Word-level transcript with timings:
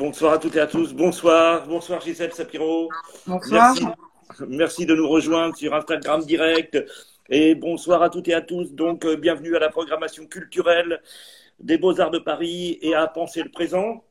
Bonsoir 0.00 0.32
à 0.32 0.38
toutes 0.38 0.56
et 0.56 0.60
à 0.60 0.66
tous. 0.66 0.94
Bonsoir, 0.94 1.66
bonsoir 1.66 2.00
Gisèle 2.00 2.32
Sapiro. 2.32 2.88
Bonsoir. 3.26 3.74
Merci, 3.74 3.86
merci 4.48 4.86
de 4.86 4.94
nous 4.94 5.06
rejoindre 5.06 5.54
sur 5.54 5.74
Instagram 5.74 6.24
direct. 6.24 6.82
Et 7.28 7.54
bonsoir 7.54 8.02
à 8.02 8.08
toutes 8.08 8.26
et 8.28 8.32
à 8.32 8.40
tous. 8.40 8.72
Donc, 8.72 9.04
euh, 9.04 9.16
bienvenue 9.16 9.54
à 9.56 9.58
la 9.58 9.68
programmation 9.68 10.24
culturelle 10.24 11.02
des 11.58 11.76
Beaux-Arts 11.76 12.12
de 12.12 12.18
Paris 12.18 12.78
et 12.80 12.94
à 12.94 13.08
Penser 13.08 13.42
le 13.42 13.50
présent. 13.50 14.02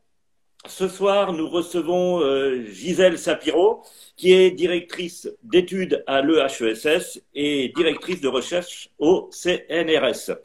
Ce 0.68 0.88
soir, 0.88 1.34
nous 1.34 1.50
recevons 1.50 2.22
euh, 2.22 2.64
Gisèle 2.68 3.18
Sapiro, 3.18 3.82
qui 4.16 4.34
est 4.34 4.52
directrice 4.52 5.28
d'études 5.42 6.04
à 6.06 6.22
l'EHESS 6.22 7.20
et 7.34 7.74
directrice 7.76 8.22
de 8.22 8.28
recherche 8.28 8.92
au 9.00 9.28
CNRS. 9.32 10.38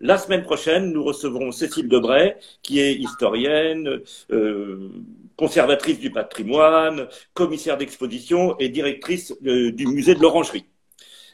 La 0.00 0.18
semaine 0.18 0.42
prochaine, 0.42 0.92
nous 0.92 1.04
recevrons 1.04 1.52
Cécile 1.52 1.88
Debray, 1.88 2.36
qui 2.62 2.80
est 2.80 2.94
historienne, 2.94 4.00
euh, 4.32 4.90
conservatrice 5.36 5.98
du 5.98 6.10
patrimoine, 6.10 7.08
commissaire 7.32 7.76
d'exposition 7.76 8.58
et 8.58 8.68
directrice 8.68 9.34
euh, 9.46 9.70
du 9.72 9.86
musée 9.86 10.14
de 10.14 10.20
l'Orangerie. 10.20 10.66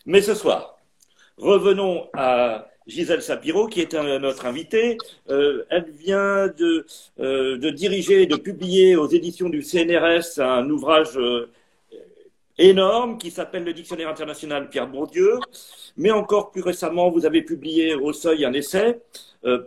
Mais 0.07 0.23
ce 0.23 0.35
soir, 0.35 0.79
revenons 1.37 2.09
à 2.15 2.69
Gisèle 2.87 3.23
Sapiro, 3.23 3.67
qui 3.67 3.81
est 3.81 3.95
notre 3.95 4.47
invitée. 4.47 4.99
Euh, 5.31 5.65
elle 5.71 5.91
vient 5.91 6.49
de, 6.49 6.87
euh, 7.21 7.57
de 7.59 7.71
diriger, 7.71 8.27
de 8.27 8.37
publier 8.37 8.97
aux 8.97 9.09
éditions 9.09 9.49
du 9.49 9.63
CNRS 9.63 10.39
un 10.41 10.69
ouvrage 10.69 11.19
énorme 12.61 13.19
qui 13.19 13.31
s'appelle 13.31 13.65
le 13.65 13.73
Dictionnaire 13.73 14.09
international 14.09 14.69
Pierre 14.69 14.87
Bourdieu. 14.87 15.39
Mais 15.97 16.11
encore 16.11 16.51
plus 16.51 16.63
récemment, 16.63 17.11
vous 17.11 17.27
avez 17.27 17.43
publié 17.43 17.95
au 17.95 18.13
Seuil 18.13 18.45
un 18.45 18.53
essai. 18.53 19.01
Euh, 19.45 19.63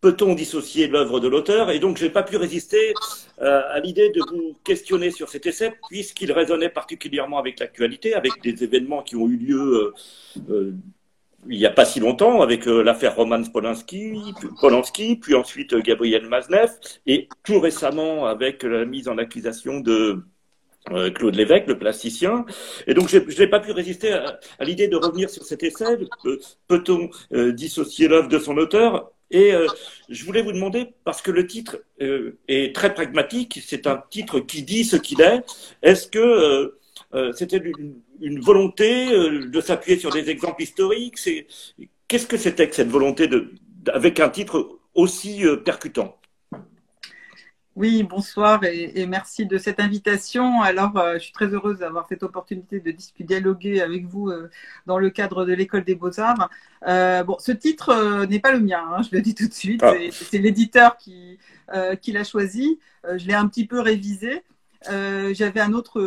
Peut-on 0.00 0.34
dissocier 0.34 0.88
l'œuvre 0.88 1.20
de 1.20 1.28
l'auteur? 1.28 1.70
Et 1.70 1.78
donc, 1.78 1.96
je 1.96 2.04
n'ai 2.04 2.10
pas 2.10 2.24
pu 2.24 2.36
résister 2.36 2.92
euh, 3.40 3.62
à 3.68 3.78
l'idée 3.78 4.10
de 4.10 4.20
vous 4.32 4.56
questionner 4.64 5.12
sur 5.12 5.28
cet 5.28 5.46
essai, 5.46 5.74
puisqu'il 5.88 6.32
résonnait 6.32 6.70
particulièrement 6.70 7.38
avec 7.38 7.60
l'actualité, 7.60 8.12
avec 8.14 8.32
des 8.42 8.64
événements 8.64 9.04
qui 9.04 9.14
ont 9.14 9.28
eu 9.28 9.36
lieu 9.36 9.94
euh, 10.50 10.72
il 11.48 11.58
n'y 11.58 11.66
a 11.66 11.70
pas 11.70 11.84
si 11.84 12.00
longtemps, 12.00 12.40
avec 12.42 12.66
l'affaire 12.66 13.16
Roman 13.16 13.42
Polanski, 13.42 14.34
Polanski, 14.60 15.16
puis 15.16 15.34
ensuite 15.34 15.74
Gabriel 15.74 16.28
Maznev, 16.28 16.70
et 17.06 17.28
tout 17.42 17.58
récemment 17.58 18.26
avec 18.26 18.62
la 18.62 18.84
mise 18.84 19.08
en 19.08 19.18
accusation 19.18 19.80
de 19.80 20.24
Claude 21.14 21.36
Lévesque, 21.36 21.66
le 21.68 21.78
plasticien. 21.78 22.44
Et 22.86 22.94
donc, 22.94 23.08
je 23.08 23.18
n'ai 23.18 23.46
pas 23.46 23.60
pu 23.60 23.72
résister 23.72 24.12
à, 24.12 24.38
l'idée 24.60 24.88
de 24.88 24.96
revenir 24.96 25.30
sur 25.30 25.44
cet 25.44 25.62
essai. 25.62 25.98
Euh, 26.26 26.38
Peut-on 26.68 27.10
euh, 27.32 27.52
dissocier 27.52 28.08
l'œuvre 28.08 28.28
de 28.28 28.38
son 28.38 28.56
auteur? 28.56 29.12
Et 29.30 29.54
euh, 29.54 29.66
je 30.10 30.24
voulais 30.24 30.42
vous 30.42 30.52
demander, 30.52 30.88
parce 31.04 31.22
que 31.22 31.30
le 31.30 31.46
titre 31.46 31.78
euh, 32.02 32.38
est 32.48 32.74
très 32.74 32.92
pragmatique, 32.92 33.60
c'est 33.64 33.86
un 33.86 34.02
titre 34.10 34.40
qui 34.40 34.62
dit 34.62 34.84
ce 34.84 34.96
qu'il 34.96 35.22
est, 35.22 35.42
est-ce 35.82 36.06
que 36.06 36.18
euh, 36.18 36.78
euh, 37.14 37.32
c'était 37.32 37.56
une, 37.56 37.94
une 38.20 38.40
volonté 38.40 39.10
euh, 39.12 39.46
de 39.46 39.60
s'appuyer 39.60 39.98
sur 39.98 40.10
des 40.10 40.28
exemples 40.28 40.62
historiques? 40.62 41.16
Qu'est-ce 42.08 42.26
que 42.26 42.36
c'était 42.36 42.68
que 42.68 42.74
cette 42.74 42.90
volonté 42.90 43.26
de, 43.26 43.52
avec 43.90 44.20
un 44.20 44.28
titre 44.28 44.78
aussi 44.94 45.46
euh, 45.46 45.56
percutant? 45.56 46.18
Oui, 47.74 48.02
bonsoir 48.02 48.64
et, 48.64 49.00
et 49.00 49.06
merci 49.06 49.46
de 49.46 49.56
cette 49.56 49.80
invitation. 49.80 50.60
Alors, 50.60 50.94
euh, 50.98 51.14
je 51.14 51.20
suis 51.20 51.32
très 51.32 51.46
heureuse 51.46 51.78
d'avoir 51.78 52.06
cette 52.06 52.22
opportunité 52.22 52.80
de 52.80 52.90
discuter, 52.90 53.24
dialoguer 53.24 53.80
avec 53.80 54.04
vous 54.04 54.28
euh, 54.28 54.50
dans 54.84 54.98
le 54.98 55.08
cadre 55.08 55.46
de 55.46 55.54
l'école 55.54 55.82
des 55.84 55.94
beaux-arts. 55.94 56.50
Euh, 56.86 57.24
bon, 57.24 57.36
ce 57.38 57.50
titre 57.50 57.88
euh, 57.88 58.26
n'est 58.26 58.40
pas 58.40 58.52
le 58.52 58.60
mien, 58.60 58.84
hein, 58.92 59.00
je 59.02 59.16
le 59.16 59.22
dis 59.22 59.34
tout 59.34 59.48
de 59.48 59.54
suite. 59.54 59.82
Ah. 59.82 59.94
C'est- 60.10 60.38
l'éditeur 60.38 60.98
qui, 60.98 61.38
euh, 61.74 61.96
qui 61.96 62.12
l'a 62.12 62.24
choisi. 62.24 62.78
Euh, 63.06 63.16
je 63.16 63.26
l'ai 63.26 63.34
un 63.34 63.48
petit 63.48 63.66
peu 63.66 63.80
révisé. 63.80 64.42
Euh, 64.90 65.32
J'avais 65.32 65.60
un 65.60 65.72
autre 65.72 65.98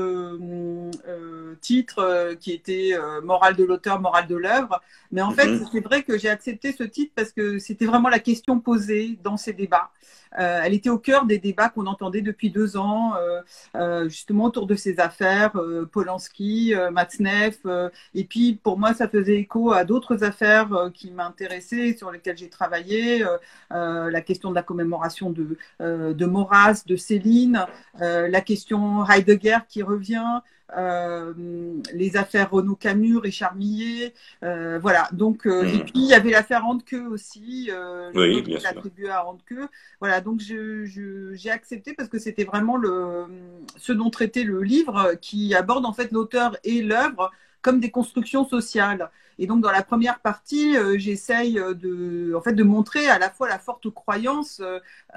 titre 1.62 2.00
euh, 2.00 2.36
qui 2.36 2.52
était 2.52 2.92
euh, 2.94 3.22
Morale 3.22 3.56
de 3.56 3.64
l'auteur, 3.64 4.00
morale 4.02 4.28
de 4.28 4.36
l'œuvre. 4.36 4.82
Mais 5.12 5.22
en 5.22 5.32
fait, 5.32 5.48
Mhm. 5.48 5.66
c'est 5.72 5.80
vrai 5.80 6.04
que 6.04 6.18
j'ai 6.18 6.30
accepté 6.30 6.74
ce 6.74 6.84
titre 6.84 7.14
parce 7.16 7.32
que 7.32 7.58
c'était 7.60 7.86
vraiment 7.86 8.10
la 8.10 8.20
question 8.20 8.60
posée 8.60 9.18
dans 9.24 9.38
ces 9.38 9.54
débats. 9.54 9.90
Euh, 10.40 10.62
elle 10.64 10.74
était 10.74 10.90
au 10.90 10.98
cœur 10.98 11.26
des 11.26 11.38
débats 11.38 11.70
qu'on 11.70 11.86
entendait 11.88 12.22
depuis 12.22 12.50
deux 12.50 12.78
ans, 12.78 13.14
euh, 13.16 13.42
euh, 13.76 14.10
justement 14.10 14.46
autour 14.46 14.68
de 14.68 14.76
ces 14.76 15.00
affaires, 15.00 15.56
euh, 15.56 15.86
Polanski, 15.86 16.74
euh, 16.76 16.92
Matzneff. 16.92 17.60
et 18.14 18.24
puis, 18.26 18.60
pour 18.62 18.78
moi, 18.78 18.94
ça 18.94 19.08
faisait 19.08 19.36
écho 19.36 19.72
à 19.72 19.84
d'autres 19.84 20.24
affaires 20.24 20.70
qui 20.94 21.12
m'intéressaient, 21.12 21.96
sur 21.98 22.12
lesquelles 22.12 22.38
j'ai 22.38 22.50
travaillé. 22.50 23.26
la 23.72 24.22
question 24.22 24.50
de 24.50 24.56
la 24.56 24.64
commémoration 24.64 25.30
de, 25.32 25.58
de 25.80 26.26
Maurras, 26.26 26.84
de 26.86 26.96
Céline, 26.96 27.66
la 28.00 28.42
question 28.42 29.06
Heidegger 29.08 29.60
qui 29.68 29.84
revient. 29.84 30.42
Euh, 30.78 31.34
les 31.94 32.18
affaires 32.18 32.52
Renaud 32.52 32.76
Camus, 32.76 33.18
Richard 33.18 33.56
Millet, 33.56 34.14
euh, 34.44 34.80
voilà. 34.82 35.08
Donc, 35.12 35.46
euh, 35.46 35.64
et 35.64 35.80
puis 35.84 35.92
il 35.96 36.08
y 36.08 36.14
avait 36.14 36.32
l'affaire 36.32 36.66
Handke 36.66 36.96
aussi, 37.12 37.70
euh, 37.72 38.12
Oui, 38.16 38.42
bien 38.42 38.60
sûr. 38.60 38.70
attribué 38.70 39.10
à 39.10 39.26
Handke. 39.28 39.54
Voilà, 40.00 40.22
donc 40.22 40.40
je- 40.42 40.86
je- 40.86 41.34
j'ai 41.36 41.52
accepté 41.52 41.94
parce 41.94 42.10
que 42.10 42.20
c'était 42.20 42.46
vraiment 42.46 42.78
le, 42.78 43.26
ce 43.78 43.94
dont 43.94 44.10
traitait 44.10 44.44
le 44.44 44.62
livre 44.64 45.14
qui 45.22 45.54
aborde 45.54 45.86
en 45.86 45.94
fait 45.94 46.12
l'auteur 46.12 46.58
et 46.64 46.82
l'œuvre 46.82 47.32
comme 47.62 47.80
des 47.80 47.92
constructions 47.92 48.46
sociales. 48.48 49.10
Et 49.38 49.48
donc 49.48 49.62
dans 49.62 49.72
la 49.72 49.84
première 49.84 50.20
partie, 50.20 50.78
euh, 50.78 50.98
j'essaye 50.98 51.56
de, 51.56 52.34
en 52.36 52.42
fait, 52.42 52.54
de 52.54 52.64
montrer 52.64 53.08
à 53.10 53.20
la 53.20 53.30
fois 53.30 53.50
la 53.50 53.60
forte 53.60 53.90
croyance 53.90 54.62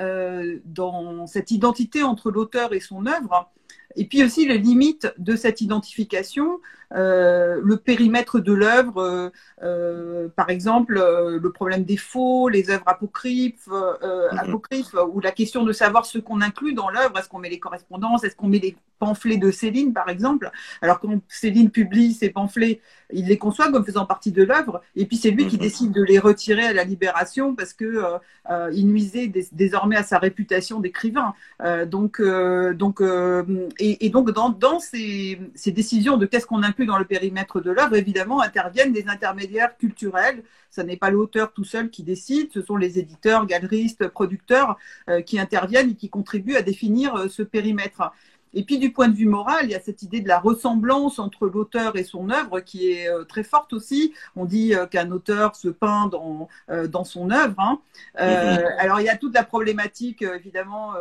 euh, 0.00 0.58
dans 0.64 1.26
cette 1.26 1.50
identité 1.50 2.02
entre 2.02 2.30
l'auteur 2.30 2.72
et 2.72 2.80
son 2.80 3.06
œuvre, 3.06 3.50
et 3.96 4.04
puis 4.04 4.22
aussi 4.22 4.46
les 4.46 4.58
limites 4.58 5.12
de 5.18 5.36
cette 5.36 5.60
identification, 5.60 6.60
le 6.92 7.76
périmètre 7.76 8.40
de 8.40 8.52
l'œuvre, 8.52 8.98
euh, 9.02 9.28
euh, 9.62 10.28
par 10.34 10.50
exemple 10.50 10.96
euh, 10.98 11.38
le 11.38 11.52
problème 11.52 11.84
des 11.84 11.96
faux, 11.96 12.48
les 12.48 12.70
œuvres 12.70 12.84
apocryphes, 12.86 13.68
euh, 13.70 14.28
Mhm. 14.32 14.38
apocryphes, 14.38 14.94
ou 15.12 15.20
la 15.20 15.32
question 15.32 15.64
de 15.64 15.72
savoir 15.72 16.06
ce 16.06 16.18
qu'on 16.18 16.40
inclut 16.40 16.72
dans 16.74 16.88
l'œuvre. 16.88 17.18
Est-ce 17.18 17.28
qu'on 17.28 17.38
met 17.38 17.50
les 17.50 17.58
correspondances? 17.58 18.24
Est-ce 18.24 18.36
qu'on 18.36 18.48
met 18.48 18.58
les 18.58 18.76
pamphlets 18.98 19.36
de 19.36 19.50
Céline, 19.50 19.92
par 19.92 20.08
exemple? 20.08 20.50
Alors 20.82 21.00
quand 21.00 21.20
Céline 21.28 21.70
publie 21.70 22.12
ses 22.14 22.30
pamphlets, 22.30 22.80
il 23.12 23.26
les 23.26 23.38
conçoit 23.38 23.70
comme 23.70 23.84
faisant 23.84 24.06
partie 24.06 24.32
de 24.32 24.42
l'œuvre, 24.42 24.82
et 24.96 25.06
puis 25.06 25.16
c'est 25.16 25.30
lui 25.30 25.46
qui 25.46 25.56
Mhm. 25.56 25.62
décide 25.62 25.92
de 25.92 26.02
les 26.02 26.18
retirer 26.18 26.66
à 26.66 26.72
la 26.72 26.84
libération 26.84 27.54
parce 27.54 27.72
que 27.72 27.84
euh, 27.84 28.18
euh, 28.50 28.70
il 28.72 28.86
nuisait 28.86 29.28
dés- 29.28 29.48
désormais 29.52 29.96
à 29.96 30.02
sa 30.02 30.18
réputation 30.18 30.80
d'écrivain. 30.80 31.34
Euh, 31.62 31.86
donc, 31.86 32.20
euh, 32.20 32.74
donc, 32.74 33.00
euh, 33.00 33.44
et, 33.78 34.06
et 34.06 34.10
donc 34.10 34.30
dans, 34.30 34.50
dans 34.50 34.78
ces, 34.80 35.38
ces 35.54 35.72
décisions 35.72 36.16
de 36.16 36.26
qu'est-ce 36.26 36.46
qu'on 36.46 36.62
inclut 36.62 36.77
dans 36.86 36.98
le 36.98 37.04
périmètre 37.04 37.60
de 37.60 37.70
l'œuvre, 37.70 37.96
évidemment 37.96 38.40
interviennent 38.40 38.92
des 38.92 39.08
intermédiaires 39.08 39.76
culturels. 39.76 40.42
Ça 40.70 40.84
n'est 40.84 40.96
pas 40.96 41.10
l'auteur 41.10 41.52
tout 41.52 41.64
seul 41.64 41.90
qui 41.90 42.02
décide, 42.02 42.50
ce 42.52 42.62
sont 42.62 42.76
les 42.76 42.98
éditeurs, 42.98 43.46
galeristes, 43.46 44.08
producteurs 44.08 44.76
euh, 45.08 45.22
qui 45.22 45.38
interviennent 45.38 45.90
et 45.90 45.94
qui 45.94 46.10
contribuent 46.10 46.56
à 46.56 46.62
définir 46.62 47.14
euh, 47.16 47.28
ce 47.28 47.42
périmètre. 47.42 48.12
Et 48.54 48.64
puis 48.64 48.78
du 48.78 48.92
point 48.92 49.08
de 49.08 49.14
vue 49.14 49.26
moral, 49.26 49.64
il 49.64 49.70
y 49.70 49.74
a 49.74 49.80
cette 49.80 50.02
idée 50.02 50.20
de 50.20 50.28
la 50.28 50.38
ressemblance 50.38 51.18
entre 51.18 51.46
l'auteur 51.46 51.96
et 51.96 52.04
son 52.04 52.30
œuvre 52.30 52.60
qui 52.60 52.90
est 52.92 53.08
euh, 53.08 53.24
très 53.24 53.44
forte 53.44 53.72
aussi. 53.72 54.12
On 54.36 54.44
dit 54.44 54.74
euh, 54.74 54.86
qu'un 54.86 55.10
auteur 55.10 55.56
se 55.56 55.68
peint 55.68 56.06
dans, 56.06 56.48
euh, 56.70 56.86
dans 56.88 57.04
son 57.04 57.30
œuvre. 57.30 57.54
hein. 57.58 57.80
Euh, 58.20 58.58
Mhm. 58.58 58.64
Alors 58.78 59.00
il 59.00 59.04
y 59.04 59.08
a 59.08 59.16
toute 59.16 59.34
la 59.34 59.44
problématique 59.44 60.22
évidemment 60.22 60.94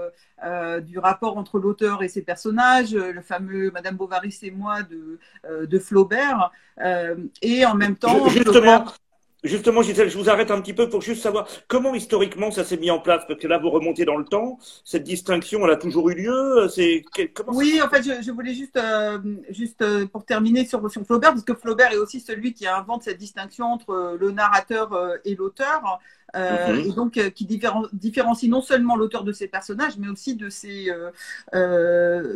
euh, 0.45 0.79
du 0.81 0.99
rapport 0.99 1.37
entre 1.37 1.59
l'auteur 1.59 2.03
et 2.03 2.09
ses 2.09 2.21
personnages, 2.21 2.93
le 2.93 3.21
fameux 3.21 3.71
Madame 3.71 3.95
Bovary 3.95 4.31
c'est 4.31 4.51
moi 4.51 4.83
de, 4.83 5.19
euh, 5.49 5.65
de 5.65 5.79
Flaubert, 5.79 6.51
euh, 6.81 7.15
et 7.41 7.65
en 7.65 7.75
même 7.75 7.95
temps 7.95 8.27
Justement, 8.29 8.53
Flaubert- 8.53 8.97
Justement, 9.43 9.83
Gisèle, 9.83 10.09
je 10.09 10.17
vous 10.17 10.29
arrête 10.29 10.49
un 10.49 10.59
petit 10.61 10.73
peu 10.73 10.89
pour 10.89 11.01
juste 11.01 11.21
savoir 11.21 11.47
comment 11.67 11.93
historiquement 11.93 12.49
ça 12.49 12.63
s'est 12.63 12.77
mis 12.77 12.89
en 12.89 12.99
place, 12.99 13.23
parce 13.27 13.39
que 13.39 13.47
là, 13.47 13.59
vous 13.59 13.69
remontez 13.69 14.03
dans 14.03 14.17
le 14.17 14.25
temps. 14.25 14.57
Cette 14.83 15.03
distinction, 15.03 15.63
elle 15.63 15.71
a 15.71 15.75
toujours 15.75 16.09
eu 16.09 16.15
lieu. 16.15 16.67
C'est 16.69 17.03
comment 17.33 17.55
Oui, 17.55 17.79
en 17.83 17.87
fait, 17.89 18.01
je, 18.01 18.23
je 18.23 18.31
voulais 18.31 18.55
juste, 18.55 18.77
euh, 18.77 19.19
juste 19.49 19.81
euh, 19.83 20.07
pour 20.07 20.25
terminer 20.25 20.65
sur, 20.65 20.89
sur 20.89 21.05
Flaubert, 21.05 21.31
parce 21.31 21.43
que 21.43 21.53
Flaubert 21.53 21.91
est 21.93 21.97
aussi 21.97 22.19
celui 22.19 22.53
qui 22.53 22.67
invente 22.67 23.03
cette 23.03 23.19
distinction 23.19 23.65
entre 23.67 23.91
euh, 23.91 24.17
le 24.19 24.31
narrateur 24.31 24.89
et 25.23 25.35
l'auteur, 25.35 25.99
euh, 26.35 26.73
Mhm. 26.73 26.89
et 26.89 26.93
donc 26.93 27.13
qui 27.33 27.45
différen- 27.45 27.87
différencie 27.93 28.49
non 28.49 28.61
seulement 28.61 28.95
l'auteur 28.97 29.23
de 29.23 29.31
ses 29.31 29.47
personnages, 29.47 29.97
mais 29.97 30.09
aussi 30.09 30.35
de 30.35 30.49
ses, 30.49 30.91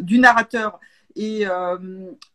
du 0.02 0.20
narrateur. 0.20 0.80
Et, 1.18 1.46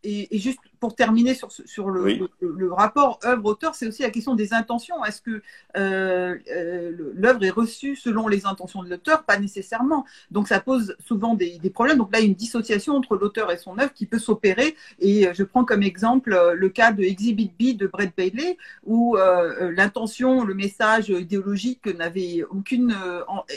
et, 0.05 0.37
et 0.37 0.39
juste 0.39 0.59
pour 0.81 0.95
terminer 0.95 1.35
sur, 1.35 1.51
sur 1.51 1.91
le, 1.91 2.29
le, 2.41 2.73
rapport 2.73 3.19
œuvre-auteur, 3.25 3.75
c'est 3.75 3.87
aussi 3.87 4.03
la 4.03 4.11
question 4.11 4.35
des 4.35 4.53
intentions. 4.53 5.05
Est-ce 5.05 5.21
que 5.21 5.43
euh, 5.77 6.37
euh, 6.51 7.13
l'œuvre 7.15 7.45
est 7.45 7.51
reçue 7.51 7.97
selon 7.97 8.29
les 8.29 8.47
intentions 8.47 8.83
de 8.83 8.91
l'auteur? 8.91 9.25
Pas 9.25 9.39
nécessairement. 9.39 10.05
Donc 10.31 10.49
ça 10.49 10.61
pose 10.61 10.97
souvent 11.05 11.35
des, 11.35 11.59
des, 11.59 11.71
problèmes. 11.71 11.99
Donc 11.99 12.13
là, 12.13 12.21
il 12.21 12.23
y 12.23 12.27
a 12.27 12.29
une 12.29 12.35
dissociation 12.35 12.95
entre 12.95 13.17
l'auteur 13.17 13.51
et 13.51 13.57
son 13.57 13.79
œuvre 13.79 13.93
qui 13.93 14.07
peut 14.07 14.19
s'opérer. 14.19 14.77
Et 14.99 15.29
je 15.33 15.43
prends 15.43 15.65
comme 15.65 15.83
exemple 15.83 16.37
le 16.55 16.69
cas 16.69 16.93
de 16.93 17.03
Exhibit 17.03 17.53
B 17.59 17.77
de 17.77 17.87
Brett 17.87 18.13
Bailey, 18.17 18.59
où 18.85 19.17
euh, 19.17 19.73
l'intention, 19.73 20.45
le 20.45 20.55
message 20.55 21.09
idéologique 21.09 21.87
n'avait 21.87 22.45
aucune 22.51 22.95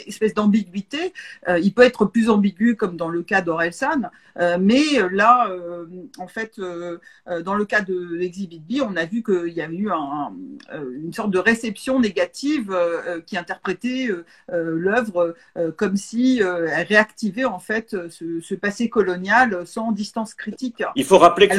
espèce 0.06 0.34
d'ambiguïté. 0.34 1.12
il 1.60 1.72
peut 1.74 1.82
être 1.82 2.04
plus 2.04 2.30
ambigu 2.30 2.76
comme 2.76 2.96
dans 2.96 3.08
le 3.08 3.22
cas 3.22 3.42
d'Orelsan, 3.42 4.10
mais 4.36 4.84
là, 5.10 5.50
en 6.18 6.28
fait, 6.28 6.58
euh, 6.58 6.98
dans 7.44 7.54
le 7.54 7.64
cas 7.64 7.80
de 7.80 8.20
Exhibit 8.20 8.60
B, 8.60 8.82
on 8.82 8.96
a 8.96 9.04
vu 9.04 9.22
qu'il 9.22 9.52
y 9.52 9.60
a 9.60 9.68
eu 9.70 9.88
euh, 9.90 11.00
une 11.02 11.12
sorte 11.12 11.30
de 11.30 11.38
réception 11.38 12.00
négative 12.00 12.70
euh, 12.72 13.20
qui 13.20 13.36
interprétait 13.36 14.08
l'œuvre 14.48 15.34
comme 15.76 15.96
si 15.96 16.40
elle 16.40 16.86
réactivait 16.86 17.44
en 17.44 17.58
fait 17.58 17.96
ce, 18.08 18.54
passé 18.54 18.88
colonial 18.88 19.66
sans 19.66 19.92
distance 19.92 20.34
critique. 20.34 20.82
Il 20.96 21.04
faut 21.04 21.18
rappeler 21.18 21.48
que 21.48 21.54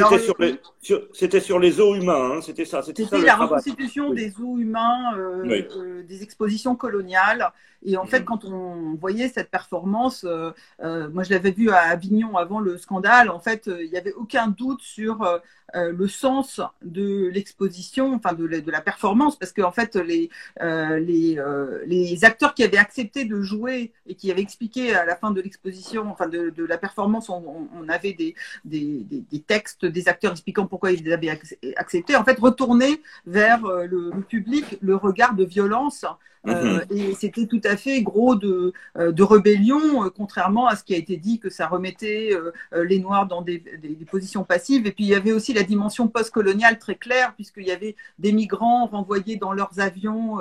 c'était 1.12 1.40
sur, 1.40 1.58
les 1.58 1.80
eaux 1.80 1.94
humains, 1.94 2.32
hein, 2.36 2.40
c'était 2.42 2.64
ça. 2.64 2.82
C'était 2.82 3.04
la 3.18 3.36
reconstitution 3.36 4.12
des 4.12 4.34
eaux 4.40 4.58
humains, 4.58 5.16
des 5.44 6.22
expositions 6.22 6.76
coloniales. 6.76 7.50
Et 7.84 7.96
en 7.96 8.06
fait, 8.06 8.20
mm-hmm. 8.20 8.24
quand 8.24 8.44
on 8.44 8.94
voyait 8.94 9.28
cette 9.28 9.50
performance, 9.50 10.24
moi 10.24 11.22
je 11.22 11.30
l'avais 11.30 11.50
vu 11.50 11.70
à 11.70 11.78
Avignon 11.78 12.36
avant 12.36 12.60
le 12.60 12.76
scandale, 12.78 13.30
en 13.30 13.40
fait, 13.40 13.68
il 13.80 13.90
n'y 13.90 13.96
avait 13.96 14.12
aucun 14.12 14.48
doute 14.48 14.82
sur 14.82 15.22
euh, 15.22 15.38
le 15.74 16.06
sens 16.06 16.60
de 16.82 17.28
l'exposition, 17.32 18.14
enfin 18.14 18.34
de, 18.34 18.44
la 18.70 18.80
performance, 18.82 19.38
parce 19.38 19.52
qu'en 19.52 19.68
en 19.68 19.72
fait 19.72 19.96
les 19.96 20.28
euh, 20.60 20.98
les, 20.98 21.38
euh, 21.38 21.82
les 21.86 22.24
acteurs 22.24 22.54
qui 22.54 22.62
avaient 22.62 22.76
accepté 22.76 23.24
de 23.24 23.40
jouer 23.40 23.92
et 24.06 24.14
qui 24.14 24.30
avaient 24.30 24.42
expliqué 24.42 24.94
à 24.94 25.04
la 25.04 25.16
fin 25.16 25.30
de 25.30 25.40
l'exposition, 25.40 26.10
enfin 26.10 26.28
de, 26.28 26.52
la 26.64 26.78
performance, 26.78 27.28
on, 27.28 27.88
avait 27.88 28.12
des, 28.12 28.34
des, 28.64 29.04
des, 29.08 29.40
textes 29.40 29.84
des 29.84 30.08
acteurs 30.08 30.32
expliquant 30.32 30.66
pourquoi 30.66 30.92
ils 30.92 31.12
avaient 31.12 31.30
accepté. 31.76 32.16
En 32.16 32.24
fait, 32.24 32.38
retourner 32.38 33.02
vers 33.26 33.62
le 33.66 34.10
public 34.28 34.78
le 34.80 34.96
regard 34.96 35.34
de 35.34 35.44
violence 35.44 36.04
euh, 36.48 36.84
mhm. 36.90 36.96
et 36.96 37.14
c'était 37.14 37.46
tout 37.46 37.60
à 37.64 37.76
fait 37.76 38.02
gros 38.02 38.34
de, 38.34 38.72
euh, 38.98 39.12
de 39.12 39.22
rébellion, 39.22 40.04
euh, 40.04 40.10
contrairement 40.10 40.66
à 40.66 40.74
ce 40.74 40.82
qui 40.82 40.92
a 40.92 40.96
été 40.96 41.16
dit 41.16 41.38
que 41.38 41.50
ça 41.50 41.68
remettait 41.68 42.30
les 42.72 42.98
Noirs 42.98 43.26
dans 43.26 43.42
des, 43.42 43.58
des, 43.58 44.04
positions 44.10 44.44
passives. 44.44 44.86
Et 44.86 44.92
puis 44.92 45.04
il 45.04 45.10
y 45.10 45.14
avait 45.14 45.32
aussi 45.32 45.52
la 45.52 45.62
dimension 45.62 46.08
postcoloniale 46.08 46.78
très 46.78 46.96
claire, 46.96 47.34
puisqu'il 47.34 47.66
y 47.66 47.70
avait 47.70 47.96
des 48.18 48.32
migrants 48.32 48.86
renvoyés 48.86 49.36
dans 49.36 49.52
leurs 49.52 49.78
avions 49.78 50.38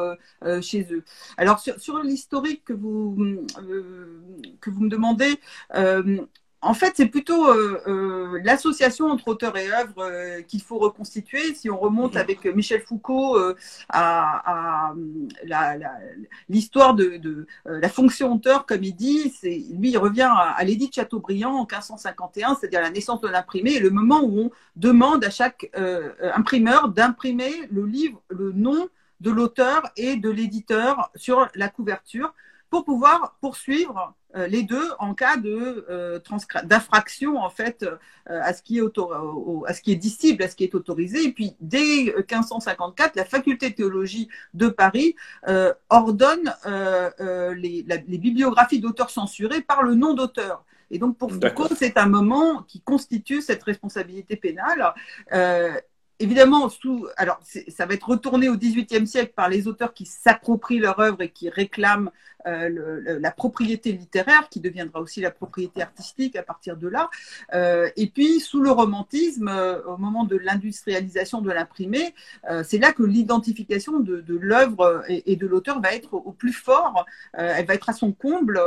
chez 0.62 0.88
eux. 0.92 1.04
Alors 1.38 1.60
sur, 1.60 1.80
sur 1.80 2.00
l'historique 2.02 2.64
que 2.66 2.74
vous, 2.74 3.18
que 4.60 4.70
vous 4.70 4.82
me 4.82 4.90
demandez, 4.90 5.40
en 6.64 6.76
fait, 6.76 6.94
c'est 6.96 7.08
plutôt 7.08 7.48
euh, 7.48 7.82
euh, 7.88 8.40
l'association 8.44 9.08
entre 9.08 9.30
auteur 9.30 9.58
et 9.58 9.72
œuvre 9.72 10.04
euh, 10.04 10.42
qu'il 10.44 10.62
faut 10.62 10.78
reconstituer. 10.78 11.56
Si 11.56 11.72
on 11.72 11.80
remonte 11.80 12.16
avec 12.16 12.46
Michel 12.46 12.82
Foucault 12.82 13.38
à, 13.90 14.94
l'histoire 16.50 16.94
de, 16.94 17.48
la 17.66 17.90
fonction 17.90 18.34
auteur, 18.34 18.66
comme 18.68 18.84
il 18.84 18.94
dit, 18.94 19.34
lui, 19.44 19.92
il 19.92 19.98
revient 19.98 20.30
à, 20.30 20.52
à 20.52 20.64
l'édit 20.64 20.90
de 20.90 20.94
Chateaubriand 20.94 21.54
en 21.54 21.66
1551, 21.66 22.56
c'est-à-dire 22.56 22.82
la 22.82 22.92
naissance 22.92 23.22
de 23.22 23.28
l'imprimé, 23.28 23.74
et 23.74 23.80
le 23.80 23.90
moment 23.90 24.22
où 24.24 24.40
on 24.40 24.52
demande 24.76 25.24
à 25.26 25.32
chaque 25.32 25.72
imprimeur 26.36 26.90
d'imprimer 26.90 27.52
le 27.72 27.86
livre, 27.86 28.22
le 28.30 28.52
nom 28.52 28.88
de 29.20 29.32
l'auteur 29.32 29.84
et 29.98 30.16
de 30.16 30.30
l'éditeur 30.30 31.12
sur 31.16 31.48
la 31.56 31.70
couverture 31.70 32.34
pour 32.72 32.86
pouvoir 32.86 33.38
poursuivre 33.42 34.16
euh, 34.36 34.48
les 34.48 34.64
deux 34.64 34.92
en 34.98 35.14
cas 35.14 35.36
de 35.36 35.86
euh, 35.90 36.20
d'infraction 36.64 37.38
en 37.38 37.50
fait 37.50 37.84
euh, 37.84 37.98
à 38.42 38.54
ce 38.54 38.64
qui 38.64 38.80
est 38.80 38.82
à 39.68 39.74
ce 39.74 39.82
qui 39.82 39.92
est 39.92 39.98
dissible, 39.98 40.42
à 40.42 40.48
ce 40.48 40.56
qui 40.56 40.64
est 40.64 40.74
autorisé. 40.74 41.26
Et 41.26 41.34
puis 41.34 41.54
dès 41.60 42.16
1554, 42.16 43.18
la 43.18 43.26
faculté 43.26 43.72
de 43.72 43.76
théologie 43.76 44.30
de 44.54 44.70
Paris 44.70 45.16
ordonne 45.90 46.56
les, 46.66 47.86
les, 47.86 48.18
bibliographies 48.18 48.80
d'auteurs 48.80 49.10
censurés 49.10 49.62
par 49.62 49.84
le 49.84 49.94
nom 49.94 50.14
d'auteur. 50.14 50.64
Et 50.92 50.98
donc 50.98 51.18
pour 51.18 51.32
Foucault, 51.32 51.70
c'est 51.76 51.98
un 51.98 52.08
moment 52.08 52.64
qui 52.64 52.82
constitue 52.82 53.42
cette 53.42 53.64
responsabilité 53.64 54.38
pénale 54.38 54.94
évidemment, 56.22 56.70
sous, 56.70 57.08
alors 57.18 57.40
ça 57.68 57.86
va 57.86 57.94
être 57.94 58.08
retourné 58.08 58.50
au 58.50 58.58
XVIIIe 58.58 59.08
siècle 59.08 59.34
par 59.36 59.50
les 59.50 59.68
auteurs 59.68 59.94
qui 59.94 60.06
s'approprient 60.06 60.80
leur 60.80 61.00
œuvre 61.00 61.22
et 61.22 61.30
qui 61.30 61.50
réclament 61.50 62.12
euh, 62.48 63.20
la 63.20 63.32
propriété 63.32 63.92
littéraire, 63.92 64.50
qui 64.50 64.60
deviendra 64.60 65.02
aussi 65.02 65.22
la 65.22 65.32
propriété 65.32 65.82
artistique 65.82 66.36
à 66.36 66.44
partir 66.44 66.78
de 66.78 66.88
là. 66.88 67.10
Euh, 67.54 67.90
et 67.96 68.08
puis, 68.08 68.40
sous 68.40 68.62
le 68.62 68.72
romantisme, 68.72 69.48
euh, 69.48 69.82
au 69.86 69.98
moment 69.98 70.24
de 70.24 70.38
l'industrialisation 70.38 71.42
de 71.42 71.52
l'imprimé, 71.52 72.14
c'est 72.64 72.78
là 72.78 72.94
que 72.94 73.04
l'identification 73.04 74.00
de, 74.00 74.24
l'œuvre 74.28 75.04
et, 75.08 75.36
de 75.36 75.48
l'auteur 75.48 75.82
va 75.82 75.94
être 75.94 76.14
au, 76.14 76.32
plus 76.32 76.54
fort. 76.54 77.06
elle 77.34 77.66
va 77.66 77.74
être 77.74 77.90
à 77.90 77.94
son 77.94 78.12
comble. 78.12 78.60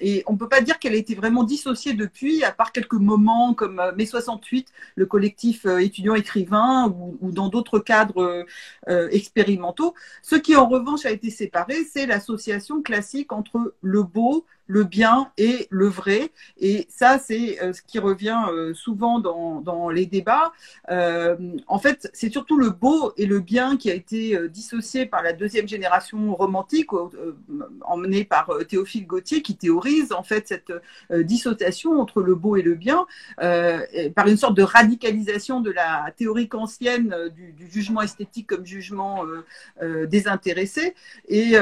et 0.00 0.22
on 0.26 0.32
ne 0.32 0.38
peut 0.38 0.48
pas 0.48 0.60
dire 0.60 0.78
qu'elle 0.78 0.94
a 0.94 0.96
été 0.96 1.14
vraiment 1.14 1.44
dissociée 1.44 1.94
depuis, 1.94 2.44
à 2.44 2.52
part 2.52 2.72
quelques 2.72 2.94
moments 2.94 3.54
comme 3.54 3.80
mai 3.96 4.06
68, 4.06 4.68
le 4.96 5.06
collectif 5.06 5.66
ou, 7.20 7.30
dans 7.32 7.48
d'autres 7.48 7.78
cadres 7.78 8.46
euh, 8.88 9.08
expérimentaux. 9.10 9.94
Ce 10.22 10.36
qui 10.36 10.56
en 10.56 10.68
revanche 10.68 11.06
a 11.06 11.10
été 11.10 11.30
séparé, 11.30 11.84
c'est 11.84 12.06
l'association 12.06 12.82
classique 12.82 13.32
entre 13.32 13.74
le 13.80 14.02
beau, 14.02 14.46
le 14.66 14.84
bien 14.84 15.30
et 15.36 15.66
le 15.70 15.88
vrai. 15.88 16.30
Et 16.58 16.86
ça, 16.88 17.18
c'est 17.18 17.62
euh, 17.62 17.72
ce 17.72 17.82
qui 17.82 17.98
revient 17.98 18.40
euh, 18.50 18.74
souvent 18.74 19.20
dans, 19.20 19.60
dans 19.60 19.90
les 19.90 20.06
débats. 20.06 20.52
Euh, 20.90 21.36
en 21.66 21.78
fait, 21.78 22.08
c'est 22.12 22.30
surtout 22.30 22.56
le 22.56 22.70
beau 22.70 23.12
et 23.16 23.26
le 23.26 23.40
bien 23.40 23.76
qui 23.76 23.90
a 23.90 23.94
été 23.94 24.48
dissocié 24.48 25.06
par 25.06 25.22
la 25.22 25.32
deuxième 25.32 25.68
génération 25.68 26.34
romantique, 26.34 26.90
emmenée 27.82 28.24
par 28.24 28.50
Théophile 28.68 29.06
Gautier, 29.06 29.42
qui 29.42 29.56
théorise 29.56 30.12
en 30.12 30.22
fait 30.22 30.48
cette 30.48 30.72
dissociation 31.10 32.00
entre 32.00 32.22
le 32.22 32.34
beau 32.34 32.56
et 32.56 32.62
le 32.62 32.74
bien, 32.74 33.06
par 33.38 34.26
une 34.26 34.36
sorte 34.36 34.56
de 34.56 34.62
radicalisation 34.62 35.60
de 35.60 35.70
la 35.70 36.12
théorie 36.16 36.48
kantienne 36.48 37.14
du, 37.34 37.52
du 37.52 37.70
jugement 37.70 38.02
esthétique 38.02 38.46
comme 38.46 38.66
jugement 38.66 39.24
désintéressé. 40.06 40.94
Et, 41.28 41.54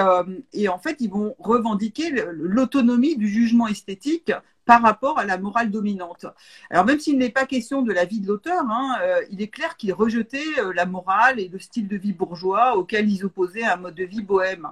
et 0.52 0.68
en 0.68 0.78
fait, 0.78 0.96
ils 1.00 1.10
vont 1.10 1.34
revendiquer 1.38 2.10
l'autonomie 2.32 2.91
du 2.98 3.28
jugement 3.28 3.66
esthétique 3.66 4.32
par 4.64 4.82
rapport 4.82 5.18
à 5.18 5.24
la 5.24 5.38
morale 5.38 5.70
dominante. 5.70 6.26
Alors 6.70 6.84
même 6.84 7.00
s'il 7.00 7.18
n'est 7.18 7.30
pas 7.30 7.46
question 7.46 7.82
de 7.82 7.92
la 7.92 8.04
vie 8.04 8.20
de 8.20 8.28
l'auteur, 8.28 8.62
hein, 8.68 8.98
euh, 9.02 9.20
il 9.30 9.42
est 9.42 9.48
clair 9.48 9.76
qu'il 9.76 9.92
rejetait 9.92 10.58
euh, 10.58 10.72
la 10.72 10.86
morale 10.86 11.40
et 11.40 11.48
le 11.48 11.58
style 11.58 11.88
de 11.88 11.96
vie 11.96 12.12
bourgeois 12.12 12.76
auquel 12.76 13.10
ils 13.10 13.24
opposaient 13.24 13.64
un 13.64 13.76
mode 13.76 13.94
de 13.94 14.04
vie 14.04 14.22
bohème. 14.22 14.68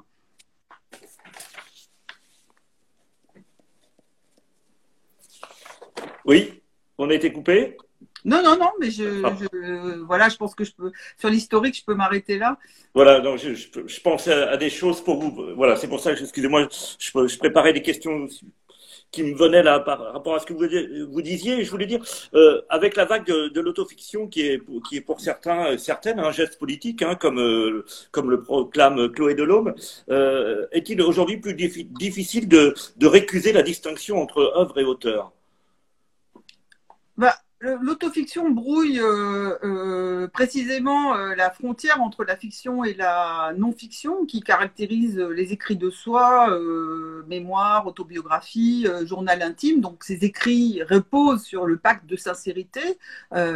Oui, 6.25 6.63
on 6.99 7.11
a 7.11 7.15
été 7.15 7.33
coupé? 7.33 7.77
Non, 8.25 8.43
non, 8.43 8.57
non, 8.59 8.71
mais 8.79 8.91
je, 8.91 9.23
ah. 9.25 9.35
voilà, 10.07 10.29
je 10.29 10.37
pense 10.37 10.55
que 10.55 10.65
je 10.65 10.73
peux, 10.73 10.93
sur 11.19 11.31
l'historique, 11.31 11.77
je 11.77 11.85
peux 11.85 11.95
m'arrêter 11.95 12.39
là. 12.39 12.59
Voilà, 12.95 13.21
donc 13.21 13.39
je, 13.39 13.55
je, 13.55 14.01
pensais 14.01 14.33
à, 14.33 14.57
des 14.57 14.71
choses 14.71 15.03
pour 15.03 15.21
vous. 15.21 15.55
Voilà, 15.55 15.77
c'est 15.77 15.89
pour 15.89 16.01
ça 16.01 16.15
que, 16.15 16.21
excusez-moi, 16.21 16.69
je, 16.99 17.27
je, 17.27 17.39
préparais 17.39 17.73
des 17.73 17.83
questions 17.83 18.29
qui 19.11 19.23
me 19.23 19.35
venaient 19.35 19.63
là 19.63 19.81
par 19.81 20.13
rapport 20.13 20.35
à 20.35 20.41
ce 20.41 20.47
que 20.47 20.53
vous, 20.53 21.13
vous 21.13 21.23
disiez. 21.23 21.65
Je 21.65 21.71
voulais 21.71 21.87
dire, 21.87 22.01
euh, 22.35 22.61
avec 22.69 22.97
la 22.97 23.05
vague 23.05 23.27
de, 23.27 23.49
de 23.49 23.61
l'autofiction 23.61 24.29
qui 24.29 24.43
est, 24.43 24.63
qui 24.89 24.99
est 24.99 25.01
pour 25.01 25.21
certains, 25.21 25.79
certaines 25.79 26.21
un 26.21 26.31
geste 26.31 26.59
politique, 26.59 27.03
hein, 27.03 27.15
comme, 27.15 27.41
euh, 27.41 27.85
comme 28.11 28.31
le 28.31 28.43
proclame 28.43 29.11
Chloé 29.11 29.35
Delhomme, 29.35 29.75
euh, 30.11 30.67
est-il 30.73 31.01
aujourd'hui 31.03 31.39
plus 31.39 31.55
difficile 31.55 32.49
de, 32.49 32.75
de 32.97 33.07
récuser 33.07 33.53
la 33.53 33.63
distinction 33.63 34.21
entre 34.21 34.53
œuvre 34.57 34.79
et 34.79 34.85
auteur? 34.85 35.33
Bah, 37.17 37.35
L'autofiction 37.63 38.49
brouille 38.49 38.99
euh, 39.01 39.55
euh, 39.65 40.29
précisément 40.29 41.15
euh, 41.15 41.35
la 41.35 41.51
frontière 41.51 42.01
entre 42.01 42.25
la 42.25 42.35
fiction 42.35 42.85
et 42.85 42.95
la 42.95 43.53
non-fiction 43.55 44.25
qui 44.25 44.41
caractérise 44.41 45.19
les 45.19 45.53
écrits 45.53 45.77
de 45.77 45.91
soi, 45.91 46.59
mémoire, 47.29 47.87
autobiographie, 47.87 48.87
journal 49.05 49.43
intime. 49.43 49.83
Donc 49.83 50.05
ces 50.05 50.25
écrits 50.25 50.83
reposent 50.89 51.43
sur 51.43 51.67
le 51.67 51.77
pacte 51.77 52.07
de 52.07 52.17
sincérité 52.17 52.81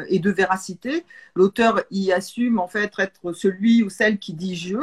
et 0.08 0.18
de 0.18 0.30
véracité. 0.30 1.04
L'auteur 1.34 1.82
y 1.90 2.12
assume 2.12 2.58
en 2.58 2.68
fait 2.68 2.92
être 2.98 3.32
celui 3.32 3.82
ou 3.82 3.88
celle 3.88 4.18
qui 4.18 4.34
dit 4.34 4.56
je. 4.56 4.78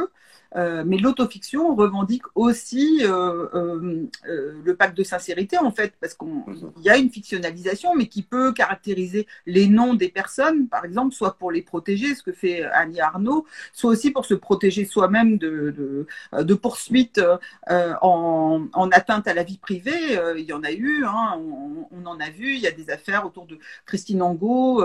mais 0.84 0.98
l'autofiction 0.98 1.74
revendique 1.74 2.24
aussi 2.34 3.02
le 3.02 4.72
pacte 4.72 4.96
de 4.96 5.04
sincérité, 5.04 5.58
en 5.58 5.70
fait, 5.70 5.94
parce 6.00 6.14
qu'il 6.14 6.82
y 6.84 6.90
a 6.90 6.96
une 6.96 7.10
fictionnalisation, 7.10 7.94
mais 7.94 8.06
qui 8.06 8.22
peut 8.22 8.52
caractériser 8.52 9.11
les 9.46 9.68
noms 9.68 9.94
des 9.94 10.08
personnes, 10.08 10.68
par 10.68 10.84
exemple, 10.84 11.14
soit 11.14 11.36
pour 11.36 11.50
les 11.50 11.62
protéger, 11.62 12.14
ce 12.14 12.22
que 12.22 12.32
fait 12.32 12.64
Annie 12.64 13.00
Arnaud, 13.00 13.46
soit 13.72 13.90
aussi 13.90 14.10
pour 14.10 14.26
se 14.26 14.34
protéger 14.34 14.84
soi-même 14.84 15.38
de, 15.38 16.06
de, 16.32 16.54
poursuites 16.54 17.20
en, 17.68 18.66
en, 18.72 18.90
atteinte 18.90 19.26
à 19.26 19.34
la 19.34 19.42
vie 19.42 19.58
privée. 19.58 20.18
il 20.36 20.44
y 20.44 20.52
en 20.52 20.62
a 20.62 20.72
eu, 20.72 21.04
hein, 21.04 21.38
on, 21.38 21.88
on, 21.90 22.06
en 22.06 22.20
a 22.20 22.30
vu, 22.30 22.54
il 22.54 22.60
y 22.60 22.66
a 22.66 22.70
des 22.70 22.90
affaires 22.90 23.26
autour 23.26 23.46
de 23.46 23.58
Christine 23.86 24.22
Angot. 24.22 24.84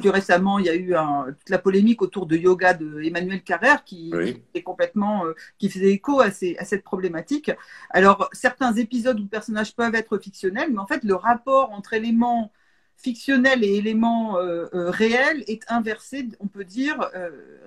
Plus 0.00 0.10
récemment, 0.10 0.58
il 0.58 0.66
y 0.66 0.70
a 0.70 0.74
eu 0.74 0.94
un, 0.94 1.26
toute 1.38 1.50
la 1.50 1.58
polémique 1.58 2.02
autour 2.02 2.26
de 2.26 2.36
yoga 2.36 2.74
de 2.74 3.02
Emmanuel 3.02 3.42
Carrère 3.42 3.84
qui, 3.84 4.12
est 4.54 4.62
complètement, 4.62 5.26
euh, 5.26 5.34
qui 5.58 5.68
faisait 5.68 5.90
écho 5.90 6.20
à, 6.20 6.30
ces, 6.30 6.56
à, 6.58 6.64
cette 6.64 6.84
problématique. 6.84 7.50
Alors, 7.90 8.28
certains 8.32 8.72
épisodes 8.74 9.18
où 9.20 9.26
personnages 9.26 9.74
peuvent 9.74 9.94
être 9.94 10.18
fictionnels, 10.18 10.70
mais 10.72 10.78
en 10.78 10.86
fait, 10.86 11.04
le 11.04 11.14
rapport 11.14 11.72
entre 11.72 11.94
éléments 11.94 12.52
fictionnels 13.02 13.64
et 13.64 13.76
éléments 13.76 14.38
euh, 14.38 14.66
euh, 14.74 14.90
réels 14.90 15.42
est 15.46 15.62
inversé, 15.68 16.28
on 16.38 16.46
peut 16.46 16.64
dire, 16.64 17.10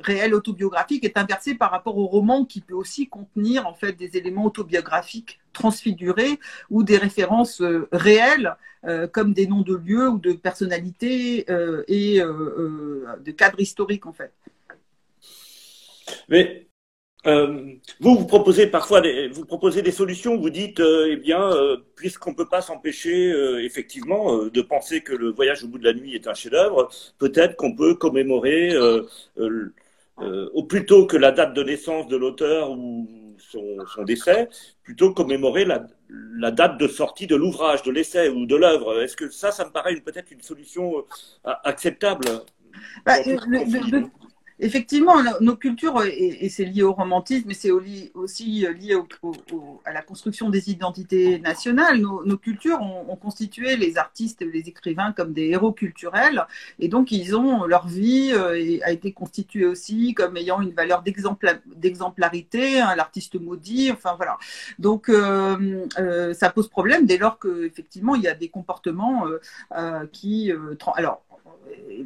réel 0.02 0.34
autobiographique 0.34 1.04
est 1.04 1.18
inversé 1.18 1.56
par 1.56 1.72
rapport 1.72 1.98
au 1.98 2.06
roman 2.06 2.46
qui 2.46 2.62
peut 2.62 2.74
aussi 2.74 3.08
contenir 3.08 3.68
en 3.68 3.74
fait 3.74 3.94
des 3.94 4.18
éléments 4.18 4.46
autobiographiques 4.46 5.40
transfigurés 5.54 6.40
ou 6.70 6.84
des 6.84 6.98
références 6.98 7.62
réelles 7.92 8.56
comme 9.12 9.34
des 9.34 9.48
noms 9.48 9.62
de 9.62 9.76
lieux 9.76 10.10
ou 10.10 10.20
de 10.20 10.34
personnalités 10.34 11.46
et 11.88 12.20
de 12.20 13.32
cadres 13.32 13.60
historiques 13.60 14.06
en 14.06 14.14
fait. 14.14 14.34
Euh, 17.26 17.76
vous, 18.02 18.18
vous 18.18 18.26
proposez 18.26 18.68
parfois 18.68 19.02
des, 19.02 19.30
vous 19.30 19.46
proposez 19.46 19.82
des 19.82 19.92
solutions. 19.92 20.38
Vous 20.38 20.50
dites, 20.50 20.80
euh, 20.80 21.08
eh 21.12 21.16
bien, 21.16 21.42
euh, 21.42 21.78
puisqu'on 21.96 22.34
peut 22.34 22.50
pas 22.50 22.62
s'empêcher 22.62 23.34
effectivement 23.64 24.46
de 24.46 24.62
penser 24.62 25.02
que 25.02 25.14
le 25.14 25.30
voyage 25.32 25.64
au 25.64 25.68
bout 25.68 25.78
de 25.78 25.86
la 25.86 25.94
nuit 25.94 26.16
est 26.16 26.28
un 26.28 26.34
chef-d'œuvre, 26.34 26.90
peut-être 27.20 27.56
qu'on 27.56 27.76
peut 27.76 27.96
commémorer 27.96 28.76
au 30.18 30.64
plutôt 30.64 31.08
que 31.08 31.18
la 31.18 31.32
date 31.32 31.54
de 31.54 31.64
naissance 31.64 32.08
de 32.08 32.18
l'auteur 32.18 32.72
ou 32.72 33.36
son, 33.38 33.78
son, 33.88 34.04
décès, 34.04 34.50
plutôt 34.84 35.14
commémorer 35.14 35.66
la, 35.66 35.88
la 36.10 36.52
date 36.52 36.78
de 36.80 36.88
sortie 36.88 37.28
de 37.28 37.36
l'ouvrage, 37.36 37.84
de 37.84 37.92
l'essai 37.92 38.30
ou 38.30 38.46
de 38.46 38.56
l'œuvre. 38.56 39.02
Est-ce 39.02 39.16
que 39.16 39.30
ça, 39.30 39.52
ça 39.52 39.66
me 39.66 39.72
paraît 39.72 39.96
peut-être 39.96 40.32
une 40.32 40.42
solution 40.42 41.06
acceptable? 41.44 42.26
Bah, 43.06 43.16
Effectivement, 44.60 45.16
nos 45.42 45.56
cultures, 45.56 46.04
et, 46.04 46.48
c'est 46.50 46.66
lié 46.66 46.84
au 46.84 46.94
romantisme, 46.94 47.48
mais 47.48 47.54
c'est 47.54 47.72
aussi 47.72 48.66
lié 48.80 48.96
à 49.86 49.94
la 49.94 50.02
construction 50.02 50.50
des 50.50 50.70
identités 50.70 51.40
nationales. 51.40 52.00
Nos, 52.00 52.38
cultures 52.38 52.82
ont, 52.82 53.16
constitué 53.16 53.78
les 53.78 53.98
artistes 53.98 54.42
les 54.42 54.68
écrivains 54.68 55.12
comme 55.12 55.34
des 55.34 55.50
héros 55.50 55.72
culturels, 55.72 56.46
et 56.80 56.88
donc 56.88 57.12
ils 57.12 57.36
ont 57.36 57.66
leur 57.66 57.88
vie 57.88 58.32
euh, 58.34 58.80
a 58.84 58.92
été 58.92 59.12
constituée 59.12 59.66
aussi 59.66 60.14
comme 60.14 60.38
ayant 60.38 60.62
une 60.62 60.74
valeur 60.74 61.04
d'exemplarité, 61.04 62.80
hein, 62.80 62.96
l'artiste 62.96 63.40
maudit, 63.40 63.92
enfin 63.92 64.16
voilà. 64.16 64.38
Donc 64.80 65.10
euh, 65.10 65.86
euh, 66.00 66.34
ça 66.34 66.50
pose 66.50 66.68
problème 66.68 67.06
dès 67.06 67.18
lors 67.18 67.40
qu'effectivement 67.40 68.16
il 68.16 68.24
y 68.24 68.28
a 68.28 68.36
des 68.36 68.50
comportements 68.50 69.26
qui, 70.12 70.52
alors 70.96 71.24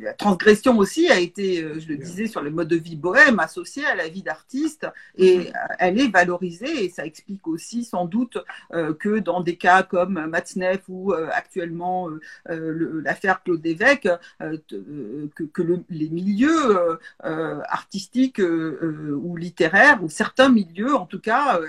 la 0.01 0.13
transgression 0.13 0.77
aussi 0.77 1.09
a 1.09 1.19
été, 1.19 1.61
euh, 1.61 1.79
je 1.79 1.87
le 1.87 1.97
disais, 1.97 2.27
sur 2.27 2.41
le 2.41 2.49
mode 2.49 2.67
de 2.67 2.75
vie 2.75 2.95
bohème 2.95 3.39
associé 3.39 3.85
à 3.85 3.95
la 3.95 4.07
vie 4.07 4.23
d'artiste 4.23 4.87
et 5.17 5.37
mhm. 5.37 5.45
euh, 5.47 5.75
elle 5.79 5.99
est 5.99 6.07
valorisée 6.07 6.85
et 6.85 6.89
ça 6.89 7.05
explique 7.05 7.47
aussi 7.47 7.83
sans 7.83 8.05
doute 8.05 8.37
euh, 8.73 8.93
que 8.93 9.19
dans 9.19 9.41
des 9.41 9.55
cas 9.55 9.83
comme 9.83 10.25
Matzneff 10.27 10.81
ou 10.87 11.13
actuellement 11.13 12.09
l'affaire 12.45 13.43
Claude 13.43 13.65
Évêque, 13.65 14.07
que, 14.39 15.83
les 15.89 16.09
milieux 16.09 16.99
artistiques 17.19 18.39
ou 18.41 19.35
littéraires 19.35 20.03
ou 20.03 20.09
certains 20.09 20.49
milieux 20.49 20.95
en 20.95 21.05
tout 21.05 21.19
cas 21.19 21.59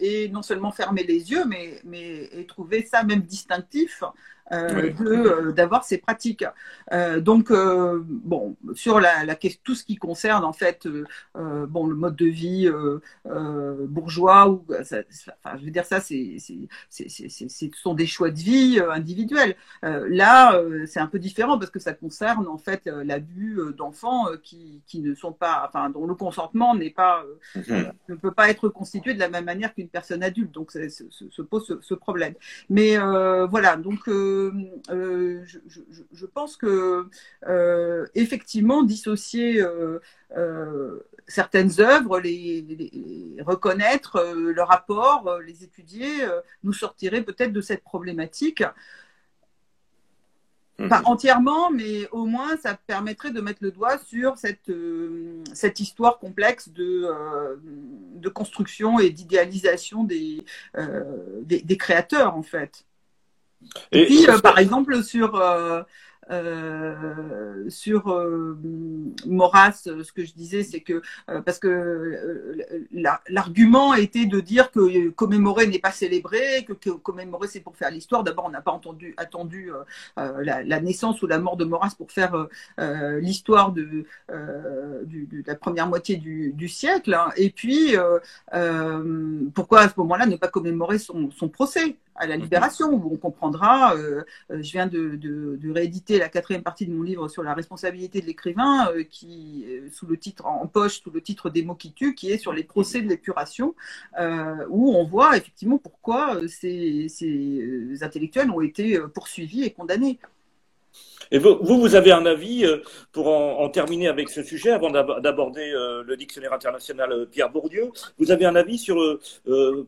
aient 0.00 0.28
non 0.32 0.42
seulement 0.42 0.72
fermé 0.72 1.02
les 1.04 1.30
yeux 1.30 1.44
mais, 1.46 1.80
mais 1.84 2.28
aient 2.32 2.46
trouvé 2.46 2.86
ça 2.90 3.02
même 3.02 3.22
distinctif 3.22 4.02
euh, 4.52 4.92
euh, 5.00 5.52
d'avoir 5.52 5.84
ces 5.84 5.98
pratiques. 5.98 6.44
Euh, 6.92 7.20
donc 7.20 7.50
bon, 7.50 8.56
sur 8.74 9.00
la, 9.00 9.24
la, 9.24 9.34
tout 9.34 9.74
ce 9.74 9.84
qui 9.84 9.96
concerne 9.96 10.44
en 10.44 10.52
fait 10.52 10.86
bon 11.34 11.86
le 11.86 11.94
mode 11.94 12.16
de 12.16 12.26
vie 12.26 12.70
bourgeois 13.24 14.48
ou 14.48 14.64
ça, 14.84 14.98
enfin, 15.44 15.56
je 15.58 15.64
veux 15.64 15.70
dire 15.70 15.84
ça 15.84 16.00
c'est 16.00 16.36
ce 16.38 17.70
sont 17.74 17.94
des 17.94 18.06
choix 18.06 18.30
de 18.30 18.38
vie 18.38 18.80
individuels. 18.90 19.56
là 19.82 20.60
c'est 20.86 21.00
un 21.00 21.06
peu 21.06 21.18
différent 21.18 21.58
parce 21.58 21.70
que 21.70 21.80
ça 21.80 21.92
concerne 21.92 22.46
en 22.46 22.58
fait 22.58 22.86
l'abus 22.86 23.58
d'enfants 23.76 24.26
qui, 24.42 24.82
qui 24.86 25.00
ne 25.00 25.14
sont 25.14 25.32
pas 25.32 25.64
enfin 25.66 25.90
dont 25.90 26.06
le 26.06 26.14
consentement 26.14 26.74
n'est 26.74 26.90
pas 26.90 27.24
mhm. 27.54 27.92
ne 28.08 28.14
peut 28.14 28.32
pas 28.32 28.48
être 28.48 28.68
constitué 28.68 29.14
de 29.14 29.18
la 29.18 29.28
même 29.28 29.44
manière 29.44 29.74
qu'une 29.74 29.88
personne 29.88 30.22
adulte. 30.22 30.52
Donc 30.52 30.70
ça 30.70 30.80
se, 30.88 31.42
pose 31.42 31.66
ce, 31.66 31.74
ce, 31.80 31.94
problème. 31.94 32.34
Mais 32.70 32.96
voilà 32.96 33.76
donc 33.76 34.08
euh, 34.08 34.35
je, 34.88 36.26
pense 36.26 36.56
que 36.56 37.06
euh, 37.46 38.06
effectivement 38.14 38.82
dissocier 38.82 39.62
euh, 39.62 40.00
certaines 41.26 41.80
œuvres, 41.80 42.20
les, 42.20 43.36
reconnaître 43.40 44.22
leur 44.34 44.72
apport, 44.72 45.38
les 45.40 45.64
étudier, 45.64 46.26
nous 46.62 46.72
sortirait 46.72 47.22
peut-être 47.22 47.52
de 47.52 47.60
cette 47.60 47.82
problématique. 47.82 48.62
Mhm. 50.78 50.88
Pas 50.90 51.00
entièrement, 51.06 51.70
mais 51.70 52.06
au 52.10 52.26
moins 52.26 52.56
ça 52.58 52.78
permettrait 52.86 53.30
de 53.30 53.40
mettre 53.40 53.60
le 53.62 53.70
doigt 53.70 53.96
sur 53.98 54.36
cette, 54.36 54.70
cette 55.54 55.80
histoire 55.80 56.18
complexe 56.18 56.68
de, 56.68 57.08
de 58.14 58.28
construction 58.28 58.98
et 58.98 59.10
d'idéalisation 59.10 60.04
des, 60.04 60.44
des, 61.44 61.76
créateurs, 61.78 62.36
en 62.36 62.42
fait. 62.42 62.84
Et, 63.92 64.06
puis, 64.06 64.28
euh, 64.28 64.38
par 64.38 64.58
exemple, 64.58 65.02
sur, 65.02 65.36
euh, 65.36 65.82
euh, 66.30 67.68
sur 67.68 68.10
euh, 68.10 68.58
Maurras, 69.26 69.72
ce 69.84 70.12
que 70.12 70.24
je 70.24 70.32
disais, 70.34 70.62
c'est 70.62 70.80
que 70.80 71.02
parce 71.44 71.58
que 71.58 72.56
l'argument 73.28 73.94
était 73.94 74.26
de 74.26 74.40
dire 74.40 74.70
que 74.70 75.10
commémorer 75.10 75.66
n'est 75.66 75.78
pas 75.78 75.92
célébré, 75.92 76.64
que, 76.66 76.72
que 76.72 76.90
commémorer 76.90 77.48
c'est 77.48 77.60
pour 77.60 77.76
faire 77.76 77.90
l'histoire. 77.90 78.24
D'abord, 78.24 78.46
on 78.46 78.50
n'a 78.50 78.60
pas 78.60 78.72
entendu, 78.72 79.14
attendu 79.16 79.70
la, 80.16 80.62
la, 80.62 80.80
naissance 80.80 81.22
ou 81.22 81.26
la 81.26 81.38
mort 81.38 81.56
de 81.56 81.64
Maurras 81.64 81.94
pour 81.96 82.10
faire 82.10 82.46
l'histoire 82.78 83.72
de, 83.72 84.04
de, 84.28 85.42
la 85.46 85.54
première 85.54 85.86
moitié 85.86 86.16
du, 86.16 86.52
du 86.52 86.68
siècle. 86.68 87.14
Hein. 87.14 87.30
Et 87.36 87.50
puis, 87.50 87.94
pourquoi 89.54 89.80
à 89.80 89.88
ce 89.88 89.94
moment-là 89.98 90.26
ne 90.26 90.36
pas 90.36 90.48
commémorer 90.48 90.98
son, 90.98 91.30
son 91.30 91.48
procès? 91.48 91.96
À 92.18 92.26
la 92.26 92.36
libération, 92.36 92.92
où 92.92 93.10
on 93.12 93.16
comprendra, 93.16 93.94
euh, 93.94 94.24
je 94.50 94.72
viens 94.72 94.86
de, 94.86 95.16
de, 95.16 95.56
de, 95.56 95.70
rééditer 95.70 96.18
la 96.18 96.28
quatrième 96.28 96.62
partie 96.62 96.86
de 96.86 96.92
mon 96.92 97.02
livre 97.02 97.28
sur 97.28 97.42
la 97.42 97.54
responsabilité 97.54 98.20
de 98.20 98.26
l'écrivain, 98.26 98.90
euh, 98.90 99.04
qui, 99.04 99.64
euh, 99.68 99.88
sous 99.90 100.06
le 100.06 100.16
titre 100.16 100.46
en 100.46 100.66
poche, 100.66 101.02
sous 101.02 101.10
le 101.10 101.20
titre 101.20 101.50
Des 101.50 101.62
mots 101.62 101.74
qui 101.74 101.92
tuent, 101.92 102.14
qui 102.14 102.30
est 102.30 102.38
sur 102.38 102.52
les 102.52 102.64
procès 102.64 103.02
de 103.02 103.08
l'épuration, 103.08 103.74
où 104.70 104.94
on 104.94 105.04
voit 105.04 105.36
effectivement 105.36 105.78
pourquoi 105.78 106.40
ces, 106.48 107.08
ces 107.08 108.02
intellectuels 108.02 108.50
ont 108.50 108.60
été 108.60 108.98
poursuivis 109.14 109.64
et 109.64 109.72
condamnés. 109.72 110.18
Et 111.30 111.38
vous, 111.38 111.58
vous 111.60 111.94
avez 111.94 112.12
un 112.12 112.26
avis 112.26 112.64
euh, 112.64 112.78
pour 113.12 113.28
en, 113.28 113.68
terminer 113.68 114.08
avec 114.08 114.28
ce 114.28 114.42
sujet, 114.42 114.70
avant 114.70 114.90
d'aborder 114.90 115.72
euh, 115.72 116.02
le 116.06 116.16
dictionnaire 116.16 116.52
international 116.52 117.12
euh, 117.12 117.26
Pierre 117.26 117.50
Bourdieu. 117.50 117.90
Vous 118.18 118.30
avez 118.30 118.44
un 118.44 118.54
avis 118.54 118.78
sur, 118.78 118.96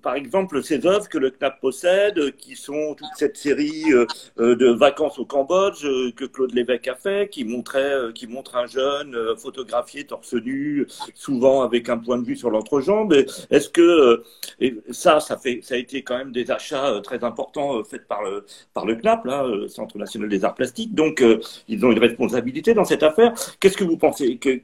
par 0.03 0.15
exemple, 0.15 0.63
ces 0.63 0.87
œuvres 0.87 1.09
que 1.09 1.19
le 1.19 1.31
CNAP 1.31 1.61
possède, 1.61 2.37
qui 2.37 2.57
sont 2.57 2.95
toute 2.95 3.09
cette 3.17 3.37
série 3.37 3.85
de 4.37 4.67
vacances 4.71 5.19
au 5.19 5.25
Cambodge 5.25 5.83
que 5.83 6.25
Claude 6.25 6.53
Lévesque 6.55 6.89
a 6.89 6.95
fait, 6.95 7.29
qui 7.31 7.45
montrait, 7.45 8.13
qui 8.15 8.27
montre 8.27 8.57
un 8.57 8.67
jeune 8.67 9.17
photographié 9.37 10.05
torse 10.05 10.35
nu, 10.35 10.87
souvent 11.15 11.63
avec 11.63 11.89
un 11.89 11.99
point 11.99 12.19
de 12.19 12.25
vue 12.25 12.37
sur 12.37 12.51
l'entrejambe. 12.51 13.13
Est-ce 13.51 13.69
que 13.69 14.23
et 14.61 14.75
ça, 14.91 15.21
ça 15.21 15.37
fait, 15.37 15.61
ça 15.63 15.75
a 15.75 15.79
été 15.79 16.03
quand 16.03 16.19
même 16.19 16.33
des 16.33 16.51
achats 16.51 17.01
très 17.03 17.25
importants 17.25 17.83
faits 17.85 18.07
par 18.07 18.23
le 18.23 18.45
par 18.75 18.87
le 18.87 18.97
CNAP, 18.97 19.25
là, 19.25 19.47
Centre 19.69 19.99
national 19.99 20.29
des 20.29 20.45
arts 20.45 20.55
plastiques. 20.55 20.95
Donc 20.95 21.18
ils 21.69 21.85
ont 21.85 21.93
une 21.93 21.99
responsabilité 21.99 22.75
dans 22.75 22.85
cette 22.85 23.03
affaire. 23.03 23.35
Qu'est-ce 23.61 23.77
que 23.77 23.85
vous 23.85 23.99
pensez 23.99 24.39
que 24.39 24.61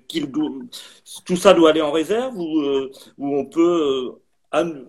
tout 1.24 1.36
ça 1.36 1.54
doit 1.54 1.70
aller 1.70 1.80
en 1.82 1.92
réserve 1.92 2.36
ou, 2.38 2.60
euh, 2.60 2.90
on 3.18 3.46
peut 3.46 4.20
euh, 4.52 4.84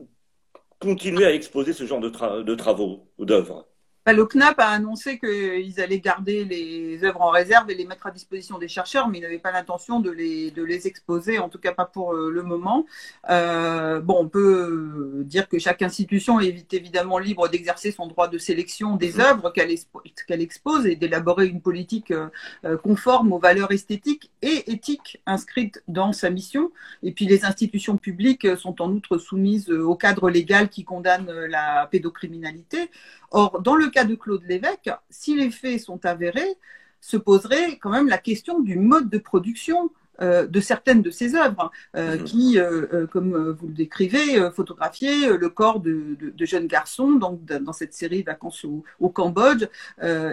continuer 0.79 1.25
à 1.25 1.34
exposer 1.34 1.74
ce 1.74 1.86
genre 1.86 2.00
de, 2.00 2.10
de 2.43 2.55
travaux 2.55 3.07
ou 3.17 3.25
d'œuvres? 3.25 3.65
Le 4.13 4.25
CNAP 4.25 4.59
a 4.59 4.67
annoncé 4.67 5.17
qu'ils 5.17 5.81
allaient 5.81 6.00
garder 6.00 6.45
les 6.45 7.03
œuvres 7.03 7.21
en 7.21 7.31
réserve 7.31 7.71
et 7.71 7.75
les 7.75 7.85
mettre 7.85 8.05
à 8.05 8.12
disposition 8.12 8.59
des 8.59 8.67
chercheurs, 8.67 9.07
mais 9.07 9.17
ils 9.17 9.21
n'avaient 9.21 9.39
pas 9.39 9.51
l'intention 9.51 10.00
de 10.00 10.12
les, 10.12 10.51
de 10.51 10.63
les 10.63 10.85
exposer, 10.85 11.39
en 11.39 11.50
tout 11.50 11.57
cas 11.57 11.71
pas 11.71 11.85
pour 11.85 12.13
euh, 12.13 12.29
le 12.29 12.43
moment. 12.43 12.85
Euh, 13.31 14.01
bon, 14.01 14.17
on 14.19 14.27
peut 14.27 15.24
dire 15.25 15.50
que 15.50 15.57
chaque 15.57 15.81
institution 15.81 16.39
est 16.39 16.71
évidemment 16.74 17.17
libre 17.17 17.47
d'exercer 17.47 17.91
son 17.91 18.05
droit 18.05 18.27
de 18.27 18.38
sélection 18.38 18.95
des 18.95 19.19
œuvres 19.19 19.51
qu'elle 19.51 20.41
expose 20.41 20.85
et 20.85 20.95
d'élaborer 20.95 21.47
une 21.47 21.62
politique 21.62 22.12
euh, 22.12 22.77
conforme 22.77 23.33
aux 23.33 23.39
valeurs 23.39 23.71
esthétiques 23.71 24.29
et 24.43 24.71
éthiques 24.71 25.19
inscrites 25.25 25.81
dans 25.88 26.13
sa 26.13 26.29
mission. 26.29 26.71
Et 27.01 27.12
puis 27.12 27.25
les 27.25 27.43
institutions 27.43 27.97
publiques 27.97 28.55
sont 28.55 28.83
en 28.83 28.91
outre 28.91 29.17
soumises 29.17 29.71
au 29.71 29.95
cadre 29.95 30.29
légal 30.29 30.69
qui 30.69 30.83
condamne 30.83 31.31
la 31.50 31.88
pédocriminalité. 31.89 32.91
Or, 33.31 33.62
dans 33.62 33.75
le 33.75 33.89
cas 33.95 34.03
de 34.03 34.15
Claude 34.15 34.43
Lévesque, 34.43 34.91
si 35.09 35.35
les 35.35 35.49
faits 35.49 35.79
sont 35.79 36.05
avérés, 36.05 36.57
se 36.99 37.15
poserait 37.15 37.77
quand 37.77 37.91
même 37.91 38.09
la 38.09 38.17
question 38.17 38.59
du 38.59 38.77
mode 38.77 39.09
de 39.09 39.17
production 39.17 39.89
euh, 40.22 40.48
de 40.48 40.60
certaines 40.62 41.01
de 41.01 41.10
ses 41.10 41.36
œuvres, 41.36 41.72
euh, 41.95 42.17
mhm. 42.17 42.24
qui, 42.24 42.57
euh, 42.57 43.05
comme 43.07 43.51
vous 43.51 43.67
le 43.67 43.74
décrivez, 43.74 44.50
photographiaient 44.51 45.38
le 45.38 45.50
corps 45.50 45.79
de, 45.79 46.15
jeunes 46.39 46.67
garçons 46.67 47.13
donc, 47.13 47.43
dans 47.43 47.74
cette 47.74 47.93
série 47.93 48.24
Vacances 48.24 48.65
au, 49.00 49.10
Cambodge, 49.10 49.65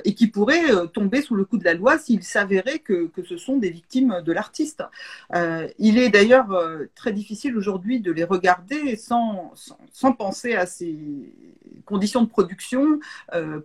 et 0.05 0.15
qui 0.15 0.27
pourraient 0.27 0.87
tomber 0.93 1.23
sous 1.23 1.35
le 1.35 1.45
coup 1.45 1.59
de 1.59 1.65
la 1.65 1.75
loi 1.75 1.99
s'il 1.99 2.23
s'avérait 2.23 2.79
que, 2.81 3.11
ce 3.25 3.37
sont 3.37 3.57
des 3.57 3.71
victimes 3.71 4.23
de 4.25 4.33
l'artiste. 4.33 4.83
il 5.79 5.99
est 5.99 6.11
d'ailleurs 6.11 6.49
très 6.95 7.13
difficile 7.13 7.57
aujourd'hui 7.57 8.01
de 8.01 8.13
les 8.13 8.25
regarder 8.25 8.97
sans, 8.97 9.53
sans, 9.91 10.13
penser 10.13 10.55
à 10.55 10.67
ces 10.67 10.97
conditions 11.87 12.23
de 12.23 12.29
production 12.29 13.01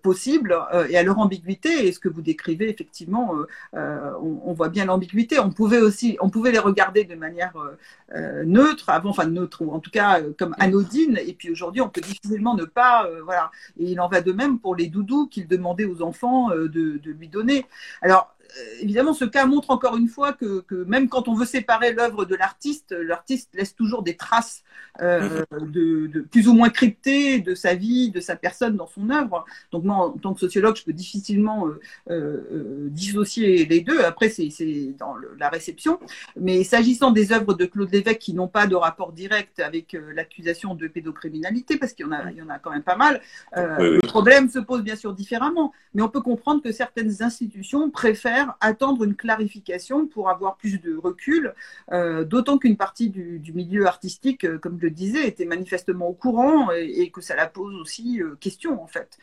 possibles 0.01 0.57
et 0.89 0.97
à 0.97 1.03
leur 1.03 1.19
ambiguïté. 1.19 1.87
Et 1.87 1.91
ce 1.91 1.99
que 1.99 2.09
vous 2.09 2.21
décrivez, 2.21 2.69
effectivement, 2.69 3.35
on, 3.73 4.41
on 4.45 4.53
voit 4.53 4.69
bien 4.69 4.85
l'ambiguïté. 4.85 5.39
On 5.39 5.51
pouvait 5.51 5.81
aussi 5.81 6.06
on 6.21 6.29
pouvait 6.29 6.51
les 6.51 6.59
regarder 6.59 7.03
de 7.03 7.15
manière 7.15 7.53
euh, 7.57 7.77
euh, 8.15 8.43
neutre, 8.45 8.89
avant, 8.89 9.09
enfin 9.09 9.25
neutre, 9.25 9.61
ou 9.61 9.71
en 9.71 9.79
tout 9.79 9.91
cas 9.91 10.21
euh, 10.21 10.33
comme 10.37 10.55
anodine, 10.59 11.19
et 11.25 11.33
puis 11.33 11.49
aujourd'hui, 11.51 11.81
on 11.81 11.89
peut 11.89 12.01
difficilement 12.01 12.55
ne 12.55 12.65
pas, 12.65 13.09
voilà. 13.23 13.51
Et 13.79 13.91
il 13.91 13.99
en 13.99 14.07
va 14.07 14.21
de 14.21 14.31
même 14.31 14.59
pour 14.59 14.75
les 14.75 14.87
doudous 14.87 15.27
qu'il 15.27 15.47
demandait 15.47 15.85
aux 15.85 16.01
enfants 16.01 16.49
de, 16.49 16.67
de 16.67 17.11
lui 17.11 17.27
donner. 17.27 17.65
Alors, 18.01 18.36
évidemment, 18.79 19.13
ce 19.13 19.25
cas 19.25 19.45
montre 19.45 19.71
encore 19.71 19.97
une 19.97 20.07
fois 20.07 20.33
que, 20.33 20.63
même 20.85 21.09
quand 21.09 21.27
on 21.27 21.33
veut 21.33 21.45
séparer 21.45 21.93
l'œuvre 21.93 22.25
de 22.25 22.35
l'artiste, 22.35 22.91
l'artiste 22.91 23.49
laisse 23.53 23.75
toujours 23.75 24.03
des 24.03 24.15
traces 24.15 24.63
euh, 25.01 25.43
mm-hmm. 25.51 25.71
de, 26.11 26.21
plus 26.21 26.47
ou 26.47 26.53
moins 26.53 26.69
cryptées 26.69 27.39
de 27.39 27.55
sa 27.55 27.75
vie, 27.75 28.09
de 28.09 28.19
sa 28.19 28.35
personne 28.35 28.75
dans 28.75 28.87
son 28.87 29.09
œuvre. 29.09 29.45
Donc 29.71 29.83
moi, 29.83 30.07
en 30.07 30.11
tant 30.11 30.33
que 30.33 30.39
sociologue, 30.39 30.75
je 30.75 30.83
peux 30.83 30.93
difficilement 30.93 31.67
euh, 32.09 32.87
dissocier 32.89 33.65
les 33.65 33.81
deux. 33.81 34.01
Après, 34.01 34.29
c'est 34.29 34.49
dans 34.97 35.15
la 35.39 35.49
réception. 35.49 35.99
Mais 36.39 36.63
s'agissant 36.63 37.11
des 37.11 37.31
œuvres 37.31 37.53
de 37.53 37.65
Claude 37.65 37.91
Lévesque 37.91 38.19
qui 38.19 38.33
n'ont 38.33 38.47
pas 38.47 38.67
de 38.67 38.75
rapport 38.75 39.11
direct 39.11 39.59
avec 39.59 39.97
l'accusation 40.13 40.75
de 40.75 40.87
pédocriminalité, 40.87 41.77
parce 41.77 41.93
qu'il 41.93 42.05
y, 42.05 42.09
en 42.09 42.11
a, 42.11 42.31
il 42.31 42.37
y 42.37 42.41
en 42.41 42.49
a 42.49 42.59
quand 42.59 42.71
même 42.71 42.83
pas 42.83 42.95
mal, 42.95 43.21
le 43.55 43.99
problème 44.07 44.49
se 44.49 44.59
pose 44.59 44.81
bien 44.83 44.95
sûr 44.95 45.13
différemment. 45.13 45.73
Mais 45.93 46.01
on 46.01 46.09
peut 46.09 46.21
comprendre 46.21 46.61
que 46.61 46.71
certaines 46.71 47.21
institutions 47.21 47.89
préfèrent 47.89 48.36
attendre 48.61 49.03
une 49.03 49.15
clarification 49.15 50.07
pour 50.07 50.29
avoir 50.29 50.57
plus 50.57 50.79
de 50.79 50.95
recul, 50.95 51.53
euh, 51.91 52.23
d'autant 52.23 52.57
qu'une 52.57 52.77
partie 52.77 53.09
du, 53.09 53.53
milieu 53.53 53.87
artistique, 53.87 54.43
euh, 54.43 54.57
comme 54.57 54.77
je 54.79 54.85
le 54.85 54.91
disais, 54.91 55.27
était 55.27 55.45
manifestement 55.45 56.07
au 56.07 56.13
courant 56.13 56.71
et, 56.71 57.09
que 57.11 57.21
ça 57.21 57.35
la 57.35 57.47
pose 57.47 57.75
aussi 57.75 58.21
euh, 58.21 58.35
question 58.39 58.81
en 58.81 58.87
fait. 58.87 59.17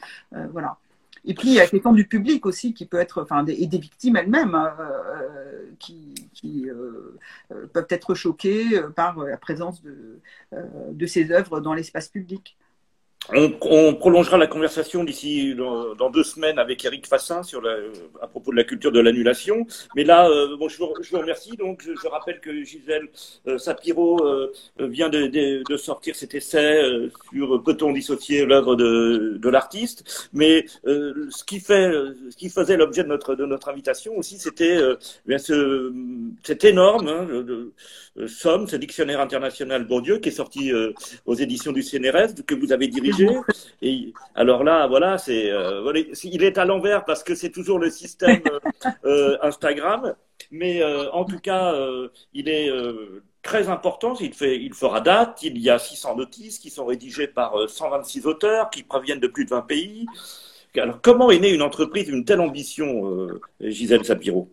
voilà. 0.51 0.79
Et 1.27 1.33
puis 1.33 1.49
il 1.49 1.55
y 1.55 1.59
a 1.59 1.63
la 1.63 1.69
question 1.69 1.93
du 1.93 2.07
public 2.07 2.45
aussi 2.45 2.75
qui 2.75 2.85
peut 2.85 2.99
être, 2.99 3.23
enfin, 3.23 3.47
et 3.47 3.67
des 3.67 3.79
victimes 3.79 4.17
elles-mêmes 4.17 4.55
hein, 4.55 4.77
qui, 5.79 6.15
peuvent 7.73 7.87
être 7.89 8.15
choquées 8.15 8.83
par 8.95 9.19
la 9.19 9.39
présence 9.39 9.83
de 9.83 11.07
ces 11.07 11.31
œuvres 11.33 11.61
dans 11.61 11.73
l'espace 11.73 12.09
public. 12.09 12.59
On, 13.33 13.95
prolongera 13.95 14.37
la 14.37 14.47
conversation 14.47 15.03
d'ici 15.03 15.55
dans, 15.55 16.11
deux 16.11 16.25
semaines 16.25 16.59
avec 16.59 16.85
Eric 16.85 17.07
Fassin 17.07 17.43
sur 17.43 17.63
la, 17.63 17.77
à 18.21 18.27
propos 18.27 18.51
de 18.51 18.57
la 18.57 18.65
culture 18.65 18.93
de 18.93 19.01
l'annulation. 19.01 19.67
Mais 19.97 20.05
là, 20.05 20.29
euh, 20.29 20.57
bon, 20.59 20.69
je, 20.69 20.77
vous, 20.79 20.93
remercie. 21.19 21.57
Donc, 21.57 21.83
je, 21.83 22.09
rappelle 22.09 22.41
que 22.41 22.63
Gisèle 22.63 23.09
euh, 23.47 23.57
Sapiro 23.57 24.23
euh, 24.27 24.53
vient 24.79 25.09
de, 25.09 25.27
de, 25.67 25.77
sortir 25.77 26.17
cet 26.17 26.35
essai 26.35 26.83
sur 27.33 27.63
peut-on 27.63 27.93
dissocier 27.93 28.45
l'œuvre 28.45 28.77
de, 28.77 29.39
de 29.41 29.49
l'artiste. 29.49 30.29
Mais 30.33 30.67
ce 30.85 31.45
qui 31.45 31.61
fait, 31.61 31.91
ce 32.31 32.37
qui 32.37 32.51
faisait 32.51 32.77
l'objet 32.77 33.05
de 33.05 33.09
notre 33.09 33.35
de 33.35 33.47
notre 33.47 33.69
invitation 33.69 34.17
aussi, 34.17 34.39
c'était 34.39 34.79
bien 35.27 35.39
ce, 35.39 35.93
cette 36.43 36.65
énorme 36.65 37.09
hein, 37.09 38.27
somme, 38.29 38.69
ce 38.69 38.77
dictionnaire 38.77 39.21
international 39.21 39.85
Bourdieu 39.87 40.19
qui 40.19 40.29
est 40.29 40.33
sorti 40.33 40.73
aux 41.27 41.35
éditions 41.35 41.73
du 41.73 41.83
CNRS 41.83 42.45
que 42.47 42.55
vous 42.55 42.73
avez 42.73 42.89
dirigé 42.89 43.14
et 43.83 44.13
alors 44.35 44.65
là, 44.65 44.87
voilà, 44.87 45.19
c'est, 45.19 45.51
euh, 45.51 46.05
il 46.25 46.45
est 46.45 46.59
à 46.59 46.65
l'envers 46.65 47.05
parce 47.05 47.23
que 47.23 47.35
c'est 47.35 47.51
toujours 47.51 47.79
le 47.79 47.91
système 47.91 48.43
euh, 48.47 48.91
euh, 49.05 49.39
Instagram, 49.43 50.15
mais 50.51 50.83
en 51.13 51.25
tout 51.25 51.39
cas, 51.39 51.75
il 52.33 52.49
est 52.49 52.71
très 53.43 53.69
important. 53.69 54.15
Il, 54.21 54.35
fait, 54.35 54.61
il 54.61 54.75
fera 54.75 55.01
date. 55.01 55.43
Il 55.43 55.59
y 55.59 55.71
a 55.71 55.79
600 55.79 56.17
notices 56.17 56.59
qui 56.59 56.71
sont 56.71 56.87
rédigées 56.87 57.29
par 57.29 57.69
126 57.69 58.27
auteurs 58.27 58.71
qui 58.71 58.83
proviennent 58.83 59.21
de 59.21 59.29
plus 59.29 59.45
de 59.45 59.51
20 59.51 59.63
pays. 59.63 60.07
Alors, 60.77 61.01
comment 61.01 61.31
est 61.31 61.39
née 61.39 61.53
une 61.53 61.63
entreprise 61.63 62.07
d'une 62.07 62.25
telle 62.25 62.41
ambition, 62.41 63.29
Gisèle 63.61 64.05
Sapiro? 64.05 64.51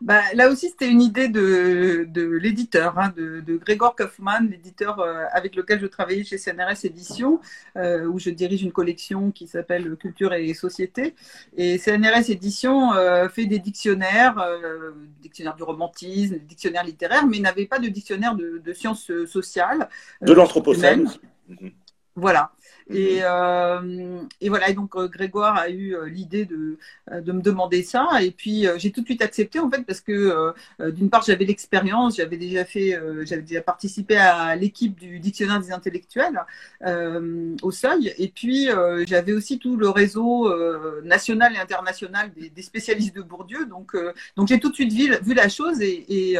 Bah, 0.00 0.22
là 0.34 0.48
aussi, 0.48 0.70
c'était 0.70 0.88
une 0.88 1.02
idée 1.02 1.28
de, 1.28 2.06
de 2.08 2.22
l'éditeur, 2.22 2.98
hein, 2.98 3.12
de, 3.16 3.40
de 3.40 3.60
Kaufmann, 3.96 4.48
l'éditeur 4.48 4.98
euh, 4.98 5.24
avec 5.32 5.54
lequel 5.54 5.78
je 5.80 5.86
travaillais 5.86 6.24
chez 6.24 6.38
CNRS 6.38 6.84
Éditions, 6.84 7.40
euh, 7.76 8.06
où 8.06 8.18
je 8.18 8.30
dirige 8.30 8.62
une 8.62 8.72
collection 8.72 9.30
qui 9.30 9.46
s'appelle 9.46 9.96
Culture 9.96 10.32
et 10.32 10.54
Société. 10.54 11.14
Et 11.56 11.76
CNRS 11.78 12.30
Éditions 12.30 12.94
euh, 12.94 13.28
fait 13.28 13.44
des 13.44 13.58
dictionnaires, 13.58 14.38
euh, 14.38 14.92
dictionnaire 15.20 15.54
du 15.54 15.64
romantisme, 15.64 16.38
dictionnaire 16.38 16.84
littéraire, 16.84 17.26
mais 17.26 17.38
n'avait 17.38 17.66
pas 17.66 17.78
de 17.78 17.88
dictionnaire 17.88 18.34
de, 18.34 18.58
de 18.64 18.72
sciences 18.72 19.10
sociales. 19.26 19.88
De 20.22 20.32
l'anthropocène. 20.32 21.10
Voilà. 22.16 22.52
Et, 22.92 23.20
euh, 23.22 24.22
et, 24.40 24.48
voilà, 24.48 24.68
et 24.68 24.74
donc 24.74 24.96
euh, 24.96 25.06
Grégoire 25.06 25.56
a 25.56 25.70
eu 25.70 25.94
euh, 25.94 26.08
l'idée 26.08 26.44
de, 26.44 26.76
de 27.12 27.32
me 27.32 27.40
demander 27.40 27.82
ça. 27.82 28.08
Et 28.20 28.30
puis 28.32 28.66
j'ai 28.78 28.90
tout 28.90 29.00
de 29.00 29.06
suite 29.06 29.22
accepté 29.22 29.60
en 29.60 29.70
fait 29.70 29.82
parce 29.82 30.00
que 30.00 30.52
d'une 30.90 31.10
part 31.10 31.22
j'avais 31.22 31.44
l'expérience, 31.44 32.16
j'avais 32.16 32.36
déjà 32.36 32.64
fait, 32.64 32.98
j'avais 33.22 33.42
déjà 33.42 33.62
participé 33.62 34.16
à 34.16 34.54
l'équipe 34.56 34.98
du 34.98 35.18
dictionnaire 35.20 35.60
des 35.60 35.72
intellectuels 35.72 36.44
au 37.62 37.70
Seuil. 37.70 38.14
Et 38.18 38.28
puis 38.28 38.68
j'avais 39.06 39.32
aussi 39.32 39.58
tout 39.58 39.76
le 39.76 39.88
réseau 39.88 40.52
national 41.02 41.54
et 41.54 41.58
international 41.58 42.32
des, 42.32 42.50
des, 42.50 42.62
spécialistes 42.62 43.14
de 43.14 43.22
Bourdieu. 43.22 43.66
Donc 43.66 43.96
donc 44.36 44.48
j'ai 44.48 44.58
tout 44.60 44.70
de 44.70 44.74
suite 44.74 44.92
vu, 44.92 45.14
vu 45.22 45.34
la 45.34 45.48
chose 45.48 45.80
et, 45.80 46.04
et, 46.08 46.38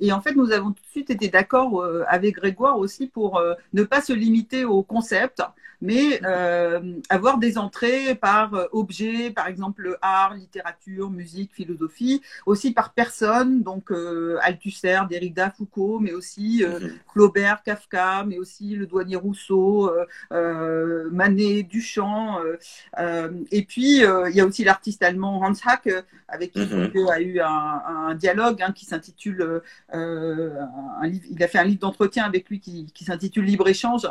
et, 0.00 0.12
en 0.12 0.20
fait 0.20 0.34
nous 0.34 0.52
avons 0.52 0.72
tout 0.72 0.82
de 0.82 0.90
suite 0.90 1.10
été 1.10 1.28
d'accord 1.28 1.84
avec 2.08 2.36
Grégoire 2.36 2.78
aussi 2.78 3.06
pour 3.06 3.40
ne 3.72 3.82
pas 3.82 4.00
se 4.00 4.12
limiter 4.12 4.64
au 4.64 4.82
concept 4.82 5.42
mais 5.80 6.20
euh, 6.24 6.80
avoir 7.08 7.38
des 7.38 7.56
entrées 7.58 8.14
par 8.14 8.54
euh, 8.54 8.66
objet, 8.72 9.30
par 9.30 9.48
exemple 9.48 9.98
art, 10.02 10.34
littérature, 10.34 11.10
musique, 11.10 11.52
philosophie, 11.54 12.20
aussi 12.46 12.72
par 12.72 12.92
personne, 12.92 13.62
donc 13.62 13.90
euh, 13.90 14.38
Althusser, 14.42 14.98
Derrida, 15.08 15.50
Foucault, 15.50 15.98
mais 15.98 16.12
aussi 16.12 16.64
euh, 16.64 16.78
mhm. 16.80 16.92
Flaubert, 17.12 17.62
Kafka, 17.62 18.24
mais 18.26 18.38
aussi 18.38 18.76
le 18.76 18.86
douanier 18.86 19.16
Rousseau, 19.16 19.90
euh, 20.32 21.08
Manet, 21.10 21.62
Duchamp, 21.62 22.40
et 23.50 23.62
puis 23.64 24.00
il 24.00 24.32
y 24.34 24.40
a 24.40 24.46
aussi 24.46 24.64
l'artiste 24.64 25.02
allemand 25.02 25.40
Hans 25.42 25.54
Hack, 25.64 25.88
avec 26.28 26.52
qui 26.52 26.62
il 26.62 26.76
mhm. 26.76 27.08
a 27.08 27.20
eu 27.20 27.40
un, 27.40 27.82
un 28.08 28.14
dialogue 28.14 28.62
hein, 28.62 28.72
qui 28.72 28.84
s'intitule, 28.84 29.62
il 29.92 31.42
a 31.42 31.48
fait 31.48 31.58
un 31.58 31.64
livre 31.64 31.80
d'entretien 31.80 32.24
avec 32.24 32.48
lui 32.48 32.60
qui, 32.60 33.04
s'intitule 33.04 33.44
Libre 33.44 33.68
échange, 33.68 34.06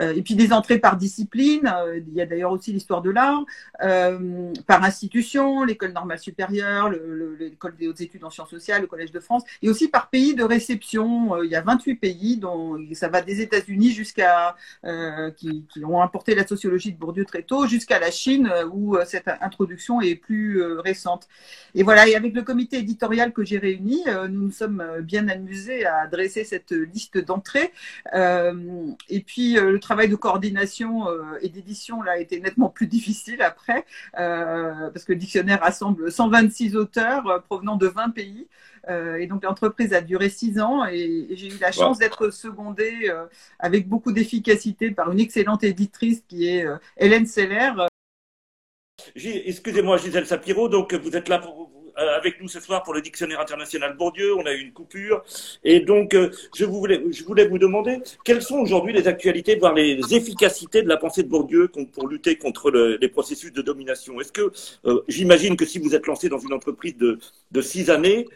et 0.00 0.22
puis 0.22 0.34
des 0.34 0.52
entrées 0.52 0.78
par 0.78 0.96
discipline. 0.96 1.66
Euh, 1.66 2.00
il 2.06 2.14
y 2.14 2.20
a 2.20 2.26
d'ailleurs 2.26 2.52
aussi 2.52 2.72
l'histoire 2.72 3.02
de 3.02 3.10
l'art. 3.10 3.44
Euh, 3.82 4.52
par 4.66 4.82
institution, 4.84 5.64
l'école 5.64 5.92
normale 5.92 6.18
supérieure, 6.18 6.90
l'école 7.38 7.76
des 7.76 7.88
hautes 7.88 8.00
études 8.00 8.24
en 8.24 8.30
sciences 8.30 8.50
sociales, 8.50 8.82
le 8.82 8.86
Collège 8.86 9.12
de 9.12 9.20
France, 9.20 9.42
et 9.62 9.68
aussi 9.68 9.88
par 9.88 10.10
pays 10.10 10.34
de 10.34 10.44
réception. 10.44 11.36
Euh, 11.36 11.44
il 11.44 11.50
y 11.50 11.56
a 11.56 11.62
28 11.62 11.94
pays, 11.96 12.36
dont 12.36 12.78
ça 12.92 13.08
va 13.08 13.22
des 13.22 13.40
États-Unis 13.40 13.90
jusqu'à 13.92 14.56
qui, 15.36 15.64
ont 15.84 16.00
importé 16.00 16.34
la 16.34 16.46
sociologie 16.46 16.92
de 16.92 16.98
Bourdieu 16.98 17.24
très 17.24 17.42
tôt, 17.42 17.66
jusqu'à 17.66 17.98
la 17.98 18.10
Chine 18.10 18.50
où 18.72 18.96
cette 19.04 19.28
introduction 19.40 20.00
est 20.00 20.14
plus 20.14 20.62
récente. 20.78 21.28
Et 21.74 21.82
voilà. 21.82 22.06
Et 22.08 22.14
avec 22.14 22.34
le 22.34 22.42
comité 22.42 22.78
éditorial 22.78 23.32
que 23.32 23.44
j'ai 23.44 23.58
réuni, 23.58 24.02
nous 24.30 24.42
nous 24.42 24.50
sommes 24.50 24.84
bien 25.02 25.21
amusés 25.28 25.86
à 25.86 26.06
dresser 26.06 26.44
cette 26.44 26.72
liste 26.72 27.18
d'entrées. 27.18 27.72
et 28.14 29.20
puis 29.20 29.54
le 29.54 29.78
travail 29.78 30.08
de 30.08 30.16
coordination 30.16 30.72
traduction 30.72 31.06
et 31.40 31.48
d'édition 31.48 32.02
là 32.02 32.18
était 32.18 32.40
nettement 32.40 32.68
plus 32.68 32.86
difficile 32.86 33.42
après, 33.42 33.84
parce 34.14 35.04
que 35.04 35.12
le 35.12 35.18
dictionnaire 35.18 35.60
rassemble 35.60 36.10
126 36.10 36.76
auteurs 36.76 37.42
provenant 37.44 37.76
de 37.76 37.86
20 37.86 38.10
pays. 38.10 38.48
et 38.88 39.26
donc 39.26 39.44
l'entreprise 39.44 39.92
a 39.94 40.00
duré 40.00 40.28
six 40.28 40.60
ans 40.60 40.84
et, 40.86 41.28
j'ai 41.32 41.48
eu 41.48 41.58
la 41.60 41.72
chance 41.72 41.98
d'être 41.98 42.30
secondée 42.30 43.12
avec 43.58 43.88
beaucoup 43.88 44.12
d'efficacité 44.12 44.90
par 44.90 45.10
une 45.10 45.20
excellente 45.20 45.64
éditrice 45.64 46.22
qui 46.28 46.48
est 46.48 46.66
Hélène 46.96 47.26
Seller. 47.26 47.72
Excusez-moi 49.14 49.96
Gisèle 49.96 50.26
Sapiro, 50.26 50.68
donc 50.68 50.94
vous 50.94 51.16
êtes 51.16 51.28
là 51.28 51.38
pour 51.38 51.62
euh, 51.62 51.71
avec 51.96 52.40
nous 52.40 52.48
ce 52.48 52.60
soir 52.60 52.82
pour 52.82 52.94
le 52.94 53.00
dictionnaire 53.00 53.40
international 53.40 53.96
Bourdieu. 53.96 54.34
On 54.36 54.46
a 54.46 54.52
eu 54.52 54.60
une 54.60 54.72
coupure. 54.72 55.22
Et 55.64 55.80
donc, 55.80 56.14
euh, 56.14 56.30
je, 56.54 56.64
voulais, 56.64 57.02
je 57.10 57.24
voulais 57.24 57.46
vous 57.46 57.58
demander 57.58 57.98
quelles 58.24 58.42
sont 58.42 58.58
aujourd'hui 58.58 58.92
les 58.92 59.08
actualités, 59.08 59.56
voire 59.56 59.74
les 59.74 60.00
efficacités 60.14 60.82
de 60.82 60.88
la 60.88 60.96
pensée 60.96 61.22
de 61.22 61.28
Bourdieu 61.28 61.70
pour 61.92 62.08
lutter 62.08 62.36
contre 62.36 62.70
les 62.70 63.08
processus 63.08 63.52
de 63.52 63.62
domination? 63.62 64.20
Est-ce 64.20 64.32
que, 64.32 64.52
euh, 64.86 65.02
j'imagine 65.08 65.56
que 65.56 65.64
si 65.64 65.78
vous 65.78 65.94
êtes 65.94 66.06
lancé 66.06 66.28
dans 66.28 66.38
une 66.38 66.52
entreprise 66.52 66.96
de, 66.96 67.18
de 67.50 67.60
six 67.60 67.90
années, 67.90 68.28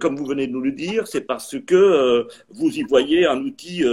comme 0.00 0.16
vous 0.16 0.24
venez 0.24 0.46
de 0.46 0.52
nous 0.52 0.62
le 0.62 0.72
dire, 0.72 1.06
c'est 1.06 1.20
parce 1.20 1.54
que 1.60 2.26
vous 2.48 2.78
y 2.78 2.84
voyez 2.84 3.26
un 3.26 3.38
outil 3.42 3.84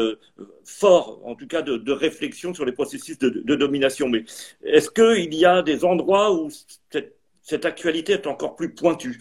fort, 0.63 1.19
en 1.25 1.35
tout 1.35 1.47
cas, 1.47 1.61
de, 1.61 1.75
de, 1.75 1.91
réflexion 1.91 2.53
sur 2.53 2.63
les 2.63 2.71
processus 2.71 3.19
de, 3.19 3.29
de 3.29 3.55
domination. 3.55 4.07
Mais 4.07 4.23
est-ce 4.63 4.89
qu'il 4.89 5.33
y 5.33 5.45
a 5.45 5.61
des 5.61 5.83
endroits 5.83 6.33
où 6.33 6.49
cette 6.89 7.14
cette 7.45 7.63
actualité 7.63 8.13
est 8.13 8.27
encore 8.27 8.55
plus 8.55 8.73
pointue. 8.73 9.19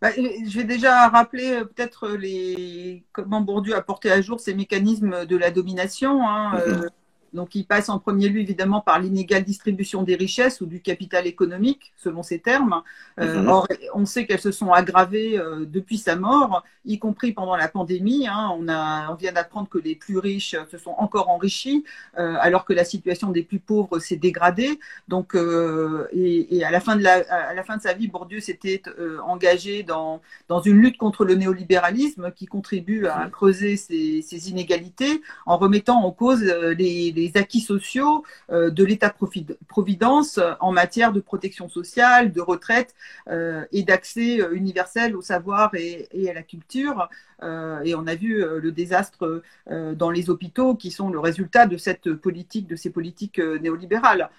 Bah, 0.00 0.10
je 0.16 0.56
vais 0.56 0.64
déjà 0.64 1.08
rappeler 1.08 1.50
euh, 1.50 1.64
peut-être 1.64 2.10
les 2.10 3.04
comment 3.12 3.40
Bourdieu 3.40 3.74
a 3.74 3.82
porté 3.82 4.10
à 4.10 4.20
jour 4.20 4.38
ces 4.38 4.54
mécanismes 4.54 5.26
de 5.26 5.36
la 5.36 5.50
domination. 5.50 6.26
Hein, 6.26 6.60
euh, 6.60 6.88
donc, 7.32 7.54
il 7.54 7.64
passe 7.64 7.88
en 7.88 7.98
premier 7.98 8.28
lieu, 8.28 8.40
évidemment, 8.40 8.80
par 8.80 8.98
l'inégale 8.98 9.44
distribution 9.44 10.02
des 10.02 10.16
richesses 10.16 10.60
ou 10.60 10.66
du 10.66 10.80
capital 10.80 11.26
économique, 11.26 11.92
selon 11.96 12.22
ces 12.22 12.38
termes. 12.38 12.82
Euh, 13.20 13.40
mhm. 13.40 13.48
or, 13.48 13.68
on 13.94 14.04
sait 14.04 14.26
qu'elles 14.26 14.40
se 14.40 14.52
sont 14.52 14.72
aggravées 14.72 15.38
euh, 15.38 15.64
depuis 15.64 15.96
sa 15.96 16.16
mort, 16.16 16.62
y 16.84 16.98
compris 16.98 17.32
pendant 17.32 17.56
la 17.56 17.68
pandémie. 17.68 18.26
Hein. 18.28 18.50
On, 18.58 18.68
a, 18.68 19.10
on 19.10 19.14
vient 19.14 19.32
d'apprendre 19.32 19.68
que 19.68 19.78
les 19.78 19.94
plus 19.94 20.18
riches 20.18 20.56
se 20.70 20.76
sont 20.76 20.94
encore 20.98 21.30
enrichis, 21.30 21.84
euh, 22.18 22.36
alors 22.40 22.66
que 22.66 22.74
la 22.74 22.84
situation 22.84 23.30
des 23.30 23.42
plus 23.42 23.60
pauvres 23.60 23.98
s'est 23.98 24.16
dégradée. 24.16 24.78
Donc, 25.08 25.34
et, 25.34 26.56
et, 26.56 26.64
à, 26.64 26.70
la 26.70 26.80
fin 26.80 26.96
de 26.96 27.02
la, 27.02 27.24
à 27.30 27.54
la 27.54 27.64
fin 27.64 27.78
de 27.78 27.82
sa 27.82 27.94
vie, 27.94 28.08
Bourdieu 28.08 28.40
s'était 28.40 28.82
engagé 29.26 29.82
dans, 29.82 30.20
dans 30.48 30.60
une 30.60 30.78
lutte 30.80 30.98
contre 30.98 31.24
le 31.24 31.34
néolibéralisme 31.34 32.30
qui 32.32 32.46
contribue 32.46 33.06
à 33.06 33.24
mhm. 33.24 33.30
creuser 33.30 33.76
ces, 33.76 34.20
ces 34.22 34.50
inégalités 34.50 35.22
en 35.46 35.56
remettant 35.56 36.04
en 36.04 36.10
cause 36.10 36.42
les 36.42 37.21
les 37.21 37.21
acquis 37.34 37.60
sociaux 37.60 38.24
euh, 38.50 38.70
de 38.70 38.84
l'État-providence 38.84 40.40
en 40.60 40.72
matière 40.72 41.12
de 41.12 41.20
protection 41.20 41.68
sociale, 41.68 42.32
de 42.32 42.40
retraite 42.40 42.94
euh, 43.28 43.64
et 43.72 43.82
d'accès 43.82 44.38
universel 44.52 45.16
au 45.16 45.22
savoir 45.22 45.70
et, 45.74 46.08
à 46.28 46.34
la 46.34 46.42
culture. 46.42 47.08
Euh, 47.42 47.80
et 47.82 47.94
on 47.94 48.06
a 48.06 48.14
vu 48.14 48.44
le 48.44 48.72
désastre 48.72 49.42
dans 49.68 50.10
les 50.10 50.30
hôpitaux 50.30 50.74
qui 50.74 50.90
sont 50.90 51.10
le 51.10 51.18
résultat 51.18 51.66
de 51.66 51.76
cette 51.76 52.12
politique, 52.14 52.66
de 52.68 52.76
ces 52.76 52.90
politiques 52.90 53.38
néolibérales. 53.38 54.30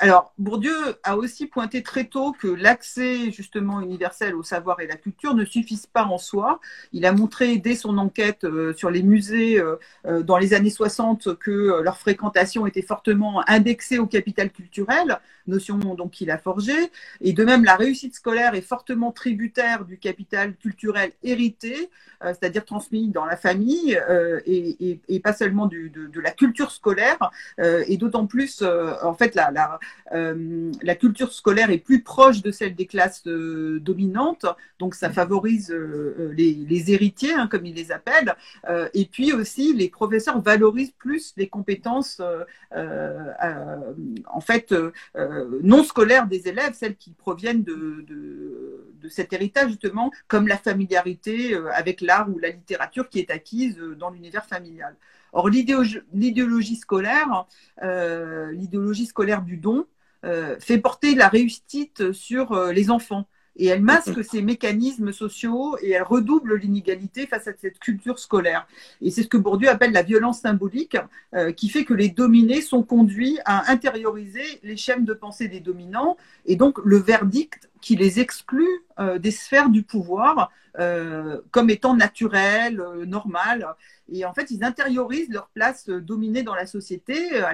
Alors, 0.00 0.32
Bourdieu 0.38 0.76
a 1.02 1.16
aussi 1.16 1.46
pointé 1.46 1.82
très 1.82 2.04
tôt 2.04 2.32
que 2.32 2.46
l'accès 2.46 3.32
justement 3.32 3.80
universel 3.80 4.36
au 4.36 4.44
savoir 4.44 4.78
et 4.80 4.86
la 4.86 4.96
culture 4.96 5.34
ne 5.34 5.44
suffisent 5.44 5.86
pas 5.86 6.04
en 6.04 6.18
soi. 6.18 6.60
Il 6.92 7.04
a 7.04 7.12
montré 7.12 7.58
dès 7.58 7.74
son 7.74 7.98
enquête 7.98 8.46
sur 8.76 8.90
les 8.90 9.02
musées 9.02 9.60
dans 10.04 10.38
les 10.38 10.54
années 10.54 10.70
60 10.70 11.36
que 11.36 11.50
euh, 11.50 11.82
leur 11.82 11.98
fréquentation 11.98 12.66
était 12.66 12.82
fortement 12.82 13.42
indexée 13.48 13.98
au 13.98 14.06
capital 14.06 14.50
culturel, 14.50 15.18
notion 15.46 15.78
donc 15.78 16.12
qu'il 16.12 16.30
a 16.30 16.38
forgée. 16.38 16.90
Et 17.20 17.32
de 17.32 17.44
même, 17.44 17.64
la 17.64 17.76
réussite 17.76 18.14
scolaire 18.14 18.54
est 18.54 18.62
fortement 18.62 19.12
tributaire 19.12 19.84
du 19.84 19.98
capital 19.98 20.54
culturel 20.56 21.12
hérité, 21.22 21.90
euh, 22.22 22.28
c'est-à-dire 22.28 22.64
transmis 22.64 23.08
dans 23.08 23.24
la 23.24 23.36
famille 23.36 23.98
euh, 24.08 24.40
et, 24.46 25.20
pas 25.22 25.32
seulement 25.32 25.66
de, 25.66 25.90
la 26.20 26.30
culture 26.30 26.70
scolaire. 26.70 27.18
et 27.58 27.96
d'autant 27.96 28.26
plus, 28.26 28.62
en 29.02 29.14
fait, 29.14 29.34
la, 29.34 29.50
la, 29.50 29.78
la, 30.10 30.94
culture 30.94 31.32
scolaire 31.32 31.70
est 31.70 31.78
plus 31.78 32.02
proche 32.02 32.42
de 32.42 32.50
celle 32.50 32.74
des 32.74 32.86
classes 32.86 33.24
dominantes, 33.24 34.46
donc 34.78 34.94
ça 34.94 35.10
favorise 35.10 35.70
les, 35.70 36.92
héritiers, 36.92 37.34
hein, 37.34 37.46
comme 37.46 37.66
ils 37.66 37.74
les 37.74 37.92
appellent. 37.92 38.34
et 38.94 39.04
puis 39.06 39.32
aussi, 39.32 39.74
les 39.74 39.88
professeurs 39.88 40.40
valorisent 40.40 40.94
plus 40.98 41.34
les 41.36 41.48
compétences 41.48 42.20
euh, 42.72 43.32
euh, 43.42 43.94
en 44.26 44.40
fait 44.40 44.72
euh, 44.72 44.92
non 45.62 45.82
scolaires 45.84 46.26
des 46.26 46.48
élèves, 46.48 46.74
celles 46.74 46.96
qui 46.96 47.12
proviennent 47.12 47.62
de, 47.62 48.04
cet 49.08 49.32
héritage 49.32 49.70
justement, 49.70 50.10
comme 50.26 50.48
la 50.48 50.58
familiarité 50.58 51.54
avec 51.72 52.00
l'art 52.02 52.28
ou 52.28 52.38
la 52.38 52.50
littérature 52.50 53.08
qui 53.08 53.20
est 53.20 53.30
acquise 53.30 53.78
dans 53.98 54.10
l'univers 54.10 54.44
familial. 54.44 54.94
Or, 55.32 55.48
l'idéologie 55.48 56.76
scolaire, 56.76 57.46
l'idéologie 57.82 59.06
scolaire 59.06 59.42
du 59.42 59.56
don, 59.56 59.86
fait 60.60 60.78
porter 60.78 61.14
la 61.14 61.28
réussite 61.28 62.12
sur 62.12 62.72
les 62.72 62.90
enfants. 62.90 63.26
Et 63.58 63.66
elle 63.66 63.82
masque 63.82 64.24
ces 64.24 64.40
mécanismes 64.40 65.12
sociaux 65.12 65.76
et 65.82 65.90
elle 65.90 66.04
redouble 66.04 66.54
l'inégalité 66.54 67.26
face 67.26 67.48
à 67.48 67.52
cette 67.60 67.80
culture 67.80 68.20
scolaire. 68.20 68.68
Et 69.02 69.10
c'est 69.10 69.24
ce 69.24 69.28
que 69.28 69.36
Bourdieu 69.36 69.68
appelle 69.68 69.90
la 69.90 70.04
violence 70.04 70.40
symbolique, 70.40 70.96
euh, 71.34 71.50
qui 71.50 71.68
fait 71.68 71.84
que 71.84 71.92
les 71.92 72.08
dominés 72.08 72.62
sont 72.62 72.84
conduits 72.84 73.38
à 73.44 73.70
intérioriser 73.70 74.60
les 74.62 74.76
schèmes 74.76 75.04
de 75.04 75.12
pensée 75.12 75.48
des 75.48 75.58
dominants. 75.58 76.16
Et 76.46 76.54
donc 76.54 76.78
le 76.84 76.98
verdict 76.98 77.68
qui 77.80 77.96
les 77.96 78.20
exclut 78.20 78.68
euh, 78.98 79.18
des 79.18 79.30
sphères 79.30 79.70
du 79.70 79.82
pouvoir 79.82 80.50
euh, 80.78 81.40
comme 81.50 81.70
étant 81.70 81.96
naturel, 81.96 82.80
normal. 83.06 83.66
Et 84.12 84.24
en 84.24 84.32
fait, 84.32 84.50
ils 84.50 84.62
intériorisent 84.62 85.30
leur 85.30 85.48
place 85.48 85.88
dominée 85.88 86.42
dans 86.42 86.54
la 86.54 86.66
société, 86.66 87.36
à 87.40 87.52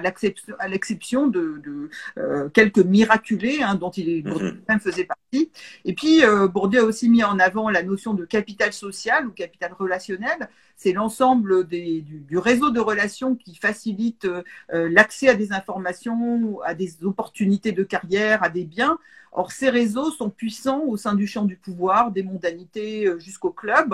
l'exception 0.67 1.27
de, 1.27 1.61
de 1.63 2.49
quelques 2.49 2.79
miraculés 2.79 3.61
hein, 3.63 3.75
dont 3.75 3.89
il 3.89 4.23
mhm. 4.25 4.79
faisait 4.79 5.05
partie. 5.05 5.51
Et 5.85 5.93
puis, 5.93 6.21
Bourdieu 6.53 6.81
a 6.81 6.83
aussi 6.83 7.09
mis 7.09 7.23
en 7.23 7.39
avant 7.39 7.69
la 7.69 7.81
notion 7.81 8.13
de 8.13 8.25
capital 8.25 8.73
social 8.73 9.27
ou 9.27 9.31
capital 9.31 9.73
relationnel. 9.73 10.49
C'est 10.75 10.91
l'ensemble 10.93 11.65
du, 11.67 12.37
réseau 12.37 12.69
de 12.69 12.79
relations 12.79 13.35
qui 13.35 13.55
facilite 13.55 14.27
l'accès 14.69 15.29
à 15.29 15.35
des 15.35 15.53
informations, 15.53 16.59
à 16.61 16.73
des 16.73 17.03
opportunités 17.03 17.71
de 17.71 17.83
carrière, 17.83 18.43
à 18.43 18.49
des 18.49 18.65
biens. 18.65 18.97
Or, 19.37 19.51
ces 19.51 19.69
réseaux 19.69 20.11
sont 20.11 20.29
puissants 20.29 20.83
au 20.85 20.95
sein 20.95 21.13
du 21.13 21.27
champ 21.27 21.43
du 21.43 21.57
pouvoir, 21.57 22.11
des 22.11 22.23
mondanités 22.23 23.05
euh, 23.05 23.19
jusqu'au 23.19 23.51
club. 23.51 23.93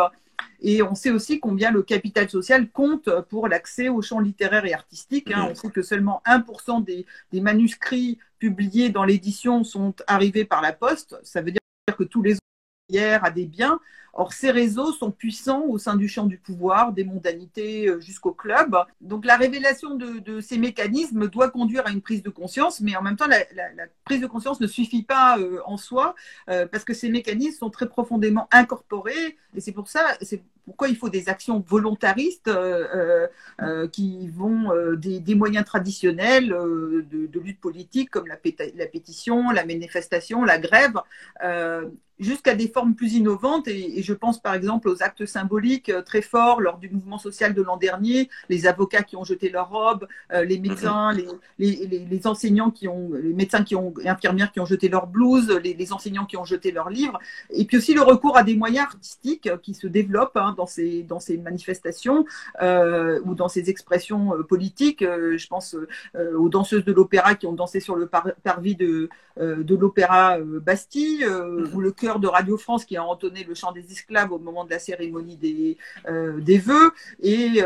Et 0.61 0.83
on 0.83 0.93
sait 0.93 1.09
aussi 1.09 1.39
combien 1.39 1.71
le 1.71 1.81
capital 1.81 2.29
social 2.29 2.69
compte 2.69 3.09
pour 3.29 3.47
l'accès 3.47 3.89
au 3.89 4.03
champ 4.03 4.19
littéraire 4.19 4.65
et 4.65 4.73
artistique. 4.73 5.31
Hein. 5.31 5.47
On 5.49 5.55
sait 5.55 5.69
que 5.69 5.81
seulement 5.81 6.21
1% 6.27 6.83
des, 6.83 7.07
des, 7.31 7.41
manuscrits 7.41 8.19
publiés 8.37 8.89
dans 8.89 9.03
l'édition 9.03 9.63
sont 9.63 9.95
arrivés 10.05 10.45
par 10.45 10.61
la 10.61 10.73
poste. 10.73 11.19
Ça 11.23 11.41
veut 11.41 11.51
dire 11.51 11.61
que 11.97 12.03
tous 12.03 12.21
les 12.21 12.37
à 12.99 13.31
des 13.31 13.45
biens. 13.45 13.79
Or, 14.13 14.33
ces 14.33 14.51
réseaux 14.51 14.91
sont 14.91 15.11
puissants 15.11 15.63
au 15.67 15.77
sein 15.77 15.95
du 15.95 16.09
champ 16.09 16.25
du 16.25 16.37
pouvoir, 16.37 16.91
des 16.91 17.05
mondanités 17.05 17.87
euh, 17.87 18.01
jusqu'au 18.01 18.33
club. 18.33 18.75
Donc, 18.99 19.25
la 19.25 19.37
révélation 19.37 19.95
de, 19.95 20.41
ces 20.41 20.57
mécanismes 20.57 21.29
doit 21.29 21.49
conduire 21.49 21.87
à 21.87 21.91
une 21.91 22.01
prise 22.01 22.21
de 22.21 22.29
conscience, 22.29 22.81
mais 22.81 22.95
en 22.97 23.01
même 23.01 23.15
temps, 23.15 23.27
la, 23.27 23.37
prise 24.03 24.19
de 24.19 24.27
conscience 24.27 24.59
ne 24.59 24.67
suffit 24.67 25.03
pas 25.03 25.39
euh, 25.39 25.59
en 25.65 25.77
soi, 25.77 26.15
euh, 26.49 26.65
parce 26.65 26.83
que 26.83 26.93
ces 26.93 27.09
mécanismes 27.09 27.57
sont 27.57 27.69
très 27.69 27.87
profondément 27.87 28.49
incorporés, 28.51 29.37
et 29.55 29.61
c'est 29.61 29.71
pour 29.71 29.87
ça, 29.87 30.01
c'est 30.21 30.43
pourquoi 30.71 30.87
il 30.87 30.95
faut 30.95 31.09
des 31.09 31.27
actions 31.27 31.63
volontaristes 31.67 32.49
qui 33.91 34.29
vont 34.29 34.69
des, 34.95 35.35
moyens 35.35 35.65
traditionnels 35.65 36.49
de, 36.49 37.39
lutte 37.39 37.59
politique 37.59 38.09
comme 38.09 38.27
la, 38.27 38.37
la, 38.75 38.85
pétition, 38.85 39.51
la 39.51 39.65
manifestation, 39.65 40.45
la 40.45 40.59
grève, 40.59 40.93
jusqu'à 42.21 42.55
des 42.55 42.67
formes 42.69 42.95
plus 42.95 43.15
innovantes. 43.15 43.67
Et, 43.67 44.01
je 44.01 44.13
pense 44.13 44.39
par 44.41 44.53
exemple 44.53 44.87
aux 44.87 45.03
actes 45.03 45.25
symboliques 45.25 45.89
euh, 45.89 46.01
très 46.01 46.21
forts 46.21 46.61
lors 46.61 46.77
du 46.77 46.89
mouvement 46.89 47.17
social 47.17 47.53
de 47.53 47.61
l'an 47.61 47.77
dernier, 47.77 48.29
les 48.47 48.67
avocats 48.67 49.03
qui 49.03 49.17
ont 49.17 49.23
jeté 49.23 49.49
leur 49.49 49.69
robe, 49.69 50.07
euh, 50.31 50.45
les 50.45 50.59
médecins, 50.59 51.11
les, 51.11 51.27
les, 51.59 52.05
les, 52.09 52.27
enseignants 52.27 52.71
qui 52.71 52.87
ont, 52.87 53.11
les 53.13 53.33
médecins 53.33 53.63
qui 53.63 53.75
ont, 53.75 53.93
infirmières 54.05 54.51
qui 54.51 54.59
ont 54.59 54.65
jeté 54.65 54.87
leur 54.87 55.07
blouse, 55.07 55.49
les, 55.63 55.91
enseignants 55.91 56.25
qui 56.25 56.37
ont 56.37 56.45
jeté 56.45 56.71
leurs 56.71 56.89
livres, 56.89 57.19
et 57.49 57.65
puis 57.65 57.77
aussi 57.77 57.93
le 57.95 58.03
recours 58.03 58.37
à 58.37 58.43
des 58.43 58.55
moyens 58.55 58.85
artistiques 58.85 59.49
qui 59.63 59.73
se 59.73 59.87
développent 59.87 60.37
hein, 60.37 60.53
dans 60.61 60.67
ces, 60.67 61.01
dans 61.01 61.19
ces 61.19 61.37
manifestations 61.37 62.25
ou 62.61 63.35
dans 63.35 63.47
ces 63.47 63.69
expressions 63.71 64.31
politiques. 64.47 65.03
je 65.03 65.47
pense 65.47 65.75
aux 66.15 66.49
danseuses 66.49 66.85
de 66.85 66.93
l'opéra 66.93 67.33
qui 67.33 67.47
ont 67.47 67.53
dansé 67.53 67.79
sur 67.79 67.95
le 67.95 68.07
parvis 68.43 68.75
de, 68.75 69.09
de 69.37 69.75
l'opéra 69.75 70.37
Bastille, 70.39 71.25
ou 71.73 71.79
le 71.79 71.91
chœur 71.91 72.19
de 72.19 72.27
Radio 72.27 72.57
France 72.57 72.85
qui 72.85 72.95
a 72.95 73.03
entonné 73.03 73.43
le 73.43 73.55
chant 73.55 73.71
des 73.71 73.91
esclaves 73.91 74.31
au 74.31 74.37
moment 74.37 74.65
de 74.65 74.69
la 74.69 74.77
cérémonie 74.77 75.37
des, 75.37 75.77
des 76.49 76.59
vœux, 76.59 76.91
et 77.21 77.63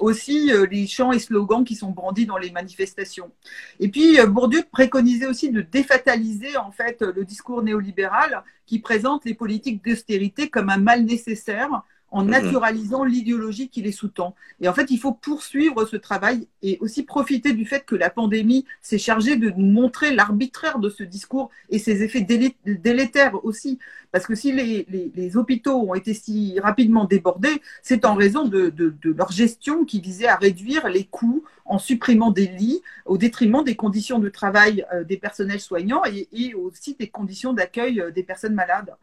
aussi 0.00 0.50
les 0.70 0.86
chants 0.88 1.12
et 1.12 1.20
slogans 1.20 1.64
qui 1.64 1.76
sont 1.76 1.90
brandis 1.90 2.26
dans 2.26 2.38
les 2.38 2.50
manifestations. 2.50 3.30
Et 3.78 3.88
puis, 3.88 4.18
Bourdieu 4.26 4.62
préconisait 4.72 5.26
aussi 5.26 5.50
de 5.50 5.60
défataliser 5.60 6.56
en 6.56 6.72
fait 6.72 7.02
le 7.02 7.24
discours 7.24 7.62
néolibéral 7.62 8.42
qui 8.66 8.80
présente 8.80 9.24
les 9.24 9.34
politiques 9.34 9.84
d'austérité 9.84 10.50
comme 10.50 10.70
un 10.70 10.78
mal 10.78 11.04
nécessaire 11.04 11.82
en 12.10 12.24
mhm. 12.24 12.30
naturalisant 12.30 13.04
l'idéologie 13.04 13.68
qui 13.68 13.82
les 13.82 13.92
sous-tend. 13.92 14.34
Et 14.60 14.68
en 14.68 14.74
fait, 14.74 14.90
il 14.90 14.98
faut 14.98 15.12
poursuivre 15.12 15.84
ce 15.86 15.96
travail 15.96 16.46
et 16.62 16.78
aussi 16.80 17.02
profiter 17.02 17.52
du 17.52 17.66
fait 17.66 17.84
que 17.84 17.94
la 17.94 18.10
pandémie 18.10 18.64
s'est 18.80 18.98
chargée 18.98 19.36
de 19.36 19.50
nous 19.50 19.66
montrer 19.66 20.14
l'arbitraire 20.14 20.78
de 20.78 20.88
ce 20.88 21.02
discours 21.02 21.50
et 21.68 21.78
ses 21.78 22.02
effets 22.02 22.26
délétères 22.64 23.44
aussi. 23.44 23.78
Parce 24.12 24.26
que 24.26 24.34
si 24.34 24.52
les, 24.52 25.36
hôpitaux 25.36 25.90
ont 25.90 25.94
été 25.94 26.14
si 26.14 26.58
rapidement 26.60 27.04
débordés, 27.04 27.60
c'est 27.82 28.04
en 28.04 28.14
raison 28.14 28.46
de, 28.46 28.72
leur 29.04 29.32
gestion 29.32 29.84
qui 29.84 30.00
visait 30.00 30.28
à 30.28 30.36
réduire 30.36 30.88
les 30.88 31.04
coûts 31.04 31.44
en 31.64 31.78
supprimant 31.78 32.30
des 32.30 32.46
lits 32.46 32.82
au 33.04 33.18
détriment 33.18 33.64
des 33.64 33.74
conditions 33.74 34.20
de 34.20 34.28
travail 34.28 34.86
euh, 34.92 35.02
des 35.02 35.16
personnels 35.16 35.60
soignants 35.60 36.02
et 36.04 36.54
aussi 36.54 36.94
des 36.94 37.08
conditions 37.08 37.52
d'accueil 37.52 38.00
euh, 38.00 38.10
des 38.12 38.22
personnes 38.22 38.54
malades. 38.54 38.94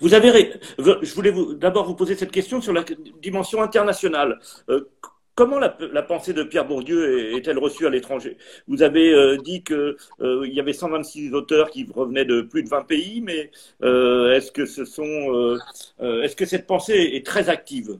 Vous 0.00 0.14
avez, 0.14 0.52
je 0.78 1.14
voulais 1.14 1.32
d'abord 1.56 1.86
vous 1.86 1.94
poser 1.94 2.16
cette 2.16 2.32
question 2.32 2.60
sur 2.60 2.72
la 2.72 2.84
dimension 3.20 3.62
internationale. 3.62 4.40
Euh, 4.68 4.88
comment 5.36 5.60
la, 5.60 6.02
pensée 6.02 6.32
de 6.32 6.42
Pierre 6.42 6.66
Bourdieu 6.66 7.36
est-elle 7.36 7.58
reçue 7.58 7.86
à 7.86 7.90
l'étranger? 7.90 8.36
Vous 8.66 8.82
avez 8.82 9.12
euh, 9.14 9.36
dit 9.36 9.62
qu'il 9.62 9.96
euh, 10.20 10.48
y 10.48 10.58
avait 10.58 10.72
126 10.72 11.32
auteurs 11.32 11.70
qui 11.70 11.86
revenaient 11.94 12.24
de 12.24 12.42
plus 12.42 12.64
de 12.64 12.68
20 12.68 12.82
pays, 12.82 13.20
mais 13.20 13.50
est-ce 13.82 14.50
que 14.50 14.66
ce 14.66 14.84
sont, 14.84 15.58
est-ce 16.00 16.34
que 16.34 16.46
cette 16.46 16.66
pensée 16.66 17.12
est 17.14 17.24
très 17.24 17.48
active? 17.48 17.98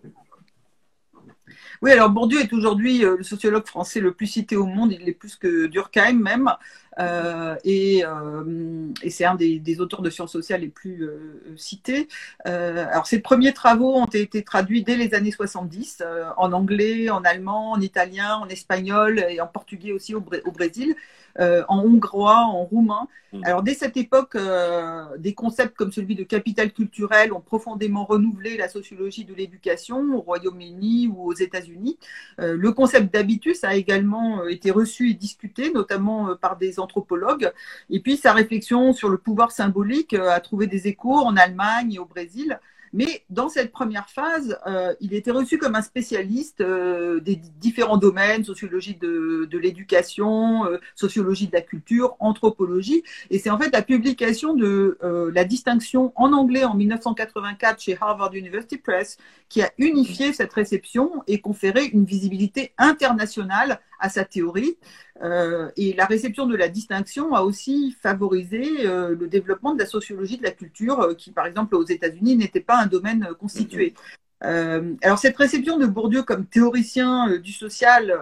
Oui, 1.81 1.91
alors 1.91 2.11
Bourdieu 2.11 2.41
est 2.41 2.53
aujourd'hui 2.53 2.99
le 3.01 3.25
sociologue 3.25 3.67
français 3.67 4.01
le 4.01 4.13
plus 4.13 4.27
cité 4.27 4.57
au 4.57 4.67
monde. 4.67 4.93
Il 4.93 5.09
est 5.09 5.15
plus 5.15 5.37
que 5.37 5.67
Durkheim 5.67 6.15
même. 6.15 6.51
Euh, 6.99 7.57
et, 7.65 8.05
euh, 8.05 8.89
et 9.03 9.11
c'est 9.11 9.25
un 9.25 9.35
des, 9.35 9.59
des, 9.59 9.81
auteurs 9.81 10.03
de 10.03 10.11
sciences 10.11 10.33
sociales 10.33 10.61
les 10.61 10.69
plus 10.69 11.05
euh, 11.05 11.55
cités. 11.57 12.09
alors 12.45 13.07
ses 13.07 13.21
premiers 13.21 13.55
travaux 13.55 13.95
ont 13.95 14.07
été 14.07 14.43
traduits 14.43 14.85
dès 14.85 14.97
les 14.97 15.15
années 15.15 15.31
70 15.31 16.03
en 16.37 16.53
anglais, 16.53 17.09
en 17.09 17.23
allemand, 17.25 17.73
en 17.73 17.81
italien, 17.81 18.37
en 18.37 18.49
espagnol 18.49 19.25
et 19.29 19.41
en 19.41 19.47
portugais 19.47 19.93
aussi 19.93 20.15
au, 20.15 20.25
au 20.45 20.51
Brésil. 20.51 20.95
Euh, 21.41 21.63
en 21.69 21.79
hongrois, 21.79 22.45
en 22.45 22.65
roumain. 22.65 23.09
Mm. 23.33 23.41
Alors 23.45 23.63
dès 23.63 23.73
cette 23.73 23.97
époque, 23.97 24.35
euh, 24.35 25.17
des 25.17 25.33
concepts 25.33 25.75
comme 25.75 25.91
celui 25.91 26.15
de 26.15 26.25
capital 26.25 26.73
culturel 26.73 27.33
ont 27.33 27.41
profondément 27.41 28.05
renouvelé 28.05 28.59
la 28.59 28.69
sociologie 28.69 29.25
de 29.25 29.33
l'éducation 29.33 30.15
au 30.15 30.21
Royaume-Uni 30.21 31.09
ou 31.09 31.25
aux 31.25 31.33
États-Unis. 31.33 31.99
Euh, 32.39 32.55
le 32.55 32.73
concept 32.73 33.15
d'habitus 33.15 33.65
a 33.65 33.77
également 33.77 34.47
été 34.47 34.71
reçu 34.71 35.11
et 35.11 35.15
discuté, 35.15 35.73
notamment 35.73 36.37
par 36.37 36.59
des 36.59 36.79
anthropologues. 36.83 37.53
Et 37.91 38.01
puis 38.01 38.17
sa 38.17 38.33
réflexion 38.33 38.93
sur 38.93 39.09
le 39.09 39.19
pouvoir 39.19 39.53
symbolique 39.53 40.15
a 40.15 40.41
trouvé 40.41 40.67
des 40.67 40.89
échos 40.89 41.19
en 41.19 41.37
Allemagne 41.37 41.95
et 41.95 41.99
au 41.99 42.05
Brésil. 42.05 42.59
Mais 42.93 43.25
dans 43.31 43.49
cette 43.49 43.73
première 43.73 44.11
phase, 44.11 44.59
euh, 44.67 44.95
il 45.01 45.15
était 45.15 45.31
reçu 45.31 45.57
comme 45.57 45.75
un 45.75 45.83
spécialiste 45.83 46.61
euh, 46.61 47.21
des 47.21 47.37
différents 47.37 47.97
domaines, 47.97 48.45
sociologie 48.45 48.95
de, 48.95 49.49
l'éducation, 49.57 50.67
euh, 50.67 50.79
sociologie 50.95 51.47
de 51.47 51.53
la 51.55 51.63
culture, 51.63 52.17
anthropologie. 52.21 53.03
Et 53.31 53.39
c'est 53.39 53.49
en 53.49 53.59
fait 53.59 53.73
la 53.73 53.83
publication 53.83 54.55
de 54.55 54.99
la 55.33 55.45
distinction 55.45 56.13
en 56.17 56.33
anglais 56.33 56.65
en 56.65 56.75
1984 56.75 57.81
chez 57.81 57.97
Harvard 58.01 58.35
University 58.35 58.77
Press 58.77 59.17
qui 59.49 59.63
a 59.63 59.71
unifié 59.79 60.33
cette 60.33 60.53
réception 60.53 61.23
et 61.27 61.41
conféré 61.41 61.85
une 61.85 62.05
visibilité 62.05 62.73
internationale 62.79 63.81
à 64.03 64.11
sa 64.11 64.25
théorie. 64.25 64.77
Euh, 65.23 65.71
et 65.77 65.95
la 65.95 66.05
réception 66.05 66.47
de 66.47 66.57
la 66.57 66.69
distinction 66.69 67.35
a 67.35 67.43
aussi 67.43 67.97
favorisé 68.03 68.87
euh, 68.87 69.15
le 69.19 69.29
développement 69.29 69.75
de 69.75 69.79
la 69.79 69.87
sociologie 69.87 70.37
de 70.37 70.43
la 70.43 70.51
culture, 70.51 71.01
euh, 71.01 71.15
qui 71.15 71.31
par 71.31 71.47
exemple 71.47 71.77
aux 71.77 71.85
États-Unis 71.85 72.37
n'était 72.37 72.61
pas 72.61 72.79
un 72.79 72.87
domaine 72.87 73.29
constitué. 73.39 73.95
alors 74.41 75.21
cette 75.21 75.37
réception 75.37 75.79
de 75.79 75.87
Bourdieu 75.87 76.25
comme 76.25 76.47
théoricien 76.47 77.39
du 77.39 77.53
social 77.53 78.13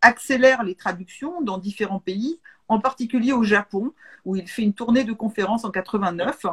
accélère 0.00 0.62
les 0.62 0.76
traductions 0.76 1.42
dans 1.42 1.58
différents 1.58 1.98
pays, 1.98 2.38
en 2.68 2.78
particulier 2.78 3.32
au 3.32 3.42
Japon, 3.42 3.92
où 4.24 4.36
il 4.36 4.46
fait 4.46 4.62
une 4.62 4.74
tournée 4.74 5.02
de 5.02 5.12
conférences 5.12 5.64
en 5.64 5.72
89, 5.72 6.46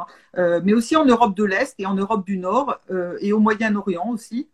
mais 0.64 0.72
aussi 0.72 0.96
en 0.96 1.04
Europe 1.04 1.36
de 1.36 1.44
l'Est 1.44 1.76
et 1.78 1.86
en 1.86 1.94
Europe 1.94 2.26
du 2.26 2.38
Nord 2.38 2.80
et 3.20 3.32
au 3.32 3.38
Moyen-Orient 3.38 4.08
aussi. 4.10 4.48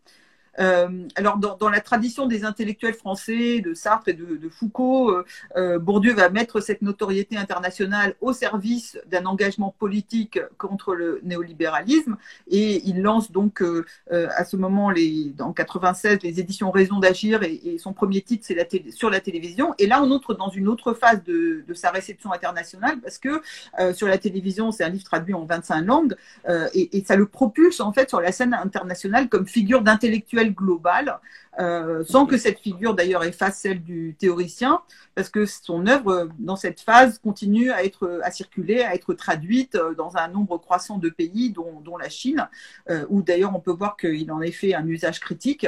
Euh, 0.59 1.07
alors, 1.15 1.37
dans, 1.37 1.69
la 1.69 1.79
tradition 1.79 2.27
des 2.27 2.43
intellectuels 2.43 2.93
français, 2.93 3.61
de 3.61 3.73
Sartre 3.73 4.09
et 4.09 4.13
de, 4.13 4.49
Foucault, 4.49 5.11
euh, 5.11 5.25
euh, 5.55 5.79
Bourdieu 5.79 6.13
va 6.13 6.29
mettre 6.29 6.59
cette 6.59 6.81
notoriété 6.81 7.37
internationale 7.37 8.15
au 8.21 8.33
service 8.33 8.99
d'un 9.09 9.25
engagement 9.25 9.73
politique 9.77 10.39
contre 10.57 10.93
le 10.93 11.21
néolibéralisme 11.23 12.17
et 12.49 12.81
il 12.87 13.01
lance 13.01 13.31
donc 13.31 13.63
à 14.11 14.45
ce 14.45 14.57
moment, 14.57 14.89
les, 14.89 15.33
en 15.39 15.53
96, 15.53 16.19
les 16.23 16.39
éditions 16.39 16.71
Raison 16.71 16.99
d'agir 16.99 17.43
et, 17.43 17.77
son 17.77 17.93
premier 17.93 18.21
titre, 18.21 18.45
c'est 18.47 18.91
sur 18.91 19.09
la 19.09 19.19
télévision. 19.19 19.73
Et 19.77 19.87
là, 19.87 20.01
on 20.01 20.11
entre 20.11 20.33
dans 20.33 20.49
une 20.49 20.67
autre 20.67 20.93
phase 20.93 21.23
de, 21.23 21.63
sa 21.73 21.91
réception 21.91 22.31
internationale 22.31 22.99
parce 23.01 23.17
que 23.17 23.41
sur 23.93 24.07
la 24.07 24.17
télévision, 24.17 24.71
c'est 24.71 24.83
un 24.83 24.89
livre 24.89 25.03
traduit 25.03 25.33
en 25.33 25.45
25 25.45 25.81
langues 25.81 26.15
et 26.73 27.03
ça 27.05 27.15
le 27.15 27.25
propulse 27.25 27.79
en 27.79 27.93
fait 27.93 28.09
sur 28.09 28.21
la 28.21 28.31
scène 28.31 28.53
internationale 28.53 29.29
comme 29.29 29.47
figure 29.47 29.81
d'intellectuel 29.81 30.40
globale, 30.49 31.19
euh, 31.59 32.03
sans 32.03 32.25
que 32.25 32.37
cette 32.37 32.59
figure 32.59 32.95
d'ailleurs 32.95 33.23
efface 33.23 33.59
celle 33.59 33.83
du 33.83 34.15
théoricien, 34.17 34.81
parce 35.13 35.29
que 35.29 35.45
son 35.45 35.85
œuvre 35.85 36.29
dans 36.39 36.55
cette 36.55 36.81
phase 36.81 37.19
continue 37.19 37.71
à 37.71 37.83
être 37.83 38.19
à 38.23 38.31
circuler, 38.31 38.81
à 38.81 38.95
être 38.95 39.13
traduite 39.13 39.77
dans 39.97 40.17
un 40.17 40.27
nombre 40.27 40.57
croissant 40.57 40.97
de 40.97 41.09
pays, 41.09 41.51
dont, 41.51 41.97
la 41.97 42.09
Chine, 42.09 42.49
euh, 42.89 43.05
où 43.09 43.21
d'ailleurs 43.21 43.55
on 43.55 43.59
peut 43.59 43.71
voir 43.71 43.95
qu'il 43.95 44.31
en 44.31 44.41
est 44.41 44.51
fait 44.51 44.73
un 44.73 44.87
usage 44.87 45.19
critique. 45.19 45.67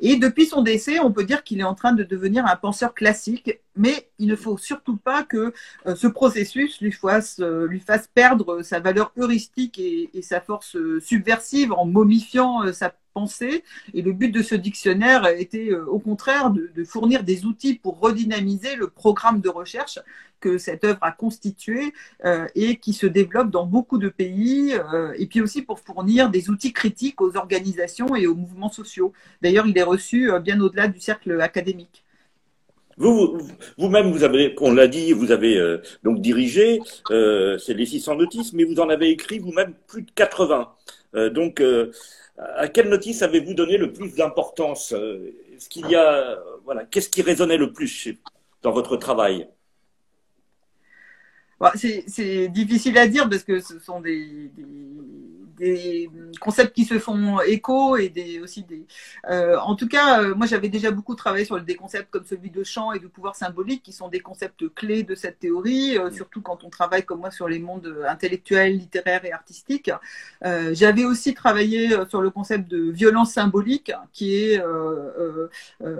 Et 0.00 0.16
depuis 0.16 0.46
son 0.46 0.62
décès, 0.62 0.98
on 0.98 1.12
peut 1.12 1.24
dire 1.24 1.44
qu'il 1.44 1.60
est 1.60 1.64
en 1.64 1.74
train 1.74 1.92
de 1.92 2.02
devenir 2.02 2.46
un 2.46 2.56
penseur 2.56 2.94
classique, 2.94 3.60
mais 3.76 4.08
il 4.18 4.28
ne 4.28 4.36
faut 4.36 4.56
surtout 4.58 4.96
pas 4.96 5.22
que 5.24 5.52
euh, 5.86 5.94
ce 5.94 6.06
processus 6.06 6.80
lui 6.80 6.92
fasse, 6.92 7.40
lui 7.40 7.80
fasse 7.80 8.08
perdre 8.08 8.62
sa 8.62 8.80
valeur 8.80 9.12
heuristique 9.16 9.78
et, 9.78 10.10
sa 10.22 10.40
force 10.40 10.76
subversive 11.00 11.72
en 11.72 11.84
momifiant 11.84 12.72
sa 12.72 12.94
pensée. 13.14 13.64
Et 13.94 14.02
le 14.02 14.12
but 14.12 14.30
de 14.30 14.42
ce 14.42 14.54
dictionnaire 14.54 15.26
était 15.26 15.70
euh, 15.70 15.86
au 15.86 15.98
contraire 15.98 16.50
de, 16.50 16.84
fournir 16.84 17.22
des 17.22 17.46
outils 17.46 17.74
pour 17.74 17.98
redynamiser 18.00 18.76
le 18.76 18.88
programme 18.88 19.40
de 19.40 19.48
recherche 19.48 19.98
que 20.40 20.58
cette 20.58 20.84
œuvre 20.84 20.98
a 21.00 21.12
constitué 21.12 21.94
euh, 22.26 22.46
et 22.54 22.76
qui 22.76 22.92
se 22.92 23.06
développe 23.06 23.50
dans 23.50 23.64
beaucoup 23.64 23.96
de 23.96 24.10
pays, 24.10 24.74
euh, 24.74 25.14
et 25.16 25.26
puis 25.26 25.40
aussi 25.40 25.62
pour 25.62 25.80
fournir 25.80 26.28
des 26.28 26.50
outils 26.50 26.74
critiques 26.74 27.22
aux 27.22 27.36
organisations 27.36 28.14
et 28.14 28.26
aux 28.26 28.34
mouvements 28.34 28.68
sociaux. 28.68 29.14
D'ailleurs, 29.40 29.66
il 29.66 29.78
est 29.78 29.82
reçu 29.82 30.30
bien 30.42 30.60
au-delà 30.60 30.88
du 30.88 31.00
cercle 31.00 31.40
académique. 31.40 32.03
Vous, 32.96 33.38
vous-même, 33.78 34.10
vous, 34.12 34.24
avez, 34.24 34.54
on 34.60 34.72
l'a 34.72 34.86
dit, 34.86 35.12
vous 35.12 35.32
avez 35.32 35.78
donc 36.02 36.20
dirigé, 36.20 36.80
c'est 37.08 37.74
les 37.74 37.86
600 37.86 38.16
notices, 38.16 38.52
mais 38.52 38.64
vous 38.64 38.80
en 38.80 38.88
avez 38.88 39.10
écrit 39.10 39.38
vous-même 39.38 39.74
plus 39.86 40.02
de 40.02 40.10
80. 40.12 40.72
donc, 41.30 41.62
à 42.36 42.68
quelle 42.68 42.88
notice 42.88 43.22
avez-vous 43.22 43.54
donné 43.54 43.76
le 43.76 43.92
plus 43.92 44.14
d'importance 44.14 44.92
euh, 44.92 45.32
qu'est-ce 46.90 47.08
qui 47.08 47.22
résonnait 47.22 47.56
le 47.56 47.72
plus 47.72 48.08
dans 48.62 48.72
votre 48.72 48.96
travail? 48.96 49.48
Bah, 51.60 51.72
c'est 51.76 52.48
difficile 52.48 52.98
à 52.98 53.06
dire 53.06 53.28
parce 53.28 53.44
que 53.44 53.60
ce 53.60 53.78
sont 53.78 54.00
des 54.00 54.50
concepts 56.40 56.74
qui 56.74 56.84
se 56.84 56.98
font 56.98 57.40
écho 57.40 57.96
et 57.96 58.08
des, 58.08 58.40
aussi 58.40 58.62
des. 58.62 58.86
Euh, 59.28 59.56
en 59.58 59.76
tout 59.76 59.88
cas, 59.88 60.22
euh, 60.22 60.34
moi 60.34 60.46
j'avais 60.46 60.68
déjà 60.68 60.90
beaucoup 60.90 61.14
travaillé 61.14 61.44
sur 61.44 61.60
des 61.60 61.74
concepts 61.76 62.10
comme 62.10 62.24
celui 62.24 62.50
de 62.50 62.64
champ 62.64 62.92
et 62.92 62.98
de 62.98 63.06
pouvoir 63.06 63.36
symbolique, 63.36 63.82
qui 63.82 63.92
sont 63.92 64.08
des 64.08 64.20
concepts 64.20 64.72
clés 64.74 65.02
de 65.02 65.14
cette 65.14 65.38
théorie, 65.38 65.96
euh, 65.98 66.10
surtout 66.10 66.40
quand 66.40 66.64
on 66.64 66.70
travaille 66.70 67.04
comme 67.04 67.20
moi 67.20 67.30
sur 67.30 67.48
les 67.48 67.58
mondes 67.58 68.04
intellectuels, 68.08 68.76
littéraires 68.76 69.24
et 69.24 69.32
artistiques. 69.32 69.90
j'avais 70.42 71.04
aussi 71.04 71.34
travaillé 71.34 71.90
sur 72.08 72.20
le 72.20 72.30
concept 72.30 72.68
de 72.70 72.90
violence 72.90 73.32
symbolique, 73.32 73.92
qui 74.12 74.36
est 74.36 74.60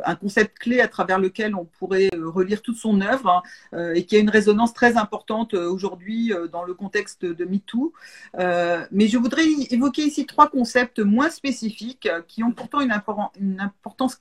un 0.05 0.15
concept 0.17 0.59
clé 0.59 0.81
à 0.81 0.89
travers 0.89 1.19
lequel 1.19 1.55
on 1.55 1.65
pourrait 1.65 2.11
relire 2.15 2.63
toute 2.63 2.77
son 2.77 3.01
œuvre 3.01 3.43
hein, 3.73 3.93
et 3.95 4.05
qui 4.05 4.17
a 4.17 4.19
une 4.19 4.31
résonance 4.31 4.75
très 4.75 4.97
importante 4.97 5.55
aujourd'hui 5.55 6.33
dans 6.53 6.65
le 6.65 6.75
contexte 6.75 7.25
de 7.25 7.45
MeToo. 7.45 7.93
mais 8.37 9.09
je 9.09 9.19
voudrais 9.19 9.44
voudrais 9.45 9.75
évoquer 9.75 10.03
ici 10.03 10.27
trois 10.27 10.49
concepts 10.49 11.01
moins 11.01 11.31
spécifiques 11.31 12.09
qui 12.29 12.43
ont 12.43 12.53
pourtant 12.53 12.81
une, 12.81 13.61
importance 13.61 14.21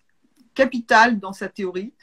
capitale 0.54 1.20
dans 1.20 1.34
sa 1.34 1.50
théorie, 1.50 1.94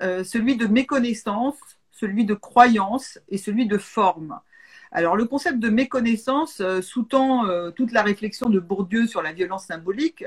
celui 0.00 0.56
de 0.56 0.66
méconnaissance, 0.66 1.56
celui 1.92 2.24
de 2.24 2.34
croyance 2.34 3.18
et 3.28 3.38
celui 3.38 3.66
de 3.66 3.78
forme. 3.78 4.40
Alors 4.90 5.16
le 5.16 5.26
concept 5.26 5.60
de 5.60 5.68
méconnaissance 5.68 6.60
sous-tend 6.80 7.44
toute 7.76 7.92
la 7.92 8.02
réflexion 8.02 8.48
de 8.48 8.58
Bourdieu 8.58 9.06
sur 9.06 9.22
la 9.22 9.32
violence 9.32 9.66
symbolique, 9.66 10.24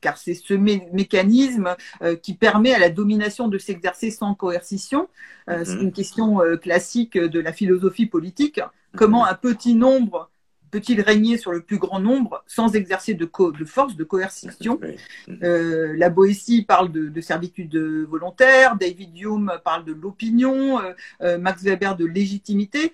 car 0.00 0.18
c'est 0.18 0.34
ce 0.34 0.54
mécanisme 0.54 1.74
euh, 2.02 2.16
qui 2.16 2.34
permet 2.34 2.72
à 2.72 2.78
la 2.78 2.90
domination 2.90 3.48
de 3.48 3.58
s'exercer 3.58 4.10
sans 4.10 4.34
coercition. 4.34 5.08
Euh, 5.48 5.64
c'est 5.64 5.76
mhm. 5.76 5.82
une 5.82 5.92
question 5.92 6.40
euh, 6.40 6.56
classique 6.56 7.18
de 7.18 7.40
la 7.40 7.52
philosophie 7.52 8.06
politique. 8.06 8.60
Comment 8.94 9.26
un 9.26 9.34
petit 9.34 9.74
nombre 9.74 10.30
peut-il 10.76 11.00
régner 11.00 11.38
sur 11.38 11.52
le 11.52 11.62
plus 11.62 11.78
grand 11.78 12.00
nombre 12.00 12.44
sans 12.46 12.74
exercer 12.74 13.14
de, 13.14 13.24
de 13.58 13.64
force, 13.64 13.96
de 13.96 14.04
coercition 14.04 14.78
La 15.26 16.10
Boétie 16.10 16.62
parle 16.62 16.92
de, 16.92 17.20
servitude 17.20 17.76
volontaire, 18.08 18.76
David 18.76 19.16
Hume 19.16 19.52
parle 19.64 19.84
de 19.84 19.92
l'opinion, 19.92 20.80
Max 21.20 21.62
Weber 21.62 21.96
de 21.96 22.04
légitimité, 22.04 22.92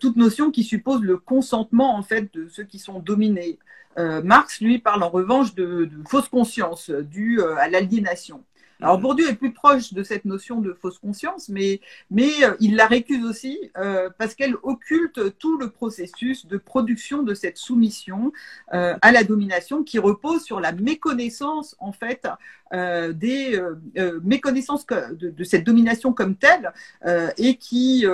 toute 0.00 0.16
notion 0.16 0.50
qui 0.50 0.64
suppose 0.64 1.02
le 1.02 1.16
consentement 1.16 1.96
en 1.96 2.02
fait 2.02 2.32
de 2.34 2.46
ceux 2.48 2.64
qui 2.64 2.78
sont 2.78 2.98
dominés. 2.98 3.58
Euh, 3.98 4.22
Marx, 4.22 4.60
lui, 4.60 4.78
parle 4.78 5.02
en 5.02 5.08
revanche 5.08 5.54
de, 5.54 5.88
fausse 6.08 6.28
conscience 6.28 6.90
due 6.90 7.40
euh, 7.40 7.56
à 7.56 7.68
l'aliénation. 7.68 8.42
Alors 8.84 8.98
Bourdieu 8.98 9.30
est 9.30 9.34
plus 9.34 9.54
proche 9.54 9.94
de 9.94 10.02
cette 10.02 10.26
notion 10.26 10.60
de 10.60 10.74
fausse 10.74 10.98
conscience, 10.98 11.48
mais, 11.48 11.80
mais 12.10 12.44
euh, 12.44 12.54
il 12.60 12.76
la 12.76 12.86
récuse 12.86 13.24
aussi 13.24 13.58
parce 14.18 14.34
qu'elle 14.34 14.56
occulte 14.62 15.38
tout 15.38 15.56
le 15.56 15.70
processus 15.70 16.44
de 16.46 16.58
production 16.58 17.22
de 17.22 17.32
cette 17.32 17.56
soumission 17.56 18.30
à 18.68 19.10
la 19.10 19.24
domination 19.24 19.82
qui 19.82 19.98
repose 19.98 20.42
sur 20.42 20.60
la 20.60 20.72
méconnaissance 20.72 21.76
en 21.78 21.92
fait 21.92 22.28
des 22.72 23.60
méconnaissances 24.22 24.86
de, 24.86 25.30
de, 25.30 25.44
cette 25.44 25.64
domination 25.64 26.12
comme 26.12 26.36
telle 26.36 26.72
et 27.38 27.56
qui 27.56 28.04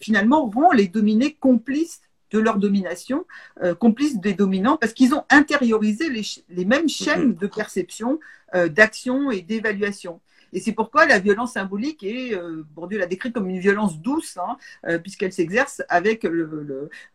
finalement 0.00 0.48
rend 0.48 0.72
les 0.72 0.88
dominés 0.88 1.36
complices 1.40 2.00
de 2.30 2.38
leur 2.38 2.58
domination, 2.58 3.26
euh, 3.62 3.74
complices 3.74 4.18
des 4.20 4.34
dominants, 4.34 4.76
parce 4.76 4.92
qu'ils 4.92 5.14
ont 5.14 5.24
intériorisé 5.30 6.08
les, 6.10 6.64
mêmes 6.64 6.88
chaînes 6.88 7.34
de 7.34 7.46
perception, 7.46 8.20
euh, 8.54 8.68
d'action 8.68 9.30
et 9.30 9.42
d'évaluation. 9.42 10.20
Et 10.54 10.60
c'est 10.60 10.72
pourquoi 10.72 11.04
la 11.04 11.18
violence 11.18 11.52
symbolique 11.52 12.02
est, 12.02 12.34
euh, 12.34 12.64
Bourdieu 12.74 12.98
l'a 12.98 13.06
décrit 13.06 13.30
comme 13.30 13.50
une 13.50 13.58
violence 13.58 14.00
douce, 14.00 14.38
hein, 14.38 14.56
euh, 14.86 14.98
puisqu'elle 14.98 15.34
s'exerce 15.34 15.82
avec 15.90 16.26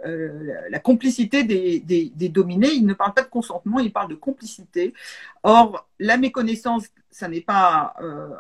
la 0.03 0.79
complicité 0.79 1.43
des, 1.43 2.29
dominés. 2.29 2.71
Il 2.73 2.85
ne 2.85 2.93
parle 2.93 3.15
pas 3.15 3.23
de 3.23 3.29
consentement, 3.29 3.79
il 3.79 3.91
parle 3.91 4.09
de 4.09 4.15
complicité. 4.15 4.93
Or, 5.41 5.87
la 5.99 6.17
méconnaissance, 6.17 6.85
ça 7.09 7.27
n'est 7.27 7.41
pas 7.41 7.95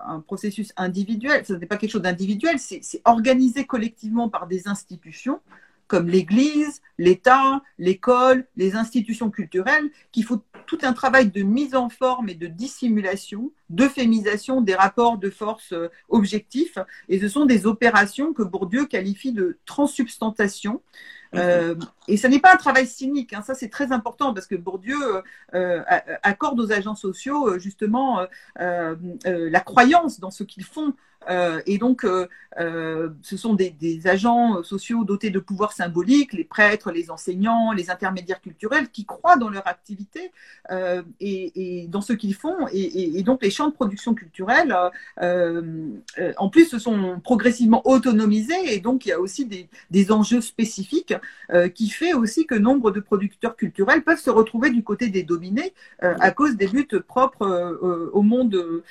un 0.07 0.19
processus 0.19 0.71
individuel, 0.77 1.43
ce 1.45 1.53
n'est 1.53 1.65
pas 1.65 1.77
quelque 1.77 1.91
chose 1.91 2.01
d'individuel, 2.01 2.59
c'est 2.59 3.01
organisé 3.05 3.65
collectivement 3.65 4.29
par 4.29 4.45
des 4.45 4.67
institutions 4.67 5.39
comme 5.93 6.07
l'Église, 6.07 6.81
l'État, 6.97 7.61
l'école, 7.77 8.47
les 8.55 8.75
institutions 8.75 9.29
culturelles, 9.29 9.91
qu'il 10.11 10.23
faut 10.23 10.41
tout 10.65 10.79
un 10.81 10.93
travail 10.93 11.29
de 11.29 11.43
mise 11.43 11.75
en 11.75 11.87
forme 11.87 12.29
et 12.29 12.33
de 12.33 12.47
dissimulation, 12.47 13.51
d'euphémisation 13.69 14.61
des 14.61 14.73
rapports 14.73 15.19
de 15.19 15.29
force 15.29 15.71
euh, 15.71 15.89
objectifs. 16.09 16.79
Et 17.09 17.19
ce 17.19 17.27
sont 17.27 17.45
des 17.45 17.67
opérations 17.67 18.33
que 18.33 18.41
Bourdieu 18.41 18.87
qualifie 18.87 19.33
de 19.33 19.59
transsubstantation. 19.67 20.81
Mhm. 21.33 21.39
Euh, 21.39 21.75
et 22.07 22.17
ce 22.17 22.25
n'est 22.25 22.39
pas 22.39 22.55
un 22.55 22.57
travail 22.57 22.87
cynique, 22.87 23.33
hein. 23.33 23.43
ça 23.43 23.53
c'est 23.53 23.69
très 23.69 23.91
important 23.91 24.33
parce 24.33 24.47
que 24.47 24.55
Bourdieu 24.55 25.21
euh, 25.53 25.83
accorde 26.23 26.59
aux 26.59 26.71
agents 26.71 26.95
sociaux 26.95 27.59
justement 27.59 28.25
la 28.55 29.59
croyance 29.59 30.19
dans 30.19 30.31
ce 30.31 30.43
qu'ils 30.43 30.63
font, 30.63 30.93
euh, 31.29 31.61
et 31.65 31.77
donc, 31.77 32.05
euh, 32.05 32.27
euh, 32.59 33.09
ce 33.21 33.37
sont 33.37 33.53
des, 33.53 33.73
agents 34.05 34.63
sociaux 34.63 35.03
dotés 35.03 35.29
de 35.29 35.39
pouvoirs 35.39 35.71
symboliques, 35.71 36.33
les 36.33 36.43
prêtres, 36.43 36.91
les 36.91 37.09
enseignants, 37.09 37.71
les 37.71 37.89
intermédiaires 37.89 38.41
culturels, 38.41 38.89
qui 38.89 39.05
croient 39.05 39.37
dans 39.37 39.49
leur 39.49 39.67
activité 39.67 40.31
et, 41.19 41.87
dans 41.89 42.01
ce 42.01 42.13
qu'ils 42.13 42.35
font. 42.35 42.67
Et, 42.71 43.21
donc, 43.23 43.43
les 43.43 43.49
champs 43.49 43.67
de 43.67 43.73
production 43.73 44.13
culturelle, 44.13 44.75
en 45.17 46.49
plus, 46.49 46.65
se 46.65 46.79
sont 46.79 47.19
progressivement 47.23 47.81
autonomisés. 47.87 48.73
Et 48.73 48.79
donc, 48.79 49.05
il 49.05 49.09
y 49.09 49.13
a 49.13 49.19
aussi 49.19 49.45
des, 49.45 49.69
des 49.89 50.11
enjeux 50.11 50.41
spécifiques 50.41 51.13
qui 51.73 51.89
fait 51.89 52.13
aussi 52.13 52.45
que 52.45 52.55
nombre 52.55 52.91
de 52.91 52.99
producteurs 52.99 53.55
culturels 53.55 54.03
peuvent 54.03 54.19
se 54.19 54.29
retrouver 54.29 54.69
du 54.69 54.83
côté 54.83 55.09
des 55.09 55.23
dominés 55.23 55.73
à 55.99 56.31
cause 56.31 56.55
des 56.55 56.67
luttes 56.67 56.99
propres 56.99 58.09
au 58.13 58.21
monde, 58.21 58.83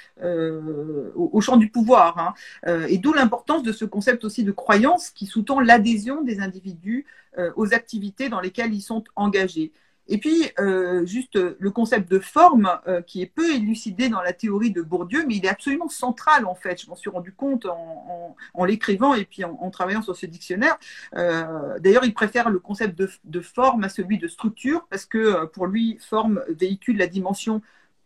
au 1.15 1.41
champ 1.41 1.57
du 1.57 1.69
pouvoir. 1.69 2.22
Hein. 2.23 2.35
Euh, 2.67 2.87
et 2.89 2.99
d'où 2.99 3.13
l'importance 3.13 3.63
de 3.63 3.73
ce 3.73 3.85
concept 3.85 4.25
aussi 4.25 4.45
de 4.45 4.53
croyance 4.53 5.11
qui 5.11 5.27
sous-tend 5.27 5.61
l'adhésion 5.61 6.23
des 6.23 6.41
individus 6.41 7.07
euh, 7.39 7.51
aux 7.57 7.75
activités 7.75 8.29
dans 8.29 8.41
lesquelles 8.41 8.75
ils 8.75 8.83
sont 8.83 9.05
engagés. 9.17 9.73
Et 10.09 10.19
puis, 10.19 10.51
euh, 10.59 11.07
juste 11.07 11.37
le 11.37 11.71
concept 11.71 12.11
de 12.11 12.19
forme 12.19 12.69
qui 13.07 13.23
est 13.23 13.27
peu 13.27 13.55
élucidé 13.55 14.09
dans 14.09 14.21
la 14.21 14.33
théorie 14.33 14.73
de 14.73 14.83
Bourdieu, 14.83 15.25
mais 15.29 15.37
il 15.37 15.47
est 15.47 15.49
absolument 15.49 15.89
central 15.89 16.45
en 16.45 16.57
fait. 16.57 16.83
Je 16.83 16.91
m'en 16.91 16.97
suis 16.97 17.09
rendu 17.09 17.33
compte 17.33 17.67
en, 17.67 18.65
l'écrivant 18.65 19.15
et 19.15 19.25
puis 19.25 19.45
en, 19.45 19.71
travaillant 19.71 20.03
sur 20.03 20.17
ce 20.17 20.27
dictionnaire. 20.27 20.77
D'ailleurs, 21.15 22.05
il 22.05 22.13
préfère 22.15 22.51
le 22.51 22.59
concept 22.59 22.99
de, 22.99 23.09
de, 23.25 23.41
forme 23.41 23.85
à 23.85 23.89
celui 23.89 24.19
de 24.19 24.27
structure 24.27 24.87
parce 24.91 25.07
que 25.07 25.47
pour 25.47 25.69
lui, 25.69 25.99
forme 26.01 26.43
véhicule 26.49 26.99
la 26.99 27.07
dimension 27.07 27.63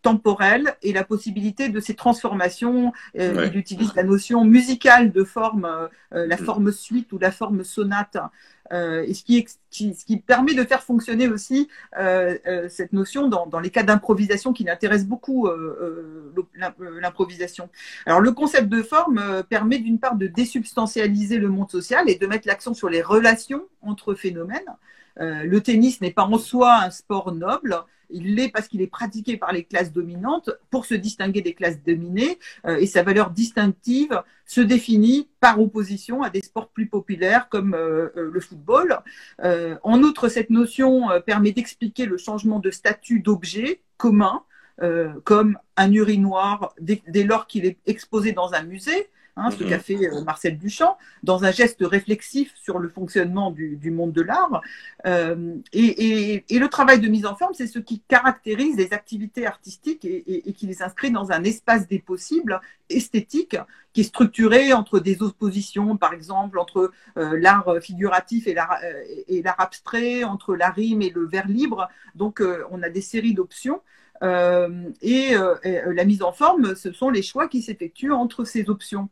temporelle 0.07 0.77
et 0.83 0.93
la 0.93 1.03
possibilité 1.03 1.69
de 1.69 1.81
ces 1.81 1.95
transformations. 1.95 2.93
Euh, 3.19 3.49
il 3.51 3.59
utilise 3.59 3.93
la 3.97 4.05
notion 4.05 4.45
musicale 4.45 5.11
de 5.11 5.25
forme, 5.25 5.65
euh, 5.65 6.27
la 6.29 6.37
mm. 6.37 6.45
forme 6.45 6.71
suite 6.71 7.13
ou 7.13 7.19
la 7.19 7.33
forme 7.33 7.65
sonate. 7.65 8.17
Euh, 8.73 9.03
et 9.03 9.15
ce 9.15 9.25
qui, 9.25 9.45
ce 9.71 10.05
qui, 10.05 10.17
permet 10.19 10.55
de 10.55 10.63
faire 10.63 10.85
fonctionner 10.85 11.27
aussi 11.29 11.69
cette 12.69 12.93
notion 12.93 13.27
dans, 13.27 13.47
dans 13.47 13.59
les 13.59 13.71
cas 13.71 13.83
d'improvisation 13.83 14.53
qui 14.53 14.69
intéresse 14.71 15.07
beaucoup 15.07 15.49
l'improvisation. 17.03 17.69
Alors 18.07 18.21
le 18.21 18.31
concept 18.31 18.69
de 18.69 18.83
forme 18.83 19.43
permet 19.49 19.79
d'une 19.79 19.99
part 19.99 20.17
de 20.17 20.29
désubstantialiser 20.29 21.39
le 21.39 21.49
monde 21.49 21.71
social 21.71 22.09
et 22.09 22.17
de 22.17 22.27
mettre 22.29 22.47
l'accent 22.47 22.75
sur 22.75 22.89
les 22.89 23.03
relations 23.03 23.63
entre 23.83 24.15
phénomènes. 24.15 24.73
Le 25.19 25.59
tennis 25.61 26.01
n'est 26.01 26.11
pas 26.11 26.25
en 26.25 26.39
soi 26.39 26.83
un 26.83 26.91
sport 26.91 27.33
noble, 27.33 27.85
il 28.11 28.35
l'est 28.35 28.49
parce 28.49 28.69
qu'il 28.69 28.83
est 28.83 28.87
pratiqué 28.87 29.37
par 29.37 29.53
les 29.53 29.65
classes 29.65 29.93
dominantes. 29.93 30.51
Pour 30.71 30.87
se 30.87 30.95
distinguer 30.95 31.43
des 31.43 31.55
classes 31.55 31.83
dominées 31.83 32.39
euh, 32.67 32.77
et 32.77 32.87
sa 32.87 33.03
valeur 33.03 33.31
distinctive 33.31 34.23
se 34.45 34.61
définit 34.61 35.29
par 35.41 35.61
opposition 35.61 36.23
à 36.23 36.31
des 36.31 36.41
sports 36.41 36.69
plus 36.69 36.87
populaires 36.87 37.49
comme 37.49 37.75
euh, 37.75 38.09
euh, 38.17 38.31
le 38.33 38.41
football. 38.41 38.99
en 39.43 40.03
outre, 40.03 40.29
cette 40.29 40.51
notion 40.51 41.09
permet 41.25 41.53
d'expliquer 41.53 42.07
le 42.07 42.17
changement 42.17 42.59
de 42.59 42.71
statut 42.71 43.21
d'objet 43.21 43.81
commun 43.97 44.43
comme 45.25 45.59
un 45.77 45.93
urinoir 45.93 46.75
dès 46.81 47.25
lors 47.25 47.47
qu'il 47.47 47.65
est 47.65 47.79
exposé 47.87 48.33
dans 48.33 48.53
un 48.53 48.63
musée, 48.63 49.09
hein, 49.37 49.51
ce 49.51 49.65
qu'a 49.65 49.79
fait 49.79 50.07
euh, 50.07 50.23
Marcel 50.23 50.59
Duchamp, 50.59 50.97
dans 51.23 51.45
un 51.45 51.51
geste 51.51 51.79
réflexif 51.83 52.53
sur 52.57 52.79
le 52.79 52.89
fonctionnement 52.89 53.51
du, 53.51 53.91
monde 53.91 54.13
de 54.13 54.23
l'art. 54.23 54.61
Euh, 55.07 55.55
et, 55.73 56.45
le 56.51 56.69
travail 56.69 57.01
de 57.01 57.09
mise 57.09 57.27
en 57.27 57.37
forme, 57.37 57.55
c'est 57.55 57.67
ce 57.67 57.79
qui 57.79 58.01
caractérise 58.01 58.77
les 58.77 58.93
activités 58.93 59.47
artistiques 59.47 60.05
et, 60.05 60.53
qui 60.53 60.67
les 60.67 60.83
inscrit 60.83 61.11
dans 61.11 61.33
un 61.33 61.45
espace 61.45 61.87
des 61.87 61.99
possibles 61.99 62.61
esthétique 62.89 63.57
qui 63.93 64.03
est 64.03 64.05
structuré 64.05 64.73
entre 64.73 65.01
des 65.01 65.23
oppositions, 65.23 65.97
par 65.97 66.13
exemple, 66.13 66.59
entre 66.59 66.93
euh, 67.17 67.39
l'art 67.39 67.67
figuratif 67.81 68.47
et 68.47 68.55
l'art 68.55 69.61
abstrait, 69.61 70.25
entre 70.25 70.55
la 70.55 70.71
rime 70.71 71.03
et 71.03 71.11
le 71.11 71.27
vers 71.27 71.49
libre. 71.49 71.89
Donc, 72.15 72.43
on 72.71 72.83
a 72.83 72.89
des 72.89 73.01
séries 73.01 73.35
d'options. 73.35 73.81
Euh, 74.23 74.91
et, 75.03 75.37
euh, 75.37 75.55
euh, 75.67 75.93
la 75.95 76.05
mise 76.05 76.23
en 76.23 76.33
forme, 76.33 76.75
ce 76.75 76.93
sont 76.93 77.11
les 77.11 77.23
choix 77.23 77.49
qui 77.49 77.63
s'effectuent 77.63 78.13
entre 78.13 78.45
ces 78.45 78.71
options. 78.71 79.09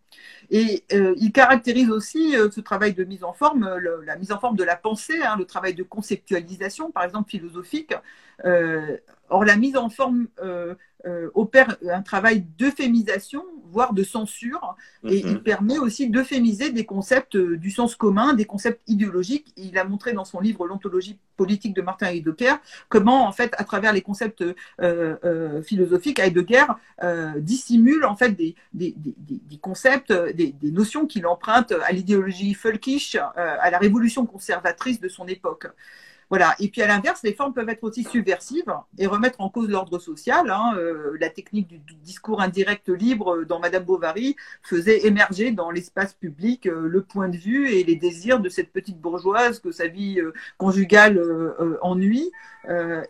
Et 0.50 0.84
il 0.90 1.32
caractérise 1.32 1.90
aussi 1.90 2.32
ce 2.32 2.60
travail 2.60 2.94
de 2.94 3.04
mise 3.04 3.24
en 3.24 3.32
forme, 3.32 3.68
la 4.04 4.16
mise 4.16 4.30
en 4.30 4.38
forme 4.38 4.56
de 4.56 4.64
la 4.64 4.76
pensée, 4.76 5.22
hein, 5.22 5.36
le 5.38 5.46
travail 5.46 5.74
de 5.74 5.82
conceptualisation, 5.82 6.90
par 6.90 7.04
exemple 7.04 7.30
philosophique. 7.30 7.94
or, 9.30 9.44
la 9.44 9.56
mise 9.56 9.76
en 9.76 9.88
forme 9.88 10.28
opère 11.34 11.76
un 11.90 12.02
travail 12.02 12.46
d'euphémisation, 12.58 13.44
voire 13.74 13.92
de 13.92 14.04
censure, 14.04 14.76
et 15.04 15.18
il 15.18 15.34
mhm. 15.34 15.42
permet 15.42 15.78
aussi 15.78 16.08
d'euphémiser 16.08 16.70
des 16.70 16.84
concepts 16.84 17.34
euh, 17.34 17.56
du 17.56 17.70
sens 17.70 17.96
commun, 17.96 18.32
des 18.32 18.44
concepts 18.44 18.80
idéologiques. 18.86 19.52
Il 19.56 19.76
a 19.78 19.84
montré 19.84 20.12
dans 20.12 20.24
son 20.24 20.40
livre 20.40 20.66
L'ontologie 20.66 21.18
politique 21.36 21.74
de 21.74 21.82
Martin 21.82 22.06
Heidegger 22.06 22.54
comment, 22.88 23.26
en 23.26 23.32
fait, 23.32 23.52
à 23.58 23.64
travers 23.64 23.92
les 23.92 24.00
concepts 24.00 24.44
euh, 24.80 25.62
philosophiques, 25.62 26.20
Heidegger 26.20 26.66
dissimule 27.38 28.04
en 28.04 28.16
fait 28.16 28.30
des, 28.30 28.54
des, 28.72 28.94
des, 28.96 29.58
concepts, 29.58 30.12
des, 30.12 30.54
notions 30.62 31.06
qu'il 31.06 31.26
emprunte 31.26 31.72
à 31.72 31.90
l'idéologie 31.90 32.54
folkish, 32.54 33.16
à 33.16 33.70
la 33.70 33.78
révolution 33.78 34.24
conservatrice 34.26 35.00
de 35.00 35.08
son 35.08 35.26
époque. 35.26 35.66
Voilà. 36.30 36.54
Et 36.58 36.68
puis 36.68 36.82
à 36.82 36.86
l'inverse, 36.86 37.22
les 37.22 37.34
formes 37.34 37.52
peuvent 37.52 37.68
être 37.68 37.84
aussi 37.84 38.04
subversives 38.04 38.72
et 38.98 39.06
remettre 39.06 39.40
en 39.40 39.48
cause 39.48 39.68
l'ordre 39.68 39.98
social. 39.98 40.50
Hein. 40.50 40.74
Euh, 40.76 41.16
la 41.20 41.28
technique 41.28 41.68
du, 41.68 41.78
discours 42.02 42.40
indirect 42.40 42.88
libre 42.88 43.36
euh, 43.36 43.44
dans 43.44 43.60
Madame 43.60 43.84
Bovary 43.84 44.36
faisait 44.62 45.06
émerger 45.06 45.52
dans 45.52 45.70
l'espace 45.70 46.14
public 46.14 46.66
euh, 46.66 46.88
le 46.88 47.02
point 47.02 47.28
de 47.28 47.36
vue 47.36 47.70
et 47.70 47.84
les 47.84 47.96
désirs 47.96 48.40
de 48.40 48.48
cette 48.48 48.72
petite 48.72 49.00
bourgeoise 49.00 49.58
que 49.60 49.70
sa 49.70 49.86
vie 49.86 50.20
conjugale 50.58 51.20
ennuie. 51.82 52.30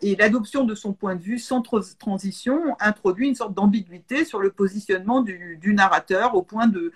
et 0.01 0.15
l'adoption 0.15 0.63
de 0.63 0.75
son 0.75 0.93
point 0.93 1.15
de 1.15 1.21
vue 1.21 1.39
sans 1.39 1.61
transition 1.61 2.75
introduit 2.79 3.27
une 3.27 3.35
sorte 3.35 3.53
d'ambiguïté 3.53 4.25
sur 4.25 4.39
le 4.39 4.51
positionnement 4.51 5.21
du, 5.21 5.59
narrateur 5.73 6.35
au 6.35 6.41
point 6.41 6.67
de, 6.67 6.91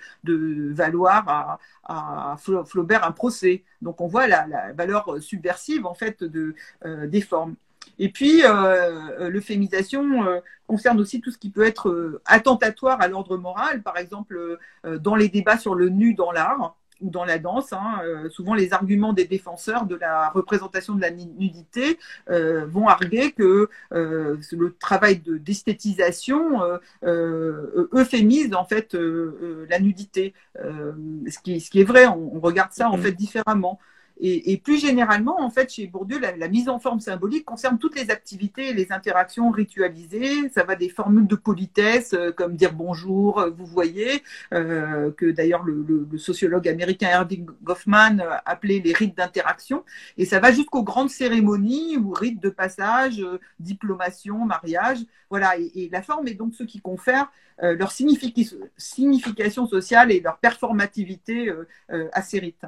valoir 0.74 1.60
à 1.84 2.38
Flaubert 2.66 3.06
un 3.06 3.12
procès. 3.12 3.64
Donc 3.82 4.02
on 4.02 4.08
voit 4.08 4.28
la, 4.28 4.74
valeur 4.74 5.22
subversive 5.22 5.86
en 5.86 5.94
fait 5.94 6.24
de, 6.24 6.56
euh, 6.86 7.08
des 7.08 7.22
formes. 7.22 7.56
Et 7.98 8.10
puis, 8.10 8.44
euh, 8.44 8.50
euh, 8.50 9.30
l'euphémisation 9.30 10.42
concerne 10.68 11.00
aussi 11.00 11.22
tout 11.22 11.32
ce 11.32 11.38
qui 11.38 11.50
peut 11.50 11.66
être 11.66 12.22
attentatoire 12.26 13.02
à 13.02 13.08
l'ordre 13.08 13.38
moral, 13.38 13.82
par 13.82 13.98
exemple 13.98 14.58
dans 14.84 15.16
les 15.16 15.30
débats 15.30 15.58
sur 15.58 15.76
le 15.76 15.90
nu 15.90 16.14
dans 16.14 16.32
l'art 16.32 16.76
ou 17.02 17.10
dans 17.10 17.26
la 17.26 17.40
danse. 17.40 17.74
Hein, 17.74 18.02
souvent, 18.30 18.54
les 18.54 18.74
arguments 18.74 19.14
des 19.14 19.26
défenseurs 19.26 19.86
de 19.86 19.96
la 19.96 20.30
représentation 20.30 20.96
de 20.96 21.02
la 21.02 21.12
nudité 21.12 22.00
vont 22.28 22.88
arguer 22.88 23.32
que 23.32 23.70
le 23.92 24.76
travail 24.80 25.22
d'esthétisation 25.26 26.62
euphémise 27.04 28.54
en 28.54 28.66
fait 28.66 28.94
la 28.94 29.80
nudité, 29.80 30.34
ce 30.56 31.40
qui, 31.44 31.60
ce, 31.62 31.70
qui, 31.70 31.82
est 31.82 31.86
vrai. 31.86 32.08
On, 32.08 32.38
on 32.38 32.40
regarde 32.40 32.72
ça 32.72 32.90
en 32.90 32.98
mm-hmm. 32.98 33.02
fait 33.02 33.12
différemment. 33.12 33.80
Et, 34.22 34.58
plus 34.58 34.78
généralement, 34.82 35.40
en 35.40 35.50
fait, 35.50 35.72
chez 35.72 35.88
Bourdieu, 35.88 36.20
la, 36.20 36.48
mise 36.50 36.68
en 36.68 36.78
forme 36.78 37.00
symbolique 37.00 37.46
concerne 37.46 37.80
toutes 37.80 37.98
les 37.98 38.12
activités 38.12 38.68
et 38.70 38.74
les 38.74 38.92
interactions 38.92 39.50
ritualisées. 39.50 40.50
Ça 40.50 40.66
va 40.66 40.76
des 40.76 40.90
formules 40.90 41.28
de 41.28 41.38
politesse, 41.38 42.14
euh, 42.14 42.34
comme 42.34 42.58
dire 42.58 42.74
bonjour, 42.74 43.40
euh, 43.40 43.50
vous 43.50 43.66
voyez, 43.66 44.22
euh, 44.54 45.12
que 45.12 45.32
d'ailleurs 45.32 45.64
le, 45.64 46.06
sociologue 46.18 46.68
américain 46.68 47.08
Erving 47.08 47.46
Goffman 47.64 48.18
appelait 48.46 48.82
les 48.84 48.92
rites 48.92 49.16
d'interaction. 49.16 49.86
Et 50.18 50.26
ça 50.26 50.42
va 50.42 50.52
jusqu'aux 50.52 50.84
grandes 50.84 51.10
cérémonies 51.10 51.96
ou 51.96 52.12
rites 52.12 52.42
de 52.42 52.50
passage, 52.50 53.26
diplomation, 53.60 54.46
mariage. 54.46 55.00
Voilà. 55.30 55.54
Et, 55.58 55.88
la 55.92 56.02
forme 56.02 56.28
est 56.28 56.34
donc 56.34 56.56
ce 56.56 56.64
qui 56.64 56.82
confère 56.82 57.32
leur 57.62 57.92
signification 57.92 59.68
sociale 59.68 60.12
et 60.12 60.20
leur 60.20 60.38
performativité 60.40 61.54
à 61.90 62.22
ces 62.22 62.40
rites. 62.40 62.66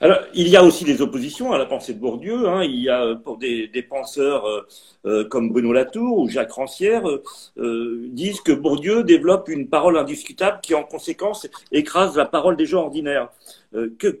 Alors, 0.00 0.20
il 0.34 0.48
y 0.48 0.56
a 0.56 0.64
aussi 0.64 0.84
des 0.84 1.02
oppositions 1.02 1.52
à 1.52 1.58
la 1.58 1.66
pensée 1.66 1.94
de 1.94 1.98
Bourdieu. 1.98 2.48
Hein. 2.48 2.64
Il 2.64 2.80
y 2.80 2.88
a 2.88 3.14
pour 3.16 3.38
des, 3.38 3.86
penseurs 3.88 4.46
euh, 4.46 4.66
euh, 5.06 5.28
comme 5.28 5.50
Bruno 5.50 5.72
Latour 5.72 6.18
ou 6.18 6.28
Jacques 6.28 6.52
Rancière 6.52 7.02
euh, 7.08 8.06
disent 8.10 8.40
que 8.40 8.52
Bourdieu 8.52 9.02
développe 9.04 9.48
une 9.48 9.68
parole 9.68 9.98
indiscutable 9.98 10.60
qui, 10.62 10.74
en 10.74 10.84
conséquence, 10.84 11.48
écrase 11.72 12.16
la 12.16 12.24
parole 12.24 12.56
des 12.56 12.66
gens 12.66 12.82
ordinaires. 12.82 13.30
que, 13.72 14.20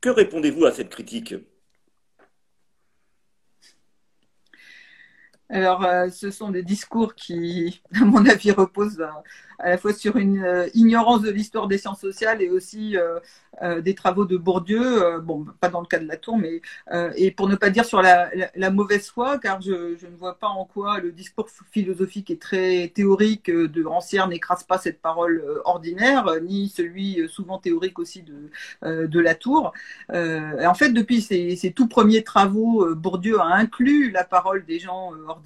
que 0.00 0.08
répondez-vous 0.08 0.66
à 0.66 0.72
cette 0.72 0.88
critique? 0.88 1.34
Alors, 5.50 5.86
ce 6.12 6.30
sont 6.30 6.50
des 6.50 6.62
discours 6.62 7.14
qui, 7.14 7.82
à 8.00 8.04
mon 8.04 8.26
avis, 8.26 8.50
reposent 8.50 9.02
à 9.58 9.70
la 9.70 9.78
fois 9.78 9.92
sur 9.92 10.16
une 10.16 10.42
euh, 10.44 10.68
ignorance 10.74 11.22
de 11.22 11.30
l'histoire 11.30 11.66
des 11.66 11.78
sciences 11.78 12.00
sociales 12.00 12.40
et 12.42 12.48
aussi 12.48 12.96
euh, 12.96 13.18
euh, 13.62 13.80
des 13.80 13.94
travaux 13.94 14.24
de 14.24 14.36
Bourdieu, 14.36 15.18
bon, 15.20 15.46
pas 15.60 15.68
dans 15.68 15.80
le 15.80 15.86
cas 15.86 15.98
de 15.98 16.06
la 16.06 16.16
tour, 16.16 16.38
mais 16.38 16.60
et 17.16 17.30
pour 17.30 17.48
ne 17.48 17.56
pas 17.56 17.70
dire 17.70 17.84
sur 17.84 18.02
la, 18.02 18.30
mauvaise 18.70 19.08
foi, 19.08 19.38
car 19.38 19.60
je, 19.60 19.72
ne 19.72 20.16
vois 20.16 20.38
pas 20.38 20.46
en 20.46 20.64
quoi 20.64 21.00
le 21.00 21.10
discours 21.10 21.48
philosophique 21.70 22.30
est 22.30 22.40
très 22.40 22.88
théorique 22.94 23.50
de 23.50 23.84
Rancière 23.84 24.28
n'écrase 24.28 24.62
pas 24.62 24.78
cette 24.78 25.00
parole 25.00 25.42
ordinaire, 25.64 26.26
ni 26.42 26.68
celui 26.68 27.28
souvent 27.28 27.58
théorique 27.58 27.98
aussi 27.98 28.22
de, 28.22 29.06
de 29.06 29.20
la 29.20 29.34
tour. 29.34 29.72
en 30.10 30.74
fait, 30.74 30.90
depuis 30.90 31.20
ses, 31.20 31.56
ses, 31.56 31.72
tout 31.72 31.88
premiers 31.88 32.22
travaux, 32.22 32.94
Bourdieu 32.94 33.40
a 33.40 33.46
inclus 33.46 34.10
la 34.10 34.24
parole 34.24 34.64
des 34.64 34.78
gens 34.78 35.12
ordinaires, 35.26 35.37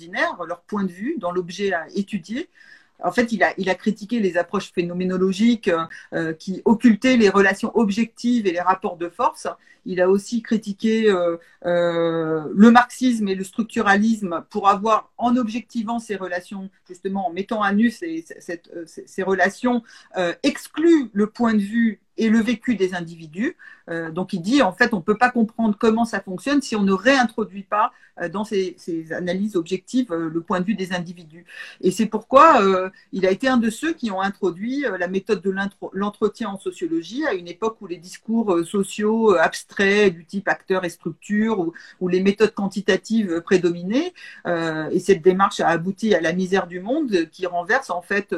leur 0.47 0.62
point 0.62 0.84
de 0.84 0.93
vue, 0.93 1.16
dans 1.18 1.32
l'objet 1.32 1.72
à 1.72 1.86
étudier 1.95 2.49
en 3.05 3.12
fait, 3.12 3.32
il 3.32 3.43
a, 3.43 3.53
il 3.59 3.68
a 3.70 3.74
critiqué 3.74 4.20
les 4.20 4.36
approches 4.36 4.72
phénoménologiques 4.72 5.68
euh, 5.68 5.84
euh, 6.12 6.32
qui 6.32 6.62
occultaient 6.64 7.16
les 7.16 7.28
relations 7.28 7.76
objectives 7.76 8.47
et 8.47 8.53
les 8.53 8.61
rapports 8.61 8.97
de 8.97 9.09
force. 9.09 9.49
Il 9.84 10.01
a 10.01 10.09
aussi 10.09 10.43
critiqué 10.43 11.11
euh, 11.11 11.36
le 11.64 12.70
marxisme 12.70 13.26
et 13.26 13.34
le 13.34 13.43
structuralisme 13.43 14.45
pour 14.49 14.68
avoir, 14.68 15.11
en 15.18 15.36
objectivant 15.36 15.99
ces 15.99 16.14
relations, 16.14 16.70
justement 16.86 17.26
en 17.26 17.32
mettant 17.32 17.62
à 17.62 17.72
nu 17.72 17.90
ces, 17.90 18.24
ces 18.86 19.22
relations, 19.24 19.82
exclu 20.45 21.11
le 21.12 21.26
point 21.26 21.55
de 21.55 21.62
vue 21.62 22.01
et 22.16 22.28
le 22.28 22.38
vécu 22.38 22.76
des 22.76 22.95
individus. 22.95 23.57
Euh, 23.89 24.11
donc 24.11 24.33
il 24.33 24.41
dit 24.41 24.62
en 24.62 24.72
fait 24.72 24.93
on 24.95 24.99
ne 24.99 25.03
peut 25.03 25.18
pas 25.18 25.30
comprendre 25.30 25.76
comment 25.78 26.05
ça 26.05 26.20
fonctionne 26.20 26.62
si 26.62 26.76
on 26.76 26.83
ne 26.83 26.93
réintroduit 26.93 27.64
pas 27.64 27.93
euh, 28.20 28.28
dans 28.28 28.45
ces, 28.45 28.76
analyses 29.11 29.57
objectives 29.57 30.12
euh, 30.12 30.30
le 30.33 30.41
point 30.41 30.61
de 30.61 30.66
vue 30.66 30.74
des 30.74 30.93
individus. 30.93 31.45
Et 31.80 31.91
c'est 31.91 32.07
pourquoi 32.07 32.61
il 33.12 33.26
a 33.26 33.30
été 33.30 33.49
un 33.49 33.57
de 33.57 33.70
ceux 33.70 33.93
qui 33.93 34.11
ont 34.11 34.20
introduit 34.20 34.85
la 34.99 35.09
méthode 35.09 35.43
de 35.43 35.55
l'entretien 35.93 36.49
en 36.49 36.59
sociologie 36.59 37.26
à 37.26 37.35
une 37.35 37.49
époque 37.49 37.76
où 37.80 37.87
les 37.87 37.97
discours 37.97 38.64
sociaux 38.64 39.35
abstraits 39.35 40.12
du 40.12 40.24
type 40.24 40.49
acteur 40.49 40.85
et 40.85 40.91
structure 40.91 41.72
ou, 42.01 42.09
les 42.09 42.22
méthodes 42.22 42.55
quantitatives 42.55 43.41
prédominaient. 43.41 44.12
et 44.47 45.01
cette 45.01 45.22
démarche 45.22 45.61
a 45.61 45.68
abouti 45.68 46.14
à 46.14 46.20
la 46.20 46.33
misère 46.33 46.66
du 46.66 46.80
monde 46.80 47.28
qui 47.30 47.47
renverse 47.47 47.91
en 47.91 48.03
fait 48.03 48.35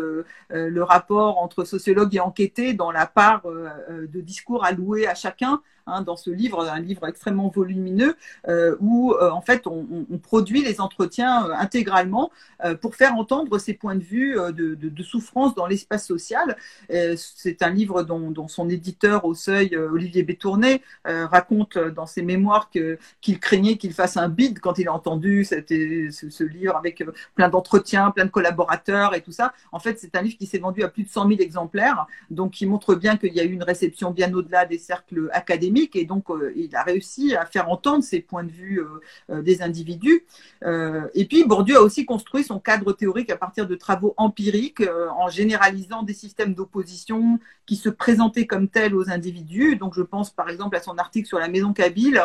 le 0.51 0.83
rapport 0.83 1.39
entre 1.39 1.65
sociologues 1.65 2.15
et 2.15 2.21
enquêtés 2.21 2.73
dans 2.75 2.91
la 2.91 3.07
part 3.07 3.43
de 3.45 4.21
discours 4.21 4.65
alloués 4.65 5.07
à 5.07 5.15
chacun 5.37 5.63
Hein, 5.87 6.01
dans 6.01 6.17
ce 6.17 6.31
livre, 6.31 6.63
un 6.63 6.81
livre 6.81 7.07
extrêmement 7.07 7.49
volumineux, 7.49 8.17
euh, 8.49 8.75
où 8.81 9.13
euh, 9.13 9.31
en 9.31 9.43
fait 9.43 9.67
on, 9.67 9.85
produit 10.23 10.63
les 10.63 10.81
entretiens 10.81 11.47
euh, 11.47 11.53
intégralement 11.55 12.31
pour 12.81 12.95
faire 12.95 13.15
entendre 13.17 13.59
ces 13.59 13.75
points 13.75 13.97
de 13.97 14.03
vue 14.03 14.39
de, 14.55 15.03
souffrance 15.03 15.55
dans 15.55 15.67
l'espace 15.67 16.07
social. 16.07 16.57
C'est 16.89 17.63
un 17.63 17.69
livre 17.69 18.03
dont, 18.03 18.49
son 18.49 18.71
éditeur 18.71 19.27
au 19.27 19.35
seuil, 19.35 19.77
Olivier 19.77 20.23
Bétourné, 20.23 20.81
raconte 21.05 21.77
dans 21.77 22.07
ses 22.07 22.23
mémoires 22.23 22.71
qu'il 22.71 23.39
craignait 23.41 23.77
qu'il 23.77 23.93
fasse 23.93 24.17
un 24.17 24.31
bide 24.31 24.61
quand 24.61 24.79
il 24.79 24.89
a 24.89 24.95
entendu 24.95 25.45
ce, 25.45 25.57
ce, 25.67 26.45
livre 26.45 26.75
avec 26.77 27.05
plein 27.35 27.51
d'entretiens, 27.51 28.11
plein 28.13 28.25
de 28.25 28.31
collaborateurs 28.31 29.15
et 29.15 29.21
tout 29.21 29.33
ça. 29.33 29.53
En 29.73 29.79
fait, 29.79 29.99
c'est 29.99 30.17
un 30.17 30.23
livre 30.23 30.39
qui 30.39 30.47
s'est 30.47 30.59
vendu 30.59 30.83
à 30.83 30.89
plus 30.89 31.03
de 31.03 31.11
100 31.11 31.29
000 31.29 31.41
exemplaires, 31.43 32.07
donc 32.31 32.53
qui 32.53 32.65
montre 32.65 32.95
bien 32.95 33.19
qu'il 33.19 33.35
y 33.35 33.41
a 33.41 33.45
eu 33.45 33.53
une 33.53 33.65
réception 33.65 34.11
bien 34.11 34.33
au-delà 34.33 34.65
des 34.65 34.79
cercles 34.79 35.29
et 35.95 36.05
donc 36.05 36.31
euh, 36.31 36.53
il 36.57 36.75
a 36.77 36.83
réussi 36.83 37.35
à 37.35 37.47
faire 37.47 37.69
entendre 37.69 38.03
ses 38.03 38.21
points 38.21 38.45
de 38.45 38.51
vue 38.51 38.81
euh, 38.81 39.01
euh, 39.31 39.43
des 39.43 39.63
individus. 39.63 40.25
et 41.15 41.25
puis 41.27 41.45
Bourdieu 41.45 41.77
a 41.77 41.81
aussi 41.81 42.05
construit 42.05 42.45
son 42.45 42.59
cadre 42.59 42.93
théorique 42.93 43.31
à 43.31 43.37
partir 43.37 43.67
de 43.67 43.75
travaux 43.75 44.15
empiriques 44.17 44.83
en 45.17 45.29
généralisant 45.29 46.03
des 46.03 46.15
systèmes 46.15 46.55
d'opposition 46.55 47.39
qui 47.67 47.77
se 47.77 47.89
présentaient 47.89 48.47
comme 48.47 48.69
tels 48.69 48.95
aux 48.95 49.11
individus. 49.11 49.77
Donc 49.77 49.95
je 49.95 50.03
pense 50.03 50.31
par 50.31 50.49
exemple 50.49 50.77
à 50.77 50.81
son 50.81 50.97
article 50.99 51.27
sur 51.27 51.39
la 51.39 51.49
maison 51.49 51.73
Kabyle 51.73 52.23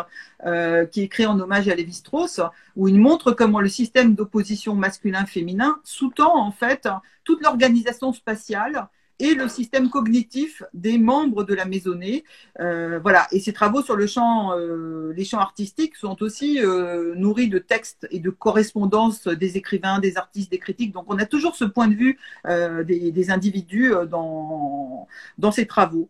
qui 0.91 1.01
est 1.01 1.07
créé 1.07 1.25
en 1.25 1.39
hommage 1.39 1.67
à 1.67 1.75
Lévi-Strauss 1.75 2.41
où 2.75 2.87
il 2.87 2.99
montre 2.99 3.31
comment 3.31 3.61
le 3.61 3.69
système 3.69 4.15
d'opposition 4.15 4.75
masculin-féminin 4.75 5.79
sous-tend 5.83 6.35
en 6.37 6.51
fait 6.51 6.87
toute 7.23 7.41
l'organisation 7.41 8.13
spatiale 8.13 8.87
et 9.19 9.33
le 9.33 9.47
système 9.49 9.89
cognitif 9.89 10.63
des 10.73 10.97
membres 10.97 11.43
de 11.43 11.53
la 11.53 11.65
maisonnée. 11.65 12.23
Euh, 12.59 12.99
voilà. 12.99 13.27
Et 13.31 13.39
ces 13.39 13.53
travaux 13.53 13.81
sur 13.81 13.95
le 13.95 14.07
champ, 14.07 14.53
euh, 14.53 15.13
les 15.15 15.25
champs 15.25 15.39
artistiques 15.39 15.95
sont 15.95 16.21
aussi 16.23 16.59
euh, 16.59 17.13
nourris 17.15 17.49
de 17.49 17.59
textes 17.59 18.07
et 18.11 18.19
de 18.19 18.29
correspondances 18.29 19.27
des 19.27 19.57
écrivains, 19.57 19.99
des 19.99 20.17
artistes, 20.17 20.51
des 20.51 20.59
critiques. 20.59 20.93
Donc 20.93 21.05
on 21.07 21.17
a 21.17 21.25
toujours 21.25 21.55
ce 21.55 21.65
point 21.65 21.87
de 21.87 21.95
vue 21.95 22.17
des, 22.45 23.11
des, 23.11 23.31
individus 23.31 23.93
dans, 24.09 25.07
dans 25.37 25.51
ces 25.51 25.67
travaux. 25.67 26.09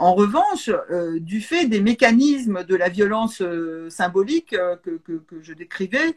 En 0.00 0.14
revanche, 0.14 0.70
euh, 0.90 1.20
du 1.20 1.42
fait 1.42 1.66
des 1.66 1.82
mécanismes 1.82 2.64
de 2.64 2.74
la 2.74 2.88
violence 2.88 3.42
euh, 3.42 3.90
symbolique 3.90 4.54
euh, 4.54 4.74
que, 4.76 5.20
je 5.42 5.52
décrivais, 5.52 6.16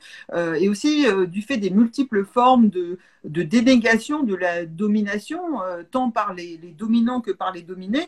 et 0.58 0.70
aussi 0.70 1.06
du 1.28 1.42
fait 1.42 1.58
des 1.58 1.70
multiples 1.70 2.24
formes 2.24 2.70
de, 2.70 2.98
dénégation 3.26 4.24
de 4.24 4.36
la 4.36 4.66
domination, 4.66 5.42
tant 5.92 6.12
par 6.12 6.34
les, 6.34 6.58
les, 6.62 6.72
dominants 6.72 7.20
que 7.20 7.32
par 7.32 7.52
les 7.52 7.62
dominés, 7.62 8.08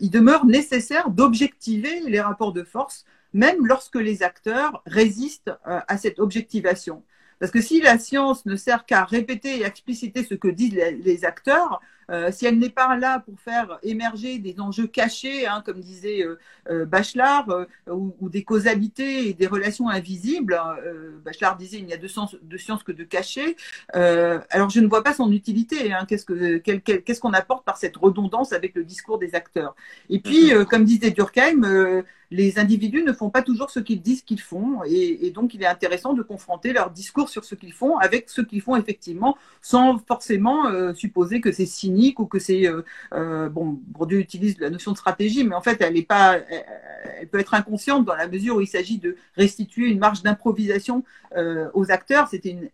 il 0.00 0.10
demeure 0.10 0.46
nécessaire 0.46 1.10
d'objectiver 1.10 2.00
les 2.06 2.20
rapports 2.20 2.52
de 2.52 2.64
force, 2.64 3.04
même 3.32 3.66
lorsque 3.66 3.96
les 3.96 4.22
acteurs 4.22 4.82
résistent 4.86 5.52
à 5.64 5.96
cette 5.96 6.18
objectivation. 6.18 7.02
Parce 7.38 7.52
que 7.52 7.60
si 7.60 7.80
la 7.80 7.98
science 7.98 8.46
ne 8.46 8.56
sert 8.56 8.86
qu'à 8.86 9.04
répéter 9.04 9.58
et 9.58 9.64
expliciter 9.64 10.24
ce 10.24 10.34
que 10.34 10.48
disent 10.48 10.74
les, 10.74 11.24
acteurs, 11.24 11.80
euh, 12.10 12.30
si 12.32 12.46
elle 12.46 12.58
n'est 12.58 12.70
pas 12.70 12.96
là 12.96 13.20
pour 13.20 13.38
faire 13.40 13.78
émerger 13.82 14.38
des 14.38 14.60
enjeux 14.60 14.86
cachés, 14.86 15.46
hein, 15.46 15.62
comme 15.64 15.80
disait 15.80 16.22
euh, 16.22 16.38
euh 16.70 16.84
Bachelard, 16.84 17.48
euh, 17.50 17.66
ou, 17.88 18.28
des 18.28 18.42
causalités 18.42 19.28
et 19.28 19.34
des 19.34 19.46
relations 19.46 19.88
invisibles, 19.88 20.54
hein, 20.54 20.76
Bachelard 21.24 21.56
disait 21.56 21.78
il 21.78 21.86
n'y 21.86 21.92
a 21.92 21.96
de, 21.96 22.08
sens, 22.08 22.36
de 22.40 22.56
science 22.56 22.82
que 22.82 22.92
de 22.92 23.04
cachés, 23.04 23.56
alors 23.92 24.70
je 24.70 24.80
ne 24.80 24.86
vois 24.86 25.02
pas 25.02 25.14
son 25.14 25.30
utilité. 25.32 25.92
Hein, 25.92 26.04
qu'est-ce 26.08 26.26
qu'on 26.26 26.58
qu'est-ce 26.60 27.20
qu'on 27.20 27.32
apporte 27.32 27.64
par 27.64 27.76
cette 27.76 27.96
redondance 27.96 28.52
avec 28.52 28.74
le 28.74 28.84
discours 28.84 29.18
des 29.18 29.34
acteurs. 29.34 29.74
Et 30.10 30.20
puis, 30.20 30.50
comme 30.68 30.84
disait 30.84 31.10
Durkheim, 31.10 32.02
les 32.30 32.58
individus 32.58 33.04
ne 33.04 33.12
font 33.12 33.30
pas 33.30 33.42
toujours 33.42 33.70
ce 33.70 33.80
qu'ils 33.80 34.02
disent 34.02 34.22
qu'ils 34.22 34.40
font, 34.40 34.82
et, 34.84 35.26
et, 35.26 35.30
donc 35.30 35.54
il 35.54 35.62
est 35.62 35.66
intéressant 35.66 36.14
de 36.14 36.22
confronter 36.22 36.72
leur 36.72 36.90
discours 36.90 37.28
sur 37.28 37.44
ce 37.44 37.54
qu'ils 37.54 37.72
font 37.72 37.98
avec 37.98 38.28
ce 38.28 38.40
qu'ils 38.40 38.62
font 38.62 38.76
effectivement, 38.76 39.36
sans 39.62 39.98
forcément 39.98 40.94
supposer 40.94 41.40
que 41.40 41.52
c'est 41.52 41.66
ou 42.18 42.26
que 42.26 42.38
c'est 42.38 42.66
euh, 42.66 42.82
euh, 43.12 43.48
bon 43.48 43.78
Bourdieu 43.86 44.18
utilise 44.18 44.58
la 44.58 44.70
notion 44.70 44.92
de 44.92 44.96
stratégie 44.96 45.44
mais 45.44 45.54
en 45.54 45.60
fait 45.60 45.80
elle 45.80 45.96
est 45.96 46.02
pas 46.02 46.38
elle, 47.20 47.28
peut 47.28 47.38
être 47.38 47.54
inconsciente 47.54 48.04
dans 48.04 48.14
la 48.14 48.28
mesure 48.28 48.56
où 48.56 48.60
il 48.60 48.66
s'agit 48.66 48.98
de 48.98 49.16
restituer 49.36 49.88
une 49.88 49.98
marge 49.98 50.22
d'improvisation 50.22 51.04
euh, 51.36 51.68
aux 51.72 51.90
acteurs. 51.90 52.28
C'était 52.28 52.50
une, 52.50 52.68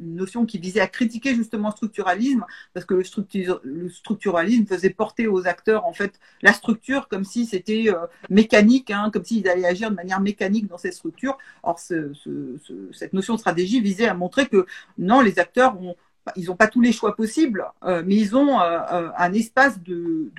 notion 0.00 0.44
qui 0.44 0.58
visait 0.58 0.80
à 0.80 0.86
critiquer 0.86 1.34
justement 1.34 1.68
le 1.68 1.72
structuralisme 1.72 2.44
parce 2.74 2.84
que 2.86 2.94
le, 2.94 3.88
structuralisme 3.88 4.66
faisait 4.66 4.90
porter 4.90 5.26
aux 5.26 5.46
acteurs 5.46 5.86
en 5.86 5.92
fait 5.92 6.20
la 6.42 6.52
structure 6.52 7.08
comme 7.08 7.24
si 7.24 7.46
c'était 7.46 7.86
mécanique 8.28 8.90
hein, 8.90 9.10
comme 9.12 9.24
s'ils 9.24 9.48
allaient 9.48 9.66
agir 9.66 9.90
de 9.90 9.96
manière 9.96 10.20
mécanique 10.20 10.66
dans 10.66 10.78
cette 10.78 10.94
structure 10.94 11.38
or 11.62 11.78
ce, 11.78 12.12
ce, 12.14 12.58
cette 12.92 13.12
notion 13.12 13.34
de 13.34 13.40
stratégie 13.40 13.80
visait 13.80 14.08
à 14.08 14.14
montrer 14.14 14.46
que 14.46 14.66
non 14.98 15.20
les 15.20 15.38
acteurs 15.38 15.80
ont 15.80 15.96
ils 16.36 16.46
n'ont 16.46 16.56
pas 16.56 16.66
tous 16.66 16.80
les 16.80 16.92
choix 16.92 17.16
possibles, 17.16 17.64
euh, 17.84 18.02
mais 18.04 18.16
ils 18.16 18.36
ont 18.36 18.60
euh, 18.60 18.78
euh, 18.92 19.08
un 19.16 19.32
espace 19.32 19.80
de, 19.82 20.30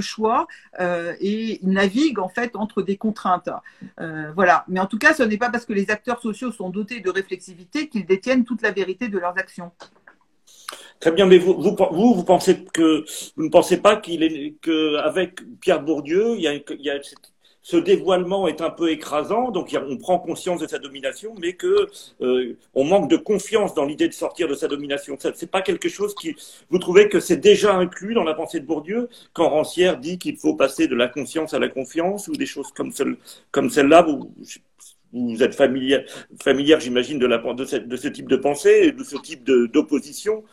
choix 0.00 0.46
et 0.78 1.58
ils 1.62 1.68
naviguent 1.68 2.18
en 2.18 2.28
fait 2.28 2.54
entre 2.54 2.82
des 2.82 2.96
contraintes. 2.96 3.48
voilà. 4.34 4.64
Mais 4.68 4.80
en 4.80 4.86
tout 4.86 4.98
cas, 4.98 5.14
ce 5.14 5.22
n'est 5.22 5.38
pas 5.38 5.50
parce 5.50 5.64
que 5.64 5.72
les 5.72 5.90
acteurs 5.90 6.20
sociaux 6.20 6.52
sont 6.52 6.70
dotés 6.70 7.00
de 7.00 7.10
réflexivité 7.10 7.88
qu'ils 7.88 8.06
détiennent 8.06 8.44
toute 8.44 8.62
la 8.62 8.70
vérité 8.70 9.08
de 9.08 9.18
leurs 9.18 9.38
actions. 9.38 9.72
Très 11.00 11.12
bien, 11.12 11.26
mais 11.26 11.38
vous, 11.38 11.54
vous, 11.60 12.24
pensez 12.24 12.64
que 12.64 13.04
vous 13.36 13.44
ne 13.44 13.50
pensez 13.50 13.78
pas 13.78 13.96
qu'avec 13.96 15.40
Pierre 15.60 15.82
Bourdieu, 15.82 16.34
il 16.36 16.42
y 16.42 16.48
a, 16.48 16.54
il 16.54 16.80
y 16.80 16.90
a 16.90 16.98
ce 17.66 17.76
dévoilement 17.76 18.46
est 18.46 18.60
un 18.60 18.70
peu 18.70 18.92
écrasant, 18.92 19.50
donc 19.50 19.76
on 19.90 19.96
prend 19.96 20.20
conscience 20.20 20.60
de 20.60 20.68
sa 20.68 20.78
domination, 20.78 21.34
mais 21.40 21.54
que 21.54 21.88
euh, 22.20 22.56
on 22.74 22.84
manque 22.84 23.10
de 23.10 23.16
confiance 23.16 23.74
dans 23.74 23.84
l'idée 23.84 24.06
de 24.06 24.12
sortir 24.12 24.46
de 24.46 24.54
sa 24.54 24.68
domination. 24.68 25.18
Ce 25.18 25.46
pas 25.46 25.62
quelque 25.62 25.88
chose 25.88 26.14
qui. 26.14 26.36
Vous 26.70 26.78
trouvez 26.78 27.08
que 27.08 27.18
c'est 27.18 27.38
déjà 27.38 27.74
inclus 27.74 28.14
dans 28.14 28.22
la 28.22 28.34
pensée 28.34 28.60
de 28.60 28.66
Bourdieu 28.66 29.08
quand 29.32 29.48
Rancière 29.48 29.98
dit 29.98 30.16
qu'il 30.16 30.36
faut 30.36 30.54
passer 30.54 30.86
de 30.86 30.94
la 30.94 31.08
conscience 31.08 31.54
à 31.54 31.58
la 31.58 31.68
confiance 31.68 32.28
ou 32.28 32.36
des 32.36 32.46
choses 32.46 32.70
comme 32.70 32.92
celle 32.92 33.16
comme 33.50 33.68
celle-là. 33.68 34.02
Vous, 34.02 34.32
vous 35.12 35.42
êtes 35.42 35.54
familière, 35.56 36.04
j'imagine, 36.78 37.18
de, 37.18 37.26
la, 37.26 37.38
de, 37.38 37.78
de 37.78 37.96
ce 37.96 38.06
type 38.06 38.28
de 38.28 38.36
pensée, 38.36 38.92
de 38.92 39.02
ce 39.02 39.16
type 39.16 39.42
d'opposition 39.44 40.44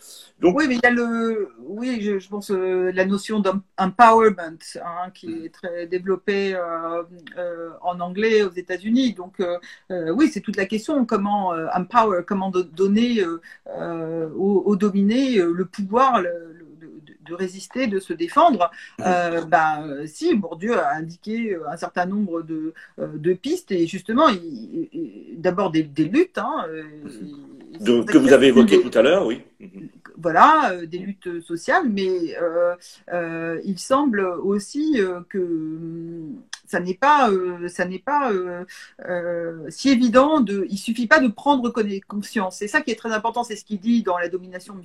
oui, 0.41 0.65
mais 0.67 0.75
il 0.75 0.81
y 0.84 0.86
a 0.86 0.91
le, 0.91 1.49
oui, 1.59 2.01
je, 2.01 2.27
pense 2.27 2.51
euh, 2.51 2.91
la 2.93 3.05
notion 3.05 3.39
d'empowerment 3.39 4.59
hein, 4.84 5.09
qui 5.13 5.27
mm. 5.27 5.45
est 5.45 5.49
très 5.49 5.88
développée 5.88 6.53
euh, 6.55 7.03
euh, 7.38 7.69
en 7.81 7.99
anglais 7.99 8.43
aux 8.43 8.51
États-Unis. 8.51 9.13
Donc 9.13 9.41
oui, 9.89 10.29
c'est 10.31 10.41
toute 10.41 10.57
la 10.57 10.65
question 10.65 11.05
comment 11.05 11.53
empower, 11.73 12.23
comment 12.25 12.49
donner 12.49 13.23
aux, 14.36 14.75
dominés 14.75 15.38
le 15.38 15.65
pouvoir, 15.65 16.21
de, 16.21 17.34
résister, 17.34 17.88
de 17.88 17.99
se 17.99 18.13
défendre. 18.13 18.69
Mm. 18.99 19.45
ben, 19.47 20.05
si, 20.05 20.36
Bourdieu 20.36 20.77
a 20.77 20.95
indiqué 20.95 21.57
un 21.69 21.77
certain 21.77 22.05
nombre 22.05 22.41
de, 22.41 22.73
de 22.97 23.34
pistes 23.34 23.71
et 23.71 23.88
justement, 23.88 24.27
d'abord 25.38 25.71
des, 25.71 25.84
luttes. 25.97 26.38
Hein, 26.38 26.65
que 27.84 28.17
vous 28.17 28.34
avez 28.34 28.47
évoquées 28.47 28.81
tout 28.81 28.97
à 28.97 29.01
l'heure, 29.01 29.25
oui. 29.25 29.41
Voilà, 30.18 30.72
euh, 30.72 30.86
des 30.86 30.99
luttes 30.99 31.41
sociales, 31.41 31.89
mais 31.89 32.36
euh, 32.41 32.76
euh, 33.11 33.59
il 33.64 33.80
semble 33.80 34.22
aussi 34.22 34.99
que 35.30 35.38
hum, 35.38 36.41
ça 36.66 36.80
n'est 36.80 36.93
pas, 36.93 37.30
ça 37.68 37.86
n'est 37.86 37.99
pas 37.99 38.32
si 39.70 39.89
évident. 39.89 40.39
De, 40.41 40.66
il 40.70 40.78
suffit 40.78 41.07
pas 41.07 41.20
de 41.20 41.28
prendre 41.28 41.72
conscience. 42.07 42.57
C'est 42.57 42.68
ça 42.68 42.82
qui 42.82 42.91
est 42.91 42.95
très 42.95 43.11
important. 43.11 43.43
C'est 43.43 43.55
ce 43.55 43.66
qu'il 43.66 43.80
dit 43.80 44.01
dans 44.01 44.18
la 44.18 44.30
domination 44.30 44.76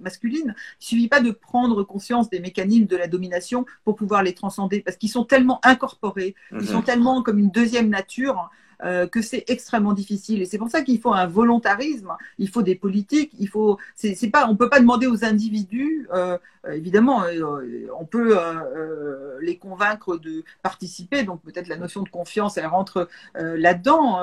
masculine. 0.00 0.54
Il 0.80 0.84
suffit 0.84 1.08
pas 1.08 1.20
de 1.20 1.30
prendre 1.30 1.82
conscience 1.82 2.30
des 2.30 2.40
mécanismes 2.40 2.86
de 2.86 2.96
la 2.96 3.08
domination 3.08 3.66
pour 3.84 3.96
pouvoir 3.96 4.22
les 4.22 4.34
transcender, 4.34 4.80
parce 4.80 4.96
qu'ils 4.96 5.10
sont 5.10 5.24
tellement 5.24 5.60
incorporés, 5.64 6.34
ils 6.52 6.58
mhm. 6.58 6.64
sont 6.64 6.82
tellement 6.82 7.22
comme 7.22 7.38
une 7.38 7.50
deuxième 7.50 7.88
nature 7.88 8.50
euh, 8.84 9.06
que 9.06 9.22
c'est 9.22 9.44
extrêmement 9.48 9.92
difficile. 9.92 10.42
Et 10.42 10.46
c'est 10.46 10.58
pour 10.58 10.68
ça 10.68 10.82
qu'il 10.82 11.00
faut 11.00 11.12
un 11.12 11.26
volontarisme, 11.26 12.16
il 12.38 12.48
faut 12.48 12.62
des 12.62 12.74
politiques, 12.74 13.32
il 13.38 13.48
faut. 13.48 13.78
C'est 13.94 14.30
pas, 14.30 14.48
on 14.48 14.56
peut 14.56 14.68
pas 14.68 14.80
demander 14.80 15.06
aux 15.06 15.24
individus. 15.24 16.08
Euh, 16.12 16.36
évidemment, 16.72 17.22
euh, 17.24 17.86
on 17.98 18.04
peut 18.04 18.36
les 19.40 19.56
convaincre 19.56 20.16
de 20.16 20.42
participer. 20.62 21.22
Donc 21.22 21.42
peut-être 21.42 21.68
la 21.68 21.76
notion 21.76 22.02
de 22.02 22.08
confiance, 22.08 22.56
elle 22.56 22.66
rentre 22.66 23.08
là-dedans. 23.34 24.20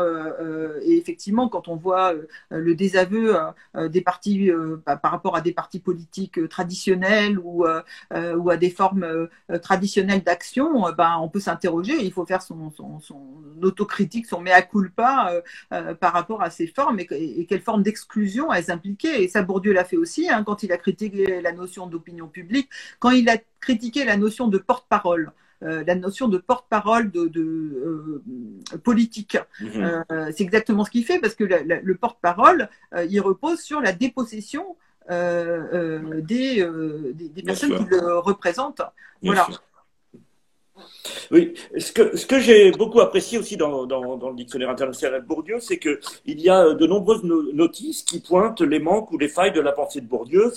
et 0.81 0.97
effectivement, 0.97 1.47
quand 1.49 1.67
on 1.67 1.75
voit 1.75 2.13
le 2.49 2.75
désaveu 2.75 3.35
des 3.75 4.01
partis 4.01 4.51
par 4.85 5.11
rapport 5.11 5.35
à 5.35 5.41
des 5.41 5.53
partis 5.53 5.79
politiques 5.79 6.47
traditionnels 6.49 7.39
ou 7.39 7.65
ou 8.11 8.49
à 8.49 8.57
des 8.57 8.69
formes 8.69 9.27
traditionnelles 9.61 10.23
d'action, 10.23 10.91
ben 10.97 11.17
on 11.21 11.29
peut 11.29 11.39
s'interroger. 11.39 12.03
Il 12.03 12.11
faut 12.11 12.25
faire 12.25 12.41
son, 12.41 12.71
son, 12.71 12.99
son 12.99 13.21
autocritique, 13.61 14.25
son 14.25 14.41
à 14.51 14.61
culpa 14.61 15.31
euh, 15.31 15.41
euh, 15.73 15.93
par 15.93 16.13
rapport 16.13 16.41
à 16.41 16.49
ces 16.49 16.67
formes 16.67 16.99
et, 16.99 17.07
et 17.11 17.45
quelle 17.45 17.61
forme 17.61 17.83
d'exclusion 17.83 18.51
elles 18.51 18.71
impliquaient. 18.71 19.23
Et 19.23 19.27
ça, 19.27 19.41
Bourdieu 19.41 19.73
l'a 19.73 19.83
fait 19.83 19.97
aussi 19.97 20.29
hein, 20.29 20.43
quand 20.43 20.63
il 20.63 20.71
a 20.71 20.77
critiqué 20.77 21.41
la 21.41 21.51
notion 21.51 21.87
d'opinion 21.87 22.27
publique, 22.27 22.69
quand 22.99 23.11
il 23.11 23.29
a 23.29 23.37
critiqué 23.59 24.05
la 24.05 24.17
notion 24.17 24.47
de 24.47 24.57
porte-parole. 24.57 25.31
Euh, 25.61 25.83
la 25.85 25.95
notion 25.95 26.29
de 26.29 26.37
porte-parole 26.37 27.11
de, 27.11 28.23
politique. 28.83 29.37
Mhm. 29.59 30.05
c'est 30.31 30.43
exactement 30.43 30.85
ce 30.85 30.91
qu'il 30.91 31.03
fait 31.03 31.19
parce 31.19 31.35
que 31.35 31.43
le 31.43 31.95
porte-parole, 31.95 32.69
il 33.09 33.19
repose 33.19 33.59
sur 33.59 33.81
la 33.81 33.91
dépossession 33.91 34.77
des, 35.09 36.65
des, 37.13 37.43
personnes 37.43 37.77
qui 37.77 37.85
le 37.89 38.19
représentent. 38.19 38.81
voilà. 39.21 39.47
Oui, 41.31 41.53
ce 41.77 41.91
que, 41.91 42.39
j'ai 42.39 42.71
beaucoup 42.71 43.01
apprécié 43.01 43.37
aussi 43.37 43.57
dans, 43.57 43.85
le 43.85 44.35
dictionnaire 44.35 44.69
international 44.69 45.21
de 45.21 45.27
Bourdieu, 45.27 45.59
c'est 45.59 45.77
qu'il 45.77 45.99
y 46.25 46.49
a 46.49 46.73
de 46.73 46.87
nombreuses 46.87 47.23
notices 47.23 48.03
qui 48.03 48.19
pointent 48.19 48.61
les 48.61 48.79
manques 48.79 49.11
ou 49.11 49.17
les 49.17 49.27
failles 49.27 49.51
de 49.51 49.61
la 49.61 49.71
pensée 49.71 50.01
de 50.01 50.07
Bourdieu. 50.07 50.51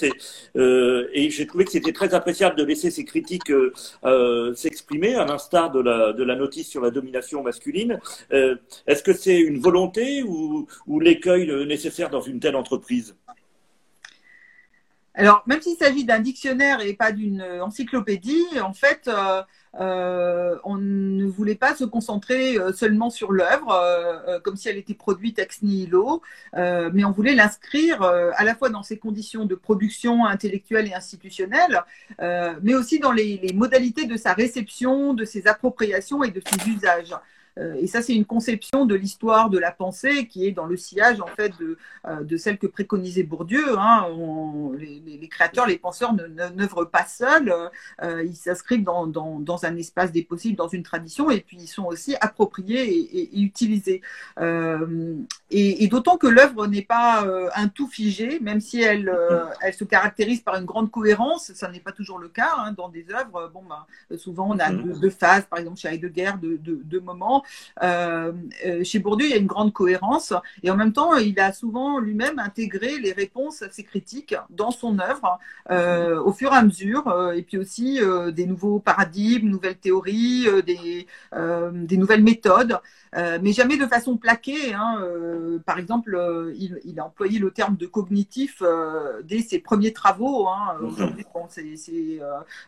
Euh, 0.57 1.09
et 1.13 1.31
j'ai 1.31 1.47
trouvé 1.47 1.65
que 1.65 1.71
c'était 1.71 1.93
très 1.93 2.15
appréciable 2.15 2.57
de 2.57 2.65
laisser 2.65 2.91
ces 2.91 3.05
critiques 3.05 3.51
euh, 3.51 3.73
euh, 4.05 4.55
s'exprimer, 4.55 5.15
à 5.15 5.25
l'instar 5.25 5.71
de 5.71 5.81
la, 5.81 6.37
notice 6.37 6.69
sur 6.69 6.81
la 6.81 6.91
domination 6.91 7.43
masculine. 7.43 8.01
Euh, 8.33 8.57
est-ce 8.87 9.03
que 9.03 9.13
c'est 9.13 9.39
une 9.39 9.61
volonté 9.61 10.23
ou 10.23 10.67
l'écueil 11.01 11.47
nécessaire 11.67 12.11
dans 12.11 12.21
une 12.21 12.41
telle 12.41 12.57
entreprise? 12.57 13.17
Alors, 15.15 15.43
même 15.47 15.61
s'il 15.61 15.77
s'agit 15.77 16.05
d'un 16.05 16.21
dictionnaire 16.21 16.81
et 16.81 16.95
pas 16.95 17.13
d'une 17.13 17.43
encyclopédie, 17.43 18.47
en 18.63 18.73
fait, 18.73 19.11
euh, 19.81 20.43
euh, 20.53 20.59
on 20.65 20.77
ne 20.77 21.25
voulait 21.27 21.55
pas 21.55 21.75
se 21.75 21.85
concentrer 21.85 22.57
euh, 22.59 22.73
seulement 22.73 23.11
sur 23.11 23.33
l'œuvre, 23.33 24.41
comme 24.43 24.57
si 24.57 24.69
elle 24.69 24.77
était 24.77 24.95
produite 24.95 25.39
ex 25.39 25.63
nihilo, 25.63 26.23
mais 26.55 27.05
on 27.05 27.11
voulait 27.11 27.35
l'inscrire 27.35 28.03
à 28.03 28.45
la 28.45 28.55
fois 28.55 28.69
dans 28.69 28.83
ses 28.83 28.99
conditions 28.99 29.45
de 29.45 29.55
production 29.55 30.25
intellectuelle 30.27 30.89
et 30.89 30.95
institutionnelle, 30.95 31.83
mais 32.19 32.75
aussi 32.75 32.99
dans 32.99 33.13
les, 33.13 33.39
les 33.43 33.53
modalités 33.53 34.07
de 34.07 34.17
sa 34.17 34.33
réception, 34.33 35.15
de 35.15 35.25
ses 35.25 35.47
appropriations 35.47 36.23
et 36.23 36.31
de 36.31 36.41
ses 36.41 36.71
usages. 36.71 37.15
Euh, 37.59 37.75
et 37.75 37.87
ça, 37.87 38.03
c'est 38.03 38.15
une 38.15 38.25
conception 38.25 38.87
de 38.87 38.95
l'histoire 38.95 39.51
de 39.51 39.59
la 39.59 39.73
pensée 39.73 40.27
qui 40.27 40.47
est 40.47 40.53
dans 40.53 40.67
le 40.67 40.77
sillage 40.77 41.21
en 41.21 41.27
fait 41.27 41.53
de, 41.59 41.77
euh, 42.07 42.23
de 42.23 42.37
celle 42.37 42.59
que 42.59 42.67
préconisait 42.67 43.23
Bourdieu. 43.23 43.79
Hein. 43.79 44.07
les, 44.79 45.29
créateurs, 45.29 45.67
les 45.67 45.79
penseurs 45.79 46.15
n'œuvrent 46.15 46.91
pas 46.91 47.05
seuls, 47.05 47.55
euh, 48.03 48.25
ils 48.25 48.37
s'inscrivent 48.37 48.85
dans, 48.85 49.07
dans, 49.07 49.39
dans, 49.39 49.65
un 49.65 49.77
espace 49.77 50.13
des 50.13 50.23
possibles, 50.23 50.57
dans 50.57 50.69
une 50.69 50.83
tradition, 50.83 51.31
et 51.31 51.41
puis 51.41 51.57
ils 51.61 51.69
sont 51.69 51.85
aussi 51.85 52.17
appropriés 52.21 52.83
et, 52.83 53.39
et, 53.39 53.41
utilisés. 53.41 54.03
et, 54.41 55.85
et 55.85 55.89
d'autant 55.89 56.17
que 56.17 56.27
l'œuvre 56.27 56.67
n'est 56.67 56.83
pas 56.83 57.25
un 57.55 57.69
tout 57.69 57.87
figé, 57.87 58.41
même 58.41 58.61
si 58.61 58.83
elle, 58.83 59.13
elle 59.61 59.75
se 59.75 59.85
caractérise 59.85 60.41
par 60.41 60.57
une 60.57 60.65
grande 60.65 60.91
cohérence, 60.91 61.53
ça 61.55 61.71
n'est 61.71 61.81
pas 61.81 61.93
toujours 61.93 62.19
le 62.19 62.29
cas 62.29 62.51
hein, 62.59 62.73
dans 62.73 62.89
des 62.89 63.07
œuvres. 63.11 63.51
Bon, 63.55 63.63
ben, 63.69 64.17
souvent 64.17 64.49
on 64.51 64.59
a 64.59 64.71
mm-hmm. 64.71 65.01
deux, 65.01 65.11
phases, 65.11 65.45
par 65.45 65.59
exemple 65.59 65.79
chez 65.79 65.89
Heidegger, 65.89 66.33
de, 66.41 66.57
de, 66.57 66.81
de 66.83 66.99
moments 66.99 67.42
finalement, 67.81 68.85
chez 68.85 68.99
Bourdieu, 68.99 69.27
il 69.27 69.31
y 69.31 69.35
a 69.35 69.39
une 69.39 69.47
grande 69.47 69.73
cohérence 69.73 70.33
et 70.63 70.71
en 70.71 70.77
même 70.77 70.93
temps, 70.93 71.15
il 71.17 71.39
a 71.41 71.53
souvent 71.53 71.99
lui-même 71.99 72.39
intégré 72.39 72.99
les 72.99 73.13
réponses 73.13 73.63
à 73.63 73.71
ces 73.71 73.85
critiques 73.85 74.35
dans 74.51 74.71
son 74.71 74.99
œuvre 74.99 75.39
au 76.25 76.33
fur 76.33 76.53
et 76.53 76.57
à 76.57 76.63
mesure, 76.63 77.33
et 77.35 77.43
puis 77.43 77.59
aussi 77.59 78.01
des 78.33 78.47
nouveaux 78.47 78.79
paradigmes, 78.79 79.49
nouvelles 79.49 79.79
théories, 79.79 80.47
des 80.65 81.97
nouvelles 81.97 82.23
méthodes. 82.23 82.79
Euh, 83.15 83.39
mais 83.43 83.53
jamais 83.53 83.77
de 83.77 83.87
façon 83.87 84.17
plaquée. 84.17 84.73
Hein. 84.73 84.99
Euh, 85.03 85.59
par 85.59 85.79
exemple, 85.79 86.15
euh, 86.15 86.55
il, 86.57 86.81
il, 86.85 86.99
a 86.99 87.07
employé 87.07 87.39
le 87.39 87.51
terme 87.51 87.77
de 87.77 87.87
cognitif 87.87 88.63
dès 89.25 89.41
ses 89.41 89.59
premiers 89.59 89.93
travaux. 89.93 90.49
Hein. 90.49 90.77
Mhm. 90.81 90.87
Aujourd'hui, 90.87 91.27
bon, 91.35 91.47
c'est 91.49 92.21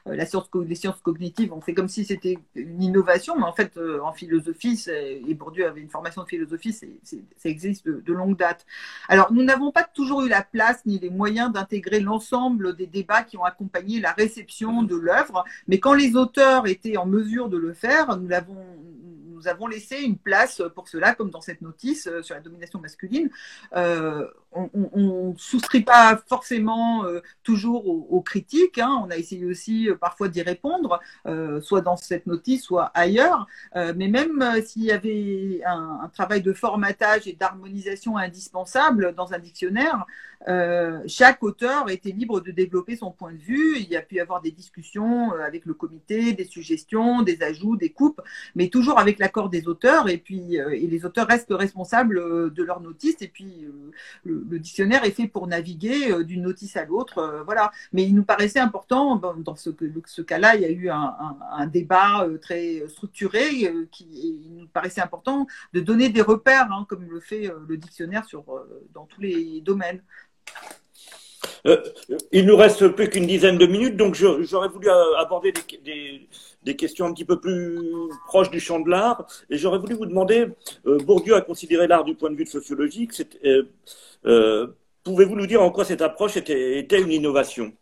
la 0.07 0.27
science, 0.27 0.51
les 0.67 0.75
sciences 0.75 1.01
cognitives. 1.01 1.53
On 1.53 1.61
fait 1.61 1.75
comme 1.75 1.89
si 1.89 2.05
c'était 2.05 2.39
une 2.55 2.83
innovation, 2.83 3.37
mais 3.37 3.45
en 3.45 3.53
fait, 3.53 3.79
en 4.03 4.13
philosophie, 4.13 4.83
et 4.89 5.35
Bourdieu 5.35 5.67
avait 5.67 5.81
une 5.81 5.89
formation 5.89 6.23
de 6.23 6.29
philosophie, 6.29 6.73
ça 6.73 7.49
existe 7.49 7.87
de, 7.87 8.03
de, 8.05 8.13
longue 8.13 8.37
date. 8.37 8.67
Alors, 9.09 9.33
nous 9.33 9.43
n'avons 9.43 9.73
pas 9.73 9.85
toujours 9.85 10.23
eu 10.23 10.29
la 10.29 10.43
place 10.43 10.85
ni 10.87 10.99
les 10.99 11.11
moyens 11.11 11.53
d'intégrer 11.53 12.01
l'ensemble 12.01 12.77
des 12.77 12.87
débats 12.87 13.23
qui 13.23 13.37
ont 13.37 13.45
accompagné 13.45 14.01
la 14.01 14.13
réception 14.13 14.83
de 14.83 14.97
l'œuvre, 14.97 15.45
mais 15.69 15.81
quand 15.81 15.95
les 15.95 16.17
auteurs 16.17 16.67
étaient 16.67 16.97
en 16.97 17.07
mesure 17.07 17.49
de 17.49 17.57
le 17.57 17.73
faire, 17.73 18.17
nous 18.17 18.29
l'avons 18.29 18.57
nous 19.45 19.51
avons 19.51 19.67
laissé 19.67 20.01
une 20.01 20.17
place 20.17 20.63
pour 20.75 20.89
cela, 20.89 21.15
comme 21.15 21.31
dans 21.31 21.41
cette 21.41 21.61
notice 21.61 22.07
euh, 22.07 22.23
sur 22.23 22.35
la 22.35 22.41
domination 22.41 22.81
masculine. 22.81 23.31
Euh, 23.77 24.27
on 24.53 24.71
ne 25.33 25.37
souscrit 25.37 25.83
pas 25.83 26.23
forcément 26.29 27.05
euh, 27.05 27.21
toujours 27.43 27.89
aux, 27.89 28.21
critiques. 28.21 28.79
Hein. 28.79 29.03
On 29.05 29.11
a 29.11 29.17
essayé 29.17 29.45
aussi 29.45 29.89
parfois 30.01 30.29
d'y 30.29 30.43
répondre, 30.43 31.01
soit 31.61 31.81
dans 31.81 31.97
cette 31.97 32.29
notice, 32.29 32.63
soit 32.63 32.93
ailleurs. 32.95 33.49
mais 33.75 34.07
même 34.07 34.45
s'il 34.65 34.85
y 34.85 34.93
avait 34.93 35.61
un, 35.67 35.99
un, 36.05 36.09
travail 36.09 36.41
de 36.41 36.53
formatage 36.53 37.27
et 37.27 37.33
d'harmonisation 37.33 38.17
indispensable 38.17 39.13
dans 39.17 39.33
un 39.33 39.41
dictionnaire, 39.41 40.07
chaque 41.09 41.43
auteur 41.43 41.91
était 41.91 42.13
libre 42.13 42.41
de 42.41 42.53
développer 42.53 42.95
son 42.95 43.11
point 43.11 43.33
de 43.33 43.39
vue. 43.39 43.79
Il 43.79 43.89
y 43.89 43.97
a 43.97 44.03
pu 44.03 44.17
y 44.17 44.21
avoir 44.21 44.41
des 44.41 44.53
discussions 44.53 45.33
avec 45.33 45.67
le 45.67 45.75
comité, 45.75 46.33
des 46.33 46.45
suggestions, 46.45 47.23
des 47.23 47.43
ajouts, 47.43 47.77
des 47.77 47.91
coupes, 47.91 48.21
mais 48.55 48.69
toujours 48.69 49.01
avec 49.01 49.19
la 49.19 49.29
des 49.43 49.69
auteurs 49.69 50.09
et 50.09 50.19
puis 50.19 50.59
euh, 50.59 50.71
et 50.71 50.87
les 50.87 51.05
auteurs 51.05 51.27
restent 51.27 51.53
responsables 51.53 52.19
euh, 52.19 52.51
de 52.51 52.63
leur 52.63 52.81
notice 52.81 53.17
et 53.21 53.29
puis 53.29 53.65
euh, 53.65 53.91
le, 54.25 54.59
dictionnaire 54.59 55.05
est 55.05 55.11
fait 55.11 55.27
pour 55.27 55.47
naviguer 55.47 56.25
d'une 56.25 56.43
notice 56.43 56.77
à 56.77 56.85
l'autre 56.85 57.43
voilà. 57.45 57.73
Mais 57.93 58.05
il 58.05 58.15
nous 58.15 58.25
paraissait 58.25 58.61
important 58.61 59.17
dans 59.17 59.57
ce, 59.57 59.71
ce 60.07 60.23
cas-là 60.23 60.55
il 60.55 60.63
y 60.63 60.65
a 60.65 60.71
eu 60.71 60.89
un, 60.89 61.67
débat 61.67 62.27
très 62.41 62.83
structuré 62.89 63.69
qui 63.91 64.39
nous 64.51 64.67
paraissait 64.69 65.01
important 65.01 65.47
de 65.73 65.81
donner 65.81 66.09
des 66.09 66.23
repères 66.23 66.71
hein, 66.73 66.87
comme 66.89 67.05
le 67.11 67.21
fait 67.21 67.51
le 67.69 67.77
dictionnaire 67.77 68.25
sur 68.25 68.45
dans 68.95 69.07
tous 69.07 69.21
les 69.21 69.61
domaines. 69.61 70.01
Euh, 71.67 71.83
il 72.33 72.47
nous 72.47 72.57
reste 72.57 72.89
plus 72.89 73.09
qu'une 73.09 73.27
dizaine 73.27 73.57
de 73.57 73.67
minutes, 73.67 73.97
donc 73.97 74.15
j'aurais 74.15 74.69
voulu 74.69 74.89
aborder 75.19 75.53
des, 75.85 76.29
questions 76.73 77.07
un 77.07 77.13
petit 77.13 77.25
peu 77.25 77.41
plus 77.41 77.79
proches 78.27 78.51
du 78.51 78.61
champ 78.61 78.81
de 78.81 78.91
l'art. 78.91 79.27
Et 79.51 79.59
j'aurais 79.59 79.79
voulu 79.79 79.95
vous 79.95 80.07
demander, 80.07 80.49
euh, 80.87 80.99
Bourdieu 80.99 81.35
a 81.37 81.41
considéré 81.41 81.87
l'art 81.87 82.05
du 82.05 82.15
point 82.15 82.31
de 82.31 82.37
vue 82.37 82.47
sociologique. 82.47 83.13
Pouvez-vous 85.05 85.37
nous 85.37 85.47
dire 85.47 85.61
en 85.61 85.71
quoi 85.71 85.85
cette 85.85 86.01
approche 86.01 86.39
était, 86.39 87.01
une 87.01 87.13
innovation? 87.13 87.75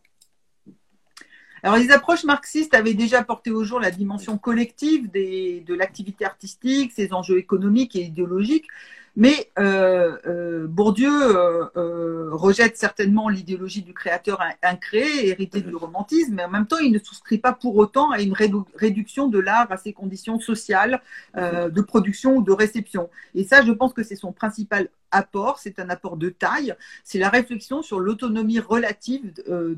Alors, 1.63 1.77
les 1.77 1.93
approches 1.93 2.25
marxistes 2.25 2.75
avaient 2.75 2.95
déjà 2.95 3.23
porté 3.23 3.53
au 3.53 3.63
jour 3.63 3.79
la 3.79 3.93
dimension 3.93 4.37
collective 4.37 5.09
des, 5.09 5.61
de 5.61 5.75
l'activité 5.75 6.25
artistique, 6.25 6.91
ses 6.91 7.13
enjeux 7.13 7.39
économiques 7.39 7.95
et 7.95 8.03
idéologiques. 8.03 8.67
Mais 9.15 9.51
euh, 9.59 10.17
euh, 10.27 10.67
Bourdieu 10.67 11.11
euh, 11.11 12.31
rejette 12.33 12.79
certainement 12.79 13.29
l'idéologie 13.29 13.83
du 13.83 13.93
créateur 13.93 14.43
incréé, 14.63 15.29
hérité 15.29 15.61
du 15.61 15.75
romantisme, 15.75 16.35
mais 16.35 16.45
en 16.45 16.51
même 16.51 16.67
temps, 16.67 16.79
il 16.79 16.93
ne 16.93 16.99
souscrit 16.99 17.39
pas 17.39 17.53
pour 17.53 17.77
autant 17.77 18.11
à 18.11 18.21
une 18.23 18.35
réduction 18.75 19.29
de 19.29 19.39
l'art 19.39 19.71
à 19.71 19.77
ses 19.77 19.93
conditions 19.93 20.41
sociales 20.41 21.03
de 21.37 21.81
production 21.83 22.37
ou 22.37 22.43
de 22.43 22.53
réception. 22.53 23.11
Et 23.35 23.45
ça, 23.45 23.63
je 23.63 23.73
pense 23.73 23.93
que 23.93 24.03
c'est 24.03 24.17
son 24.17 24.33
principal 24.33 24.89
apport, 25.13 25.59
c'est 25.59 25.79
un 25.79 25.89
apport 25.91 26.17
de 26.17 26.29
taille, 26.29 26.75
c'est 27.05 27.19
la 27.19 27.29
réflexion 27.29 27.83
sur 27.83 28.01
l'autonomie 28.01 28.59
relative 28.59 29.33
de, 29.47 29.77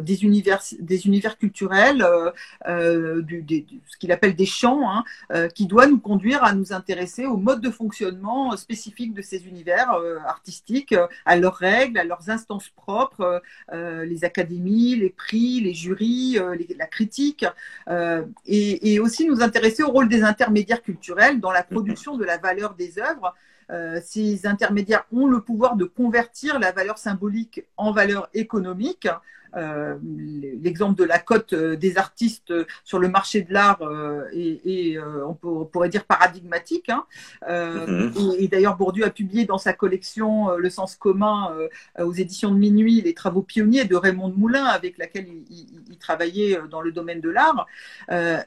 des, 0.00 0.24
univers, 0.24 0.62
des 0.78 1.06
univers 1.06 1.36
culturels, 1.36 2.06
du, 2.66 3.44
ce 3.86 3.96
qu'il 3.98 4.12
appelle 4.12 4.34
des 4.34 4.46
champs, 4.46 4.88
hein, 4.90 5.48
qui 5.54 5.66
doit 5.66 5.86
nous 5.86 5.98
conduire 5.98 6.42
à 6.44 6.54
nous 6.54 6.72
intéresser 6.72 7.26
au 7.26 7.36
mode 7.36 7.60
de 7.60 7.70
fonctionnement 7.70 8.56
spécifique 8.56 9.14
de 9.14 9.22
ces 9.22 9.46
univers 9.46 9.92
euh, 9.92 10.18
artistiques, 10.26 10.92
euh, 10.92 11.06
à 11.24 11.36
leurs 11.36 11.56
règles, 11.56 11.98
à 11.98 12.04
leurs 12.04 12.30
instances 12.30 12.68
propres, 12.70 13.42
euh, 13.72 14.04
les 14.04 14.24
académies, 14.24 14.96
les 14.96 15.10
prix, 15.10 15.60
les 15.60 15.74
jurys, 15.74 16.38
la 16.78 16.86
critique, 16.86 17.44
et, 18.46 18.98
aussi 19.00 19.26
nous 19.26 19.42
intéresser 19.42 19.82
au 19.82 19.90
rôle 19.90 20.08
des 20.08 20.22
intermédiaires 20.22 20.82
culturels 20.82 21.40
dans 21.40 21.52
la 21.52 21.62
production 21.62 22.16
de 22.16 22.24
la 22.24 22.38
valeur 22.38 22.74
des 22.74 22.98
œuvres. 22.98 23.34
Ces 24.04 24.46
intermédiaires 24.46 25.04
ont 25.12 25.26
le 25.26 25.40
pouvoir 25.40 25.76
de 25.76 25.84
convertir 25.84 26.58
la 26.58 26.72
valeur 26.72 26.98
symbolique 26.98 27.64
en 27.76 27.92
valeur 27.92 28.28
économique. 28.34 29.08
Euh, 29.56 29.96
l'exemple 30.02 30.98
de 30.98 31.04
la 31.04 31.18
cote 31.18 31.52
euh, 31.52 31.76
des 31.76 31.98
artistes 31.98 32.52
sur 32.84 32.98
le 32.98 33.08
marché 33.08 33.42
de 33.42 33.52
l'art 33.52 33.80
est, 34.32 34.98
euh, 34.98 35.26
on, 35.26 35.64
pourrait 35.64 35.88
dire 35.88 36.04
paradigmatique. 36.04 36.88
Hein. 36.88 37.04
Mm-hmm. 37.48 38.36
Et, 38.38 38.48
d'ailleurs, 38.48 38.76
Bourdieu 38.76 39.04
a 39.04 39.10
publié 39.10 39.44
dans 39.44 39.58
sa 39.58 39.72
collection 39.72 40.56
Le 40.56 40.70
sens 40.70 40.96
commun 40.96 41.52
aux 41.98 42.12
éditions 42.12 42.50
de 42.50 42.58
Minuit 42.58 43.00
les 43.00 43.14
travaux 43.14 43.42
pionniers 43.42 43.84
de 43.84 43.96
Raymond 43.96 44.28
de 44.28 44.36
Moulin, 44.36 44.64
avec 44.64 44.98
laquelle 44.98 45.26
il, 45.50 45.98
travaillait 45.98 46.60
dans 46.70 46.82
le 46.82 46.92
domaine 46.92 47.20
de 47.20 47.30
l'art. 47.30 47.66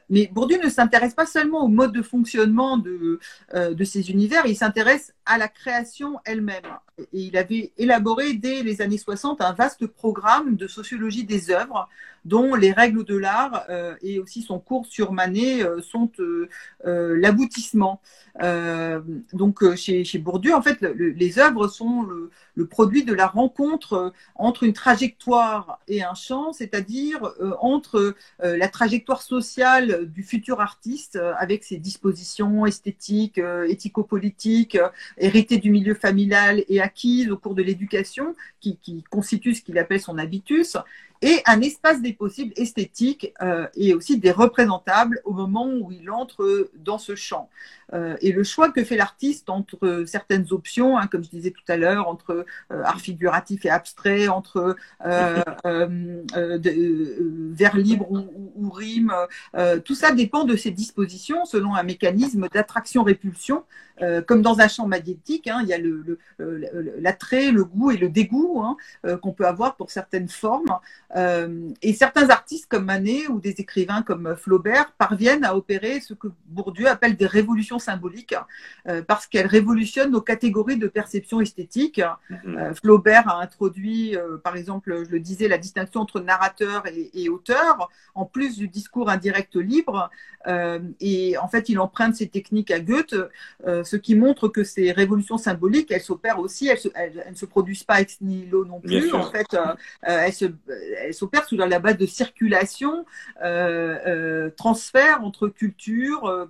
mais 0.08 0.30
Bourdieu 0.32 0.58
ne 0.62 0.68
s'intéresse 0.68 1.14
pas 1.14 1.26
seulement 1.26 1.64
au 1.64 1.68
mode 1.68 1.92
de 1.92 2.02
fonctionnement 2.02 2.78
de, 2.78 3.18
de 3.54 3.84
ces 3.84 4.10
univers, 4.10 4.46
il 4.46 4.56
s'intéresse 4.56 5.12
à 5.26 5.38
la 5.38 5.48
création 5.48 6.18
elle-même. 6.24 6.62
Et 7.12 7.22
il 7.22 7.36
avait 7.36 7.72
élaboré 7.78 8.34
dès 8.34 8.62
les 8.62 8.82
années 8.82 8.98
60 8.98 9.40
un 9.40 9.52
vaste 9.52 9.86
programme 9.86 10.56
de 10.56 10.66
sociologie 10.66 10.89
des 10.98 11.50
œuvres 11.50 11.88
dont 12.24 12.54
les 12.54 12.72
règles 12.72 13.04
de 13.04 13.16
l'art 13.16 13.64
euh, 13.70 13.94
et 14.02 14.18
aussi 14.18 14.42
son 14.42 14.58
cours 14.58 14.86
sur 14.86 15.12
Manet 15.12 15.62
euh, 15.62 15.80
sont 15.80 16.10
euh, 16.20 16.48
l'aboutissement. 16.84 18.00
donc 19.32 19.74
chez, 19.76 20.18
Bourdieu, 20.18 20.54
en 20.54 20.62
fait, 20.62 20.80
les 20.82 21.38
œuvres 21.38 21.68
sont 21.68 22.02
le, 22.02 22.30
produit 22.66 23.04
de 23.04 23.14
la 23.14 23.26
rencontre 23.26 24.12
entre 24.34 24.64
une 24.64 24.74
trajectoire 24.74 25.80
et 25.88 26.02
un 26.02 26.14
champ, 26.14 26.52
c'est-à-dire 26.52 27.32
entre 27.60 28.14
la 28.42 28.68
trajectoire 28.68 29.22
sociale 29.22 30.06
du 30.06 30.22
futur 30.22 30.60
artiste 30.60 31.18
avec 31.38 31.64
ses 31.64 31.78
dispositions 31.78 32.66
esthétiques, 32.66 33.40
éthico-politiques, 33.68 34.78
héritées 35.16 35.58
du 35.58 35.70
milieu 35.70 35.94
familial 35.94 36.64
et 36.68 36.80
acquises 36.80 37.30
au 37.30 37.38
cours 37.38 37.54
de 37.54 37.62
l'éducation, 37.62 38.34
qui, 38.60 38.76
qui 38.76 39.02
constituent 39.04 39.54
ce 39.54 39.62
qu'il 39.62 39.78
appelle 39.78 40.00
son 40.00 40.18
habitus, 40.18 40.76
et 41.22 41.42
un 41.46 41.60
espace 41.60 42.00
des 42.00 42.12
possibles 42.12 42.52
esthétiques 42.56 43.32
euh, 43.42 43.66
et 43.74 43.94
aussi 43.94 44.18
des 44.18 44.30
représentables 44.30 45.20
au 45.24 45.32
moment 45.32 45.66
où 45.66 45.92
il 45.92 46.10
entre 46.10 46.70
dans 46.74 46.98
ce 46.98 47.14
champ. 47.14 47.50
Euh, 47.92 48.16
et 48.20 48.32
le 48.32 48.44
choix 48.44 48.70
que 48.70 48.84
fait 48.84 48.96
l'artiste 48.96 49.50
entre 49.50 50.04
certaines 50.06 50.52
options, 50.52 50.98
hein, 50.98 51.06
comme 51.06 51.24
je 51.24 51.30
disais 51.30 51.50
tout 51.50 51.64
à 51.68 51.76
l'heure, 51.76 52.08
entre 52.08 52.44
euh, 52.72 52.82
art 52.84 53.00
figuratif 53.00 53.64
et 53.64 53.70
abstrait, 53.70 54.28
entre 54.28 54.76
vers 55.04 55.44
libre 57.76 58.10
ou, 58.10 58.52
ou 58.56 58.70
rime, 58.70 59.12
tout 59.84 59.94
ça 59.94 60.12
dépend 60.12 60.44
de 60.44 60.56
ses 60.56 60.70
dispositions 60.70 61.44
selon 61.44 61.74
un 61.74 61.82
mécanisme 61.82 62.48
d'attraction-répulsion 62.52 63.64
euh, 64.02 64.22
comme 64.22 64.42
dans 64.42 64.60
un 64.60 64.68
champ 64.68 64.86
magnétique, 64.86 65.46
hein, 65.46 65.60
il 65.62 65.68
y 65.68 65.74
a 65.74 65.78
l'attrait, 66.98 67.50
le, 67.50 67.58
le, 67.58 67.64
goût 67.64 67.90
et 67.90 67.96
le 67.96 68.08
dégoût 68.08 68.62
hein, 68.64 68.76
euh, 69.04 69.16
qu'on 69.16 69.32
peut 69.32 69.46
avoir 69.46 69.76
pour 69.76 69.90
certaines 69.90 70.28
formes. 70.28 70.78
Euh, 71.16 71.68
et 71.82 71.92
certains 71.92 72.30
artistes 72.30 72.66
comme 72.68 72.86
Manet 72.86 73.26
ou 73.28 73.40
des 73.40 73.56
écrivains 73.58 74.02
comme 74.02 74.36
Flaubert 74.36 74.92
parviennent 74.92 75.44
à 75.44 75.54
opérer 75.54 76.00
ce 76.00 76.14
que 76.14 76.28
Bourdieu 76.46 76.88
appelle 76.88 77.16
des 77.16 77.26
révolutions 77.26 77.78
symboliques, 77.80 78.34
parce 79.06 79.26
qu'elles 79.26 79.46
révolutionnent 79.46 80.12
nos 80.12 80.20
catégories 80.20 80.76
de 80.76 80.88
perception 80.88 81.40
esthétique. 81.40 82.00
Mm-hmm. 82.30 82.74
Flaubert 82.74 83.28
a 83.28 83.40
introduit, 83.40 84.16
par 84.44 84.56
exemple, 84.56 85.04
je 85.04 85.10
le 85.10 85.20
disais, 85.20 85.48
la 85.48 85.58
distinction 85.58 86.00
entre 86.00 86.20
narrateur 86.20 86.86
et, 86.86 87.10
et 87.14 87.28
auteur, 87.28 87.90
en 88.14 88.24
plus 88.24 88.56
du 88.56 88.68
discours 88.68 89.10
indirect 89.10 89.56
libre. 89.56 90.10
et 91.00 91.36
en 91.38 91.48
fait, 91.48 91.68
il 91.68 91.78
emprunte 91.78 92.14
ces 92.14 92.28
techniques 92.28 92.70
à 92.70 92.80
Goethe 92.80 93.16
ce 93.66 93.96
qui 93.96 94.14
montre 94.14 94.48
que 94.48 94.64
ces 94.64 94.92
révolutions 94.92 95.38
symboliques, 95.38 95.90
elles 95.90 96.00
s'opèrent 96.00 96.38
aussi, 96.38 96.68
elles, 96.68 97.24
ne 97.30 97.34
se 97.34 97.46
produisent 97.46 97.84
pas 97.84 98.00
ex 98.00 98.20
nihilo 98.20 98.64
non 98.64 98.80
plus. 98.80 99.12
En 99.14 99.30
fait, 99.30 99.54
euh, 99.54 99.74
euh, 100.08 100.28
elles 101.02 101.14
s'opèrent 101.14 101.44
sous 101.44 101.56
la 101.56 101.78
base 101.78 101.96
de 101.96 102.06
circulation, 102.06 103.04
euh, 103.42 104.50
transfert 104.56 105.24
entre 105.24 105.48
cultures 105.48 106.48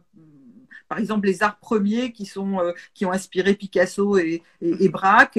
par 0.90 0.98
exemple 0.98 1.26
les 1.26 1.42
arts 1.42 1.58
premiers 1.58 2.12
qui 2.12 2.26
sont 2.26 2.58
qui 2.92 3.06
ont 3.06 3.12
inspiré 3.12 3.54
Picasso 3.54 4.18
et, 4.18 4.42
Braque, 4.88 5.38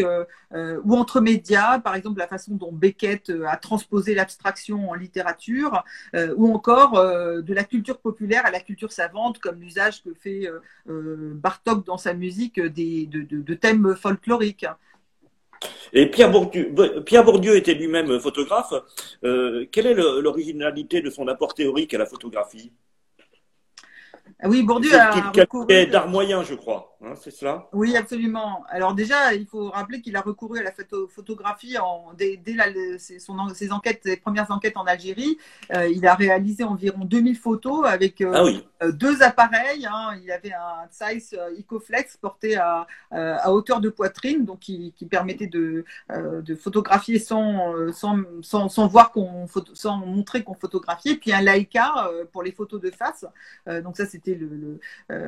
ou 0.84 0.96
entre 0.96 1.22
médias, 1.22 1.78
par 1.80 1.96
exemple 1.96 2.18
la 2.18 2.28
façon 2.28 2.56
dont 2.56 2.72
Beckett 2.72 3.32
a 3.46 3.58
transposé 3.58 4.16
l'abstraction 4.16 4.90
en 4.90 4.94
littérature, 4.96 5.84
ou 6.38 6.54
encore 6.54 6.94
de 6.94 7.54
la 7.54 7.64
culture 7.66 8.00
populaire 8.00 8.46
à 8.46 8.52
la 8.52 8.62
culture 8.62 8.92
savante, 8.92 9.40
comme 9.40 9.60
l'usage 9.60 10.02
que 10.04 10.14
fait 10.14 10.48
Bartok 10.88 11.86
dans 11.86 11.98
sa 11.98 12.14
musique 12.14 12.60
des, 12.60 13.06
de, 13.08 13.54
thèmes 13.54 13.96
folkloriques. 13.96 14.66
Et 15.94 16.08
Pierre 16.08 16.32
Bourdieu, 16.32 17.56
était 17.56 17.74
lui-même 17.74 18.20
photographe. 18.20 18.74
Euh, 19.24 19.66
quelle 19.72 19.88
est 19.88 19.94
l'originalité 19.94 21.02
de 21.02 21.10
son 21.10 21.28
apport 21.28 21.54
théorique 21.54 21.94
à 21.94 21.98
la 21.98 22.06
photographie? 22.06 22.72
Oui, 24.46 24.64
Bourdieu 24.64 24.98
a 24.98 25.32
recouru... 25.32 25.86
d'art 25.88 26.08
moyen, 26.08 26.44
je 26.44 26.56
crois. 26.56 26.91
Hein, 27.04 27.14
c'est 27.16 27.32
cela? 27.32 27.68
Oui, 27.74 27.98
absolument. 27.98 28.64
Alors 28.70 28.94
déjà, 28.94 29.34
il 29.34 29.48
faut 29.48 29.70
rappeler 29.70 30.02
qu'il 30.02 30.16
a 30.16 30.22
recouru 30.22 30.60
à 30.60 30.64
la 30.64 30.72
photographie 31.10 31.80
en, 31.80 32.14
dès, 32.16 32.40
son, 33.18 33.50
ses, 33.50 33.72
enquêtes, 33.72 34.02
ses 34.04 34.18
premières 34.18 34.52
enquêtes 34.52 34.78
en 34.78 34.86
Algérie. 34.86 35.40
Euh, 35.74 35.88
il 35.88 36.06
a 36.06 36.14
réalisé 36.14 36.64
environ 36.64 37.04
2000 37.04 37.38
photos 37.38 37.88
avec 37.88 38.22
euh, 38.22 38.32
ah 38.36 38.86
euh, 38.86 38.92
deux 38.92 39.24
appareils. 39.24 39.88
Hein. 39.88 40.20
Il 40.22 40.30
avait 40.32 40.54
un 40.54 40.88
Zeiss 40.92 41.36
Icoflex 41.58 42.18
porté 42.18 42.58
à, 42.58 42.86
à, 43.10 43.52
hauteur 43.52 43.82
de 43.82 43.90
poitrine, 43.90 44.46
donc 44.46 44.60
qui, 44.60 44.94
qui 44.96 45.08
permettait 45.08 45.48
de, 45.48 45.86
de 46.10 46.56
photographier 46.56 47.18
sans, 47.18 47.92
sans, 47.94 48.20
sans, 48.44 48.70
sans 48.70 48.88
voir 48.88 49.12
qu'on 49.12 49.48
sans 49.74 49.98
montrer 49.98 50.44
qu'on 50.44 50.54
photographiait. 50.54 51.16
Puis 51.16 51.34
un 51.34 51.42
Leica 51.42 52.12
pour 52.32 52.44
les 52.44 52.52
photos 52.52 52.80
de 52.80 52.92
face. 52.92 53.26
donc 53.84 53.98
ça, 53.98 54.06
c'était 54.06 54.36
le, 54.36 54.80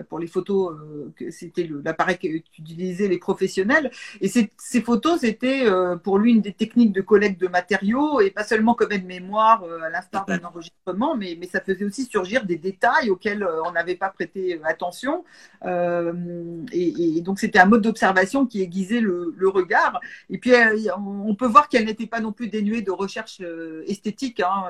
pour 0.04 0.20
les 0.20 0.28
photos, 0.28 0.78
que 1.16 1.32
c'était 1.68 1.84
l'appareil 1.84 2.18
qu'utilisaient 2.18 3.08
les 3.08 3.18
professionnels. 3.18 3.92
Et 4.22 4.28
ces, 4.28 4.82
photos, 4.82 5.22
c'était 5.22 5.66
euh, 5.66 5.96
pour 5.96 6.18
lui 6.18 6.34
une 6.34 6.42
des 6.42 6.54
techniques 6.54 6.92
de 6.92 7.02
collecte 7.02 7.40
de 7.40 7.48
matériaux 7.48 8.22
et 8.22 8.32
pas 8.32 8.44
seulement 8.44 8.74
comme 8.74 8.92
aide 8.92 9.06
mémoire 9.06 9.64
à 9.84 9.90
l'instar 9.90 10.26
d'un 10.26 10.44
enregistrement, 10.44 11.16
mais, 11.16 11.38
mais 11.40 11.48
ça 11.48 11.62
faisait 11.62 11.86
aussi 11.86 12.06
surgir 12.06 12.46
des 12.46 12.58
détails 12.58 13.10
auxquels 13.10 13.48
on 13.66 13.72
n'avait 13.72 13.96
pas 13.96 14.10
prêté 14.10 14.60
attention. 14.64 15.24
Et, 15.64 17.22
donc 17.22 17.40
c'était 17.40 17.60
un 17.60 17.66
mode 17.66 17.82
d'observation 17.82 18.46
qui 18.46 18.62
aiguisait 18.62 19.00
le, 19.00 19.34
regard. 19.48 20.00
Et 20.30 20.38
puis 20.38 20.52
on 20.98 21.36
peut 21.36 21.46
voir 21.46 21.70
qu'elle 21.70 21.86
n'était 21.86 22.08
pas 22.08 22.20
non 22.20 22.32
plus 22.32 22.48
dénuée 22.48 22.82
de 22.82 22.92
recherche 22.92 23.42
esthétique, 23.88 24.42
hein, 24.42 24.66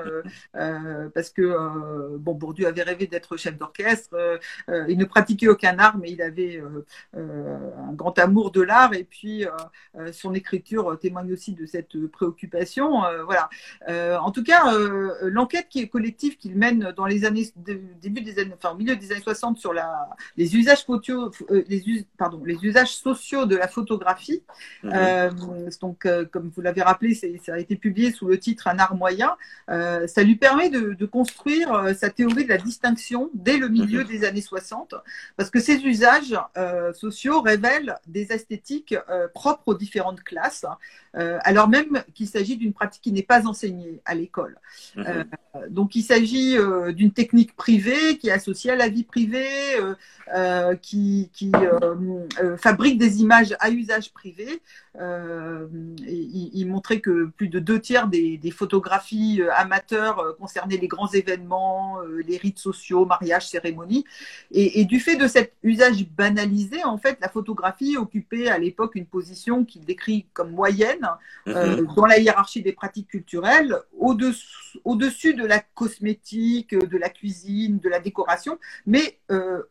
parce 1.14 1.30
que 1.30 2.16
bon, 2.18 2.34
Bourdieu 2.34 2.66
avait 2.66 2.82
rêvé 2.82 3.06
d'être 3.06 3.36
chef 3.36 3.56
d'orchestre. 3.56 4.14
Euh, 4.14 4.38
euh, 4.68 4.84
il 4.88 4.98
ne 4.98 5.04
pratiquait 5.04 5.48
aucun 5.48 5.78
art, 5.78 5.98
mais 5.98 6.10
il 6.10 6.22
avait 6.22 6.56
euh, 6.56 6.83
un 7.14 7.92
grand 7.92 8.18
amour 8.18 8.50
de 8.50 8.60
l'art. 8.60 8.94
Et 8.94 9.04
puis, 9.04 9.46
son 10.12 10.34
écriture 10.34 10.98
témoigne 11.00 11.32
aussi 11.32 11.52
de 11.52 11.66
cette 11.66 12.06
préoccupation. 12.08 13.02
voilà. 13.24 13.48
en 14.20 14.30
tout 14.30 14.42
cas, 14.42 14.72
l'enquête 15.22 15.68
qui 15.68 15.80
est 15.80 15.88
collective 15.88 16.36
qu'il 16.36 16.56
mène 16.56 16.92
dans 16.96 17.06
les 17.06 17.24
années 17.24 17.46
début 17.56 18.20
des 18.20 18.38
années, 18.38 18.54
enfin, 18.56 18.74
au 18.74 18.76
milieu 18.76 18.96
des 18.96 19.12
années 19.12 19.20
60 19.20 19.58
sur 19.58 19.72
la, 19.72 20.08
les 20.36 20.56
usages 20.56 20.84
photo, 20.84 21.30
les, 21.50 22.06
pardon, 22.18 22.42
les 22.44 22.58
usages 22.62 22.94
sociaux 22.94 23.46
de 23.46 23.56
la 23.56 23.68
photographie. 23.68 24.42
Mhm. 24.82 25.70
donc, 25.80 26.06
comme 26.30 26.50
vous 26.54 26.60
l'avez 26.60 26.82
rappelé, 26.82 27.14
ça 27.14 27.54
a 27.54 27.58
été 27.58 27.76
publié 27.76 28.12
sous 28.12 28.26
le 28.26 28.38
titre 28.38 28.68
Un 28.68 28.78
art 28.78 28.94
moyen. 28.96 29.36
ça 29.68 30.22
lui 30.22 30.36
permet 30.36 30.70
de, 30.70 30.94
de 30.94 31.06
construire 31.06 31.94
sa 31.96 32.10
théorie 32.10 32.44
de 32.44 32.48
la 32.48 32.58
distinction 32.58 33.30
dès 33.34 33.56
le 33.56 33.68
milieu 33.68 34.00
mhm. 34.00 34.08
des 34.08 34.24
années 34.24 34.40
60, 34.40 34.94
parce 35.36 35.50
que 35.50 35.60
ces 35.60 35.76
usages 35.84 36.36
euh, 36.56 36.73
sociaux 36.92 37.40
révèlent 37.40 37.96
des 38.06 38.32
esthétiques 38.32 38.94
euh, 39.08 39.28
propres 39.32 39.62
aux 39.66 39.74
différentes 39.74 40.22
classes, 40.22 40.66
euh, 41.16 41.38
alors 41.42 41.68
même 41.68 42.02
qu'il 42.14 42.28
s'agit 42.28 42.56
d'une 42.56 42.72
pratique 42.72 43.02
qui 43.02 43.12
n'est 43.12 43.22
pas 43.22 43.46
enseignée 43.46 44.00
à 44.04 44.14
l'école. 44.14 44.58
Mhm. 44.96 45.24
donc 45.70 45.94
il 45.94 46.02
s'agit 46.02 46.56
d'une 46.94 47.12
technique 47.12 47.54
privée 47.56 48.18
qui 48.18 48.28
est 48.28 48.32
associée 48.32 48.72
à 48.72 48.76
la 48.76 48.88
vie 48.88 49.04
privée, 49.04 49.76
qui, 50.82 51.30
qui 51.32 51.52
fabrique 52.58 52.98
des 52.98 53.20
images 53.20 53.54
à 53.60 53.70
usage 53.70 54.12
privé. 54.12 54.60
Il, 54.96 56.66
montrait 56.66 57.00
que 57.00 57.26
plus 57.36 57.48
de 57.48 57.58
deux 57.58 57.80
tiers 57.80 58.08
des, 58.08 58.38
des 58.38 58.50
photographies 58.50 59.42
amateurs 59.56 60.36
concernaient 60.38 60.76
les 60.76 60.88
grands 60.88 61.10
événements, 61.10 61.98
les 62.26 62.36
rites 62.36 62.58
sociaux, 62.58 63.04
mariages, 63.04 63.48
cérémonies, 63.48 64.04
et, 64.50 64.84
du 64.84 65.00
fait 65.00 65.16
de 65.16 65.26
cet 65.26 65.54
usage 65.62 66.06
banalisé, 66.06 66.84
en 66.84 66.98
fait, 66.98 67.18
la 67.20 67.28
photographie 67.28 67.96
occupait 67.96 68.48
à 68.48 68.58
l'époque 68.58 68.94
une 68.94 69.06
position 69.06 69.64
qu'il 69.64 69.84
décrit 69.84 70.26
comme 70.32 70.52
moyenne 70.52 71.08
euh, 71.48 71.82
mhm. 71.82 71.94
dans 71.94 72.06
la 72.06 72.18
hiérarchie 72.18 72.62
des 72.62 72.72
pratiques 72.72 73.08
culturelles, 73.08 73.76
au-dessus 73.98 75.34
de 75.34 75.44
la 75.44 75.60
cosmétique, 75.60 76.76
de 76.76 76.98
la 76.98 77.08
cuisine, 77.08 77.78
de 77.78 77.88
la 77.88 78.00
décoration, 78.00 78.58
mais 78.86 79.18
euh, 79.30 79.34
euh, 79.44 79.62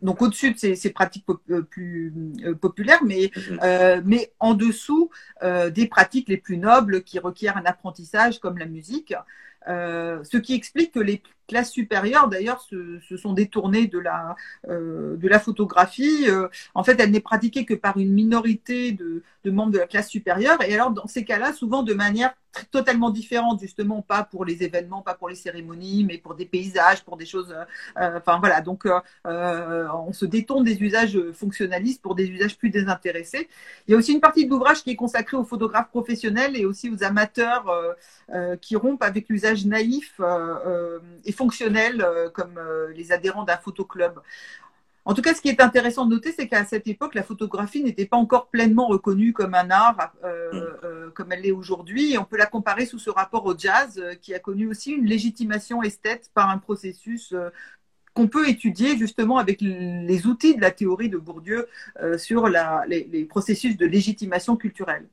donc 0.00 0.22
au-dessus 0.22 0.52
de 0.52 0.58
ces, 0.74 0.90
pratiques 0.90 1.26
plus 1.70 2.12
populaires, 2.60 3.04
mais, 3.04 3.30
mhm. 3.36 4.02
mais 4.04 4.32
en 4.40 4.54
dessous 4.54 5.10
des 5.42 5.86
pratiques 5.86 6.28
les 6.28 6.38
plus 6.38 6.58
nobles 6.58 7.02
qui 7.02 7.18
requièrent 7.18 7.56
un 7.56 7.66
apprentissage 7.66 8.40
comme 8.40 8.58
la 8.58 8.66
musique. 8.66 9.14
ce 9.66 10.36
qui 10.38 10.54
explique 10.54 10.92
que 10.92 11.00
les 11.00 11.22
classes 11.52 11.70
supérieures, 11.70 12.28
d'ailleurs, 12.28 12.62
se, 12.62 13.16
sont 13.18 13.34
détournées 13.34 13.86
de 13.86 13.98
la, 13.98 14.36
euh, 14.68 15.16
de 15.18 15.28
la 15.28 15.38
photographie. 15.38 16.24
Euh, 16.26 16.48
en 16.74 16.82
fait, 16.82 16.98
elle 16.98 17.10
n'est 17.10 17.20
pratiquée 17.20 17.66
que 17.66 17.74
par 17.74 17.98
une 17.98 18.10
minorité 18.10 18.92
de, 18.92 19.22
membres 19.44 19.72
de 19.72 19.78
la 19.78 19.86
classe 19.86 20.08
supérieure. 20.08 20.56
Et 20.66 20.72
alors, 20.74 20.92
dans 20.92 21.06
ces 21.06 21.26
cas-là, 21.26 21.52
souvent 21.52 21.82
de 21.82 21.92
manière 21.92 22.32
totalement 22.70 23.10
différente, 23.10 23.60
justement, 23.60 24.02
pas 24.02 24.24
pour 24.24 24.44
les 24.44 24.62
événements, 24.62 25.00
pas 25.00 25.14
pour 25.14 25.28
les 25.30 25.34
cérémonies, 25.34 26.04
mais 26.04 26.18
pour 26.18 26.34
des 26.34 26.44
paysages, 26.44 27.02
pour 27.02 27.16
des 27.16 27.24
choses. 27.26 27.54
Euh, 27.98 28.18
enfin, 28.18 28.38
voilà. 28.38 28.60
Donc, 28.62 28.86
on 29.24 30.12
se 30.12 30.24
détourne 30.24 30.64
des 30.64 30.82
usages 30.82 31.18
fonctionnalistes 31.32 32.00
pour 32.00 32.14
des 32.14 32.28
usages 32.28 32.56
plus 32.56 32.70
désintéressés. 32.70 33.48
Il 33.86 33.92
y 33.92 33.94
a 33.94 33.98
aussi 33.98 34.12
une 34.12 34.20
partie 34.20 34.46
de 34.46 34.50
l'ouvrage 34.50 34.82
qui 34.82 34.90
est 34.90 34.96
consacrée 34.96 35.36
aux 35.36 35.44
photographes 35.44 35.88
professionnels 35.88 36.56
et 36.56 36.64
aussi 36.64 36.88
aux 36.90 37.02
amateurs 37.04 37.64
qui 38.60 38.76
rompent 38.76 39.02
avec 39.02 39.28
l'usage 39.28 39.64
naïf 39.66 40.20
et 41.24 41.32
fonctionnels 41.42 42.02
euh, 42.02 42.30
comme 42.30 42.56
euh, 42.56 42.92
les 42.92 43.10
adhérents 43.10 43.44
d'un 43.44 43.56
photoclub. 43.56 44.20
En 45.04 45.14
tout 45.14 45.22
cas, 45.22 45.34
ce 45.34 45.40
qui 45.40 45.48
est 45.48 45.60
intéressant 45.60 46.06
de 46.06 46.14
noter, 46.14 46.30
c'est 46.30 46.46
qu'à 46.46 46.64
cette 46.64 46.86
époque, 46.86 47.16
la 47.16 47.24
photographie 47.24 47.82
n'était 47.82 48.06
pas 48.06 48.16
encore 48.16 48.46
pleinement 48.46 48.86
reconnue 48.86 49.32
comme 49.32 49.54
un 49.54 49.68
art, 49.70 50.12
euh, 50.22 51.08
mm. 51.08 51.10
comme 51.10 51.32
elle 51.32 51.40
l'est 51.40 51.50
aujourd'hui. 51.50 52.16
on 52.16 52.24
peut 52.24 52.36
la 52.36 52.46
comparer 52.46 52.86
sous 52.86 53.00
ce 53.00 53.10
rapport 53.10 53.44
au 53.44 53.58
jazz, 53.58 54.00
qui 54.20 54.32
a 54.32 54.38
connu 54.38 54.68
aussi 54.68 54.92
une 54.92 55.06
légitimation 55.06 55.82
esthète 55.82 56.30
par 56.34 56.50
un 56.50 56.58
processus 56.58 57.34
qu'on 58.14 58.28
peut 58.28 58.48
étudier 58.48 58.96
justement 58.96 59.38
avec 59.38 59.60
les 59.60 60.26
outils 60.28 60.54
de 60.54 60.60
la 60.60 60.70
théorie 60.70 61.08
de 61.08 61.18
Bourdieu 61.18 61.66
sur 62.16 62.48
les 62.86 63.26
processus 63.28 63.76
de 63.76 63.86
légitimation 63.86 64.54
culturelle. 64.54 65.08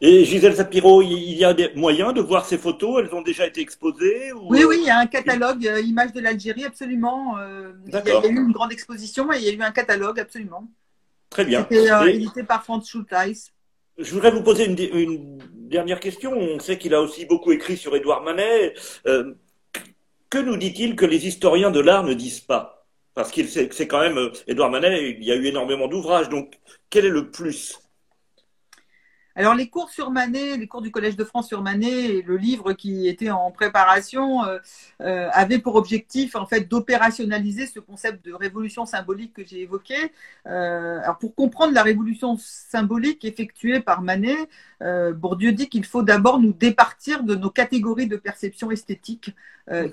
Et 0.00 0.24
Gisèle 0.24 0.54
Sapiro, 0.54 1.02
il 1.02 1.34
y 1.34 1.44
a 1.44 1.54
des 1.54 1.72
moyens 1.74 2.12
de 2.12 2.20
voir 2.20 2.44
ces 2.44 2.58
photos? 2.58 3.02
Elles 3.02 3.14
ont 3.14 3.22
déjà 3.22 3.46
été 3.46 3.60
exposées 3.60 4.32
Oui, 4.32 4.64
oui, 4.64 4.76
il 4.80 4.86
y 4.86 4.90
a 4.90 4.98
un 4.98 5.06
catalogue 5.06 5.66
euh, 5.66 5.80
Images 5.80 6.12
de 6.12 6.20
l'Algérie, 6.20 6.64
absolument. 6.64 7.38
Euh, 7.38 7.72
il, 7.86 7.92
y 7.92 7.96
a, 7.96 8.26
eu 8.26 8.36
une 8.36 8.52
grande 8.52 8.72
exposition 8.72 9.32
et 9.32 9.38
il 9.38 9.44
y 9.44 9.48
a 9.48 9.52
eu 9.52 9.62
un 9.62 9.70
catalogue, 9.70 10.20
absolument. 10.20 10.68
Très 11.30 11.44
bien. 11.44 11.66
C'était 11.70 11.90
euh, 11.90 12.06
édité 12.06 12.42
par 12.42 12.62
Franz 12.64 12.86
Schulteis. 12.86 13.50
Je 13.98 14.12
voudrais 14.12 14.30
vous 14.30 14.42
poser 14.42 14.66
une, 14.66 15.38
dernière 15.68 16.00
question. 16.00 16.32
On 16.32 16.58
sait 16.58 16.78
qu'il 16.78 16.94
a 16.94 17.00
aussi 17.00 17.24
beaucoup 17.24 17.52
écrit 17.52 17.76
sur 17.76 17.94
Édouard 17.96 18.22
Manet. 18.22 18.74
que 19.04 20.38
nous 20.38 20.56
dit-il 20.56 20.96
que 20.96 21.06
les 21.06 21.26
historiens 21.26 21.70
de 21.70 21.80
l'art 21.80 22.04
ne 22.04 22.14
disent 22.14 22.40
pas? 22.40 22.86
Parce 23.14 23.30
qu'il 23.30 23.48
c'est 23.48 23.86
quand 23.86 24.00
même 24.00 24.30
Édouard 24.46 24.70
Manet, 24.70 25.16
il 25.18 25.24
y 25.24 25.32
a 25.32 25.36
eu 25.36 25.46
énormément 25.46 25.88
d'ouvrages. 25.88 26.28
Donc, 26.28 26.58
quel 26.88 27.04
est 27.04 27.10
le 27.10 27.30
plus? 27.30 27.78
Alors 29.36 29.54
les 29.54 29.68
cours 29.68 29.90
sur 29.90 30.10
Manet, 30.10 30.56
les 30.56 30.66
cours 30.66 30.82
du 30.82 30.90
Collège 30.90 31.16
de 31.16 31.24
France 31.24 31.46
sur 31.48 31.62
Manet, 31.62 32.22
le 32.22 32.36
livre 32.36 32.72
qui 32.72 33.06
était 33.06 33.30
en 33.30 33.50
préparation 33.52 34.44
euh, 34.44 34.58
euh, 35.02 35.28
avait 35.32 35.60
pour 35.60 35.76
objectif 35.76 36.34
en 36.34 36.46
fait 36.46 36.68
d'opérationnaliser 36.68 37.66
ce 37.66 37.78
concept 37.78 38.24
de 38.24 38.32
révolution 38.32 38.86
symbolique 38.86 39.32
que 39.32 39.44
j'ai 39.44 39.60
évoqué. 39.60 39.94
Euh, 40.46 41.00
alors 41.02 41.18
pour 41.18 41.34
comprendre 41.34 41.72
la 41.72 41.82
révolution 41.82 42.36
symbolique 42.38 43.24
effectuée 43.24 43.80
par 43.80 44.02
Manet, 44.02 44.36
Bourdieu 45.14 45.52
dit 45.52 45.68
qu'il 45.68 45.84
faut 45.84 46.02
d'abord 46.02 46.40
nous 46.40 46.52
départir 46.52 47.22
de 47.22 47.34
nos 47.34 47.50
catégories 47.50 48.06
de 48.06 48.16
perception 48.16 48.70
esthétique 48.70 49.34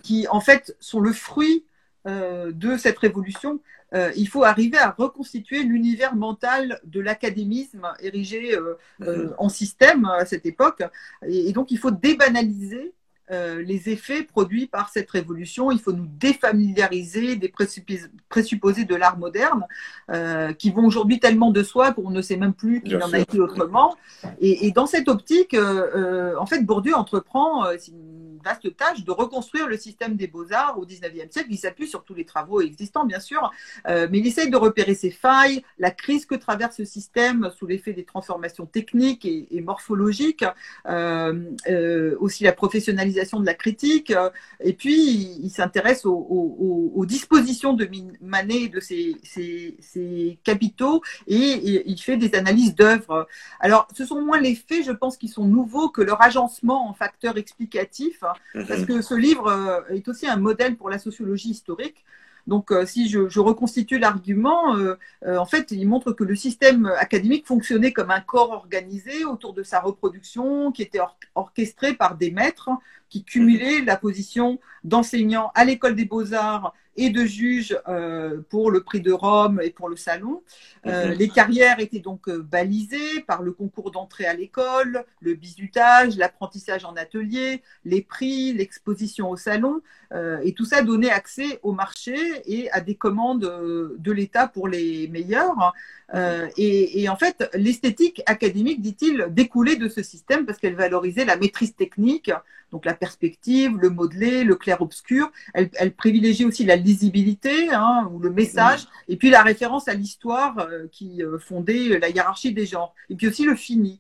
qui 0.01 0.27
en 0.29 0.39
fait 0.39 0.75
sont 0.79 1.01
le 1.01 1.11
fruit 1.11 1.65
de 2.07 2.77
cette 2.77 2.97
révolution 2.99 3.59
euh, 3.93 4.11
il 4.15 4.27
faut 4.27 4.43
arriver 4.43 4.77
à 4.77 4.91
reconstituer 4.91 5.63
l'univers 5.63 6.15
mental 6.15 6.79
de 6.83 6.99
l'académisme 6.99 7.87
érigé 8.01 8.55
euh, 8.55 8.77
euh, 9.01 9.27
mhm. 9.27 9.35
en 9.37 9.49
système 9.49 10.05
à 10.05 10.25
cette 10.25 10.45
époque. 10.45 10.83
Et, 11.27 11.51
donc, 11.53 11.71
il 11.71 11.77
faut 11.77 11.91
débanaliser 11.91 12.93
euh, 13.29 13.61
les 13.61 13.89
effets 13.89 14.23
produits 14.23 14.67
par 14.67 14.87
cette 14.87 15.11
révolution. 15.11 15.69
Il 15.69 15.79
faut 15.79 15.91
nous 15.91 16.07
défamiliariser 16.07 17.35
des 17.35 17.51
présupposés 18.29 18.85
de 18.85 18.95
l'art 18.95 19.17
moderne 19.17 19.65
euh, 20.09 20.53
qui 20.53 20.71
vont 20.71 20.85
aujourd'hui 20.85 21.19
tellement 21.19 21.51
de 21.51 21.61
soi 21.61 21.91
qu'on 21.91 22.09
ne 22.09 22.21
sait 22.21 22.37
même 22.37 22.53
plus 22.53 22.81
qu'il 22.81 23.03
en 23.03 23.11
a 23.11 23.19
été 23.19 23.37
autrement. 23.41 23.97
Et, 24.39 24.71
dans 24.71 24.85
cette 24.85 25.09
optique, 25.09 25.53
euh, 25.55 26.35
en 26.39 26.45
fait, 26.45 26.61
Bourdieu 26.61 26.95
entreprend 26.95 27.65
vaste 28.43 28.75
tâche 28.75 29.03
de 29.03 29.11
reconstruire 29.11 29.67
le 29.67 29.77
système 29.77 30.15
des 30.15 30.27
beaux-arts 30.27 30.77
au 30.77 30.85
XIXe 30.85 31.31
siècle. 31.31 31.47
Il 31.49 31.57
s'appuie 31.57 31.87
sur 31.87 32.03
tous 32.03 32.13
les 32.13 32.25
travaux 32.25 32.61
existants, 32.61 33.05
bien 33.05 33.19
sûr, 33.19 33.51
mais 33.85 34.19
il 34.19 34.27
essaye 34.27 34.49
de 34.49 34.57
repérer 34.57 34.95
ses 34.95 35.11
failles, 35.11 35.63
la 35.77 35.91
crise 35.91 36.25
que 36.25 36.35
traverse 36.35 36.77
ce 36.77 36.85
système 36.85 37.51
sous 37.57 37.67
l'effet 37.67 37.93
des 37.93 38.03
transformations 38.03 38.65
techniques 38.65 39.25
et, 39.25 39.47
et 39.51 39.61
morphologiques, 39.61 40.45
aussi 42.19 42.43
la 42.43 42.53
professionnalisation 42.53 43.39
de 43.39 43.45
la 43.45 43.53
critique. 43.53 44.11
Euh, 44.11 44.29
et 44.59 44.73
puis, 44.73 45.37
il, 45.41 45.49
s'intéresse 45.49 46.05
aux, 46.05 47.05
dispositions 47.07 47.73
de 47.73 47.89
Manet 48.21 48.63
et 48.63 48.69
de 48.69 48.79
ses, 48.79 50.39
capitaux 50.43 51.01
et, 51.27 51.83
il 51.89 51.97
fait 52.01 52.17
des 52.17 52.35
analyses 52.35 52.75
d'œuvres. 52.75 53.27
Alors, 53.59 53.87
ce 53.95 54.05
sont 54.05 54.21
moins 54.21 54.39
les 54.39 54.55
faits, 54.55 54.85
je 54.85 54.91
pense, 54.91 55.17
qui 55.17 55.27
sont 55.27 55.45
nouveaux 55.45 55.89
que 55.89 56.01
leur 56.01 56.21
agencement 56.21 56.89
en 56.89 56.93
facteurs 56.93 57.37
explicatifs, 57.37 58.23
hein, 58.27 58.63
parce 58.67 58.81
mhm. 58.81 58.85
que 58.85 59.01
ce 59.01 59.13
livre 59.13 59.47
euh, 59.47 59.81
est 59.95 60.07
aussi 60.07 60.27
un 60.27 60.37
modèle 60.37 60.75
pour 60.75 60.89
la 60.89 60.99
sociologie 60.99 61.49
historique. 61.49 62.03
Donc, 62.45 62.71
euh, 62.71 62.85
si 62.85 63.09
je, 63.09 63.39
reconstitue 63.39 63.99
l'argument, 63.99 64.73
en 65.25 65.45
fait, 65.45 65.71
il 65.71 65.85
montre 65.85 66.13
que 66.13 66.23
le 66.23 66.33
système 66.33 66.85
académique 66.97 67.45
fonctionnait 67.45 67.91
comme 67.91 68.09
un 68.09 68.21
corps 68.21 68.51
organisé 68.51 69.25
autour 69.25 69.53
de 69.53 69.63
sa 69.63 69.81
reproduction, 69.81 70.71
qui 70.71 70.81
était 70.81 71.01
orchestré 71.35 71.93
par 71.93 72.15
des 72.15 72.31
maîtres 72.31 72.69
qui 73.09 73.23
cumulait 73.23 73.81
la 73.81 73.97
position 73.97 74.59
d'enseignant 74.83 75.51
à 75.55 75.65
l'école 75.65 75.95
des 75.95 76.05
beaux-arts 76.05 76.73
et 76.97 77.11
de 77.11 77.23
juge 77.25 77.77
euh, 77.87 78.41
pour 78.49 78.71
le 78.71 78.81
prix 78.81 79.01
de 79.01 79.11
Rome 79.11 79.61
et 79.63 79.69
pour 79.69 79.87
le 79.87 79.95
salon. 79.95 80.43
Euh, 80.85 81.09
mhm. 81.09 81.13
Les 81.13 81.29
carrières 81.29 81.79
étaient 81.79 81.99
donc 81.99 82.27
euh, 82.27 82.41
balisées 82.41 83.21
par 83.27 83.43
le 83.43 83.51
concours 83.51 83.91
d'entrée 83.91 84.25
à 84.25 84.33
l'école, 84.33 85.05
le 85.21 85.35
bizutage, 85.35 86.17
l'apprentissage 86.17 86.85
en 86.85 86.95
atelier, 86.95 87.61
les 87.85 88.01
prix, 88.01 88.53
l'exposition 88.53 89.29
au 89.29 89.37
salon. 89.37 89.81
et 90.43 90.53
tout 90.53 90.65
ça 90.65 90.81
donnait 90.81 91.11
accès 91.11 91.59
au 91.63 91.73
marché 91.73 92.15
et 92.45 92.71
à 92.71 92.79
des 92.81 92.95
commandes 92.95 93.41
de 93.41 94.11
l'État 94.11 94.47
pour 94.47 94.67
les 94.67 95.07
meilleurs. 95.09 95.73
Et, 96.57 97.01
et, 97.01 97.09
en 97.09 97.17
fait, 97.17 97.49
l'esthétique 97.53 98.23
académique, 98.25 98.81
dit-il, 98.81 99.27
découlait 99.31 99.75
de 99.75 99.89
ce 99.89 100.01
système 100.01 100.45
parce 100.45 100.57
qu'elle 100.59 100.75
valorisait 100.75 101.25
la 101.25 101.35
maîtrise 101.35 101.75
technique, 101.75 102.31
donc 102.71 102.85
la 102.85 102.93
perspective, 102.93 103.77
le 103.77 103.89
modelé, 103.89 104.43
le 104.43 104.55
clair-obscur. 104.55 105.31
Elle, 105.53 105.69
elle 105.73 105.93
privilégiait 105.93 106.45
aussi 106.45 106.65
la 106.65 106.75
lisibilité 106.75 107.69
hein, 107.71 108.09
ou 108.11 108.19
le 108.19 108.29
message, 108.29 108.87
et 109.07 109.15
puis 109.17 109.29
la 109.29 109.41
référence 109.41 109.87
à 109.87 109.93
l'histoire 109.93 110.59
euh, 110.59 110.87
qui 110.91 111.23
euh, 111.23 111.39
fondait 111.39 111.99
la 111.99 112.09
hiérarchie 112.09 112.53
des 112.53 112.65
genres, 112.65 112.93
et 113.09 113.15
puis 113.15 113.27
aussi 113.27 113.45
le 113.45 113.55
fini. 113.55 113.99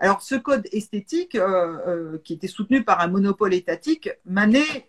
Alors 0.00 0.22
ce 0.22 0.34
code 0.36 0.66
esthétique, 0.72 1.34
euh, 1.34 2.18
qui 2.24 2.34
était 2.34 2.48
soutenu 2.48 2.84
par 2.84 3.00
un 3.00 3.08
monopole 3.08 3.54
étatique, 3.54 4.10
Manet 4.26 4.88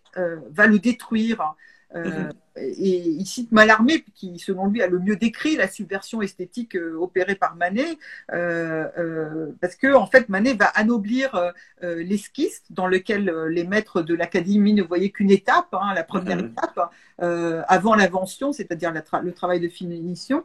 va 0.51 0.67
le 0.67 0.79
détruire. 0.79 1.55
Mhm. 1.95 2.29
Et 2.55 2.99
il 2.99 3.25
cite 3.25 3.51
Mallarmé, 3.51 4.03
qui 4.13 4.37
selon 4.37 4.67
lui 4.67 4.81
a 4.83 4.87
le 4.87 4.99
mieux 4.99 5.15
décrit 5.15 5.55
la 5.55 5.67
subversion 5.67 6.21
esthétique 6.21 6.77
opérée 6.99 7.35
par 7.35 7.55
Manet, 7.55 7.97
parce 8.27 9.75
que 9.75 9.93
en 9.93 10.05
fait 10.05 10.27
Manet 10.29 10.53
va 10.53 10.65
anoblir 10.65 11.53
l'esquisse 11.81 12.63
dans 12.69 12.87
lequel 12.87 13.31
les 13.49 13.63
maîtres 13.63 14.01
de 14.01 14.13
l'académie 14.13 14.73
ne 14.73 14.83
voyaient 14.83 15.09
qu'une 15.09 15.31
étape, 15.31 15.73
hein, 15.73 15.93
la 15.95 16.03
première 16.03 16.37
mhm. 16.37 16.51
étape, 16.51 16.91
avant 17.67 17.95
l'invention, 17.95 18.51
c'est-à-dire 18.51 18.91
le 18.91 19.31
travail 19.31 19.59
de 19.61 19.69
finition. 19.69 20.43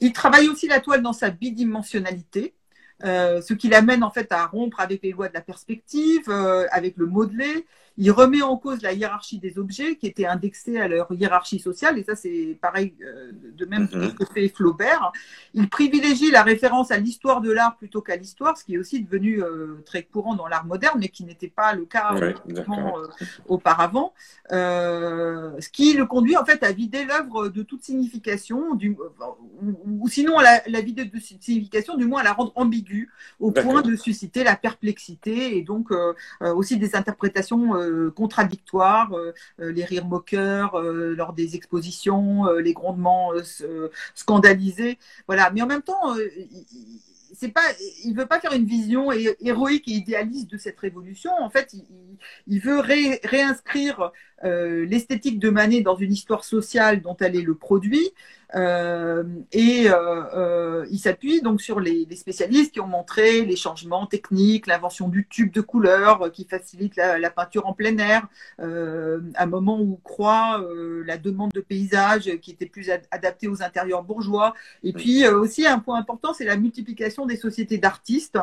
Il 0.00 0.12
travaille 0.12 0.48
aussi 0.48 0.66
la 0.66 0.80
toile 0.80 1.02
dans 1.02 1.12
sa 1.12 1.30
bidimensionnalité. 1.30 2.52
ce 3.00 3.54
qui 3.54 3.68
l'amène 3.68 4.02
en 4.02 4.10
fait 4.10 4.32
à 4.32 4.44
rompre 4.46 4.80
avec 4.80 5.02
les 5.02 5.12
lois 5.12 5.28
de 5.28 5.34
la 5.34 5.40
perspective, 5.40 6.28
avec 6.72 6.96
le 6.96 7.06
modelé. 7.06 7.64
Il 7.96 8.10
remet 8.10 8.42
en 8.42 8.56
cause 8.56 8.82
la 8.82 8.92
hiérarchie 8.92 9.38
des 9.38 9.56
objets 9.56 9.94
qui 9.94 10.08
étaient 10.08 10.26
indexés 10.26 10.80
à 10.80 10.88
leur 10.88 11.12
hiérarchie 11.12 11.60
sociale, 11.60 11.96
et 11.96 12.02
ça 12.02 12.16
c'est 12.16 12.58
pareil 12.60 12.94
euh, 13.02 13.30
de 13.32 13.64
même 13.66 13.88
que 13.88 13.96
mhm. 13.96 14.14
fait 14.34 14.48
Flaubert. 14.48 15.12
Il 15.54 15.68
privilégie 15.68 16.32
la 16.32 16.42
référence 16.42 16.90
à 16.90 16.96
l'histoire 16.96 17.40
de 17.40 17.52
l'art 17.52 17.76
plutôt 17.76 18.02
qu'à 18.02 18.16
l'histoire, 18.16 18.58
ce 18.58 18.64
qui 18.64 18.74
est 18.74 18.78
aussi 18.78 19.00
devenu 19.00 19.42
euh, 19.42 19.80
très 19.86 20.02
courant 20.02 20.34
dans 20.34 20.48
l'art 20.48 20.66
moderne, 20.66 20.98
mais 20.98 21.08
qui 21.08 21.24
n'était 21.24 21.48
pas 21.48 21.72
le 21.72 21.84
cas 21.84 22.14
euh, 22.16 22.32
auparavant. 23.46 24.12
ce 24.50 25.68
qui 25.68 25.92
le 25.92 26.06
conduit 26.06 26.36
en 26.36 26.44
fait 26.44 26.64
à 26.64 26.72
vider 26.72 27.04
l'œuvre 27.04 27.48
de 27.48 27.62
toute 27.62 27.84
signification, 27.84 28.76
ou, 28.76 30.08
sinon 30.08 30.38
à 30.38 30.42
la, 30.66 30.80
vider 30.80 31.04
de 31.04 31.18
signification, 31.20 31.96
du 31.96 32.06
moins 32.06 32.22
à 32.22 32.24
la 32.24 32.32
rendre 32.32 32.52
ambiguë, 32.56 33.08
au 33.38 33.52
point 33.52 33.82
de 33.82 33.94
susciter 33.94 34.42
la 34.42 34.56
perplexité 34.56 35.56
et 35.56 35.62
donc 35.62 35.92
aussi 36.40 36.76
des 36.76 36.96
interprétations 36.96 37.83
euh, 37.83 37.83
contradictoires, 38.14 39.12
euh, 39.14 39.32
euh, 39.60 39.72
les 39.72 39.84
rires 39.84 40.06
moqueurs 40.06 40.80
lors 40.80 41.32
des 41.32 41.56
expositions, 41.56 42.46
les 42.58 42.72
grondements 42.72 43.32
scandalisés. 44.14 44.98
Voilà. 45.26 45.50
Mais 45.50 45.62
en 45.62 45.66
même 45.66 45.82
temps, 45.82 46.14
c'est 47.34 47.48
pas, 47.48 47.62
il 48.04 48.14
veut 48.14 48.26
pas 48.26 48.40
faire 48.40 48.52
une 48.52 48.64
vision 48.64 49.10
héroïque 49.12 49.88
et 49.88 49.92
idéaliste 49.92 50.50
de 50.50 50.58
cette 50.58 50.78
révolution. 50.78 51.30
En 51.40 51.50
fait, 51.50 51.74
il, 52.46 52.60
veut 52.60 52.80
réinscrire 52.80 54.12
l'esthétique 54.42 55.38
de 55.38 55.50
Manet 55.50 55.80
dans 55.82 55.96
une 55.96 56.12
histoire 56.12 56.44
sociale 56.44 57.00
dont 57.00 57.16
elle 57.20 57.36
est 57.36 57.42
le 57.42 57.54
produit, 57.54 58.12
euh, 58.54 59.24
et 59.52 59.88
euh, 59.88 59.94
euh, 60.34 60.86
il 60.90 60.98
s'appuie 60.98 61.42
donc 61.42 61.60
sur 61.60 61.80
les, 61.80 62.06
spécialistes 62.14 62.72
qui 62.72 62.80
ont 62.80 62.86
montré 62.86 63.44
les 63.44 63.56
changements 63.56 64.06
techniques, 64.06 64.66
l'invention 64.66 65.08
du 65.08 65.26
tube 65.26 65.52
de 65.52 65.60
couleur 65.60 66.30
qui 66.32 66.44
facilite 66.44 66.96
la, 66.96 67.30
peinture 67.30 67.66
en 67.66 67.72
plein 67.72 67.96
air, 67.98 68.28
à 68.58 68.62
un 69.42 69.46
moment 69.46 69.80
où 69.80 69.98
croît 70.04 70.64
la 71.04 71.18
demande 71.18 71.50
de 71.52 71.60
paysage 71.60 72.30
qui 72.40 72.52
était 72.52 72.66
plus 72.66 72.90
adaptée 73.10 73.48
aux 73.48 73.62
intérieurs 73.62 74.04
bourgeois. 74.04 74.54
Et 74.84 74.92
puis 74.92 75.26
aussi 75.26 75.66
un 75.66 75.80
point 75.80 75.98
important, 75.98 76.32
c'est 76.32 76.44
la 76.44 76.56
multiplication 76.56 77.26
des 77.26 77.36
sociétés 77.36 77.78
d'artistes 77.78 78.38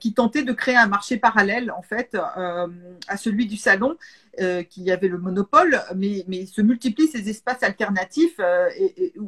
qui 0.00 0.14
tentaient 0.14 0.42
de 0.42 0.52
créer 0.52 0.76
un 0.76 0.86
marché 0.86 1.16
parallèle 1.16 1.70
en 1.70 1.82
fait 1.82 2.16
à 2.16 3.16
celui 3.16 3.46
du 3.46 3.56
salon 3.56 3.96
euh, 4.40 4.62
qui 4.62 4.90
avait 4.90 5.08
le 5.08 5.18
monopole, 5.18 5.78
mais, 5.94 6.24
se 6.46 6.62
multiplient 6.62 7.06
ces 7.06 7.28
espaces 7.28 7.62
alternatifs 7.62 8.36
euh, 8.40 8.70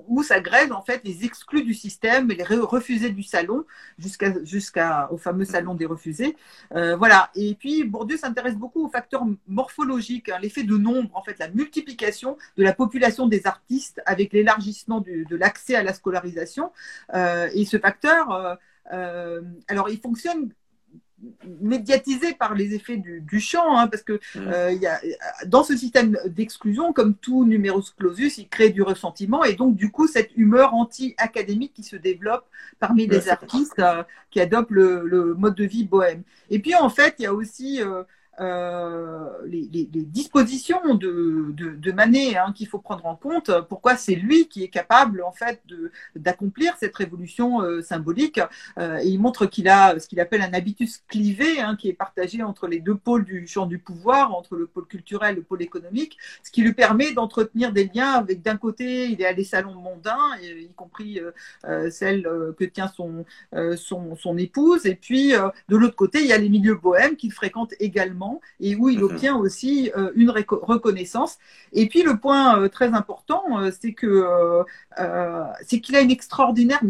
où 0.08 0.22
s'agrègent 0.22 0.72
en 0.72 0.80
fait 0.80 1.02
les 1.04 1.26
exclus 1.26 1.62
du 1.62 1.74
système 1.74 2.28
les 2.28 2.42
refusés 2.42 3.10
du 3.10 3.22
salon 3.22 3.66
jusqu'à 3.98 4.32
jusqu'au 4.44 5.18
fameux 5.18 5.44
salon 5.44 5.74
des 5.74 5.84
refusés. 5.84 6.36
Euh, 6.74 6.96
voilà. 6.96 7.30
Et 7.34 7.54
puis 7.54 7.84
Bourdieu 7.84 8.16
s'intéresse 8.16 8.56
beaucoup 8.56 8.86
aux 8.86 8.88
facteurs 8.88 9.26
morphologiques, 9.46 10.30
hein, 10.30 10.38
l'effet 10.40 10.62
de 10.62 10.78
nombre, 10.78 11.10
en 11.14 11.22
fait, 11.22 11.38
la 11.38 11.48
multiplication 11.48 12.38
de 12.56 12.62
la 12.62 12.72
population 12.72 13.26
des 13.26 13.46
artistes 13.46 14.00
avec 14.06 14.32
l'élargissement 14.32 15.02
de 15.02 15.36
l'accès 15.36 15.74
à 15.74 15.82
la 15.82 15.92
scolarisation. 15.92 16.72
et 17.14 17.66
ce 17.66 17.78
facteur, 17.78 18.58
alors 18.88 19.90
il 19.90 20.00
fonctionne 20.00 20.48
médiatisé 21.60 22.34
par 22.34 22.54
les 22.54 22.74
effets 22.74 22.96
du, 22.96 23.20
du 23.20 23.40
champ, 23.40 23.76
hein, 23.76 23.88
parce 23.88 24.02
que 24.02 24.14
mm. 24.14 24.38
euh, 24.38 24.72
y 24.72 24.86
a, 24.86 25.00
dans 25.46 25.64
ce 25.64 25.76
système 25.76 26.18
d'exclusion, 26.26 26.92
comme 26.92 27.14
tout 27.14 27.44
numerus 27.44 27.90
clausus, 27.90 28.38
il 28.38 28.48
crée 28.48 28.70
du 28.70 28.82
ressentiment 28.82 29.44
et 29.44 29.54
donc 29.54 29.76
du 29.76 29.90
coup 29.90 30.06
cette 30.06 30.30
humeur 30.36 30.74
anti-académique 30.74 31.72
qui 31.74 31.82
se 31.82 31.96
développe 31.96 32.46
parmi 32.78 33.06
les 33.06 33.28
artistes 33.28 33.78
euh, 33.78 34.02
qui 34.30 34.40
adoptent 34.40 34.70
le, 34.70 35.02
le, 35.06 35.34
mode 35.34 35.54
de 35.54 35.64
vie 35.64 35.84
bohème. 35.84 36.22
Et 36.50 36.58
puis 36.58 36.74
en 36.74 36.90
fait, 36.90 37.16
il 37.18 37.22
y 37.22 37.26
a 37.26 37.34
aussi 37.34 37.82
euh, 37.82 38.02
euh, 38.40 39.28
les, 39.46 39.86
dispositions 39.86 40.94
de, 40.94 41.52
de, 41.52 41.92
Manet 41.92 42.36
hein, 42.36 42.52
qu'il 42.54 42.66
faut 42.66 42.78
prendre 42.78 43.06
en 43.06 43.14
compte. 43.14 43.50
Pourquoi 43.68 43.96
c'est 43.96 44.14
lui 44.14 44.48
qui 44.48 44.64
est 44.64 44.68
capable 44.68 45.22
en 45.22 45.30
fait 45.30 45.62
d'accomplir 46.16 46.74
cette 46.78 46.96
révolution 46.96 47.62
euh, 47.62 47.82
symbolique. 47.82 48.40
Euh, 48.78 48.98
et 48.98 49.08
il 49.08 49.20
montre 49.20 49.46
qu'il 49.46 49.68
a 49.68 49.98
ce 49.98 50.08
qu'il 50.08 50.20
appelle 50.20 50.42
un 50.42 50.52
habitus 50.52 51.02
clivé, 51.08 51.60
hein, 51.60 51.76
qui 51.76 51.88
est 51.88 51.94
partagé 51.94 52.42
entre 52.42 52.66
les 52.66 52.80
deux 52.80 52.96
pôles 52.96 53.24
du 53.24 53.46
champ 53.46 53.66
du 53.66 53.78
pouvoir, 53.78 54.34
entre 54.34 54.56
le 54.56 54.66
pôle 54.66 54.86
culturel 54.86 55.34
et 55.34 55.36
le 55.36 55.42
pôle 55.42 55.62
économique, 55.62 56.18
ce 56.42 56.50
qui 56.50 56.62
lui 56.62 56.72
permet 56.72 57.12
d'entretenir 57.12 57.72
des 57.72 57.90
liens 57.94 58.12
avec 58.12 58.42
d'un 58.42 58.56
côté 58.56 59.06
il 59.06 59.20
est 59.20 59.26
à 59.26 59.34
des 59.34 59.44
salons 59.44 59.74
mondains, 59.74 60.36
y 60.42 60.72
compris 60.74 61.20
celle 61.90 62.22
que 62.58 62.64
tient 62.64 62.88
son, 62.88 63.24
son, 63.76 64.16
son 64.16 64.38
épouse, 64.38 64.86
et 64.86 64.94
puis 64.94 65.32
de 65.68 65.76
l'autre 65.76 65.96
côté 65.96 66.20
il 66.20 66.26
y 66.26 66.32
a 66.32 66.38
les 66.38 66.48
milieux 66.48 66.74
bohèmes 66.74 67.16
qu'il 67.16 67.32
fréquente 67.32 67.74
également 67.78 68.23
et 68.60 68.76
où 68.76 68.88
il 68.88 69.02
obtient 69.02 69.36
aussi 69.36 69.90
une 70.14 70.30
reconnaissance. 70.30 71.38
Et 71.72 71.88
puis 71.88 72.02
le 72.02 72.18
point 72.18 72.68
très 72.68 72.88
important, 72.88 73.44
c'est 73.80 73.92
que 73.92 74.24
c'est 75.62 75.80
qu'il 75.80 75.96
a 75.96 76.00
une 76.00 76.10
extraordinaire 76.10 76.82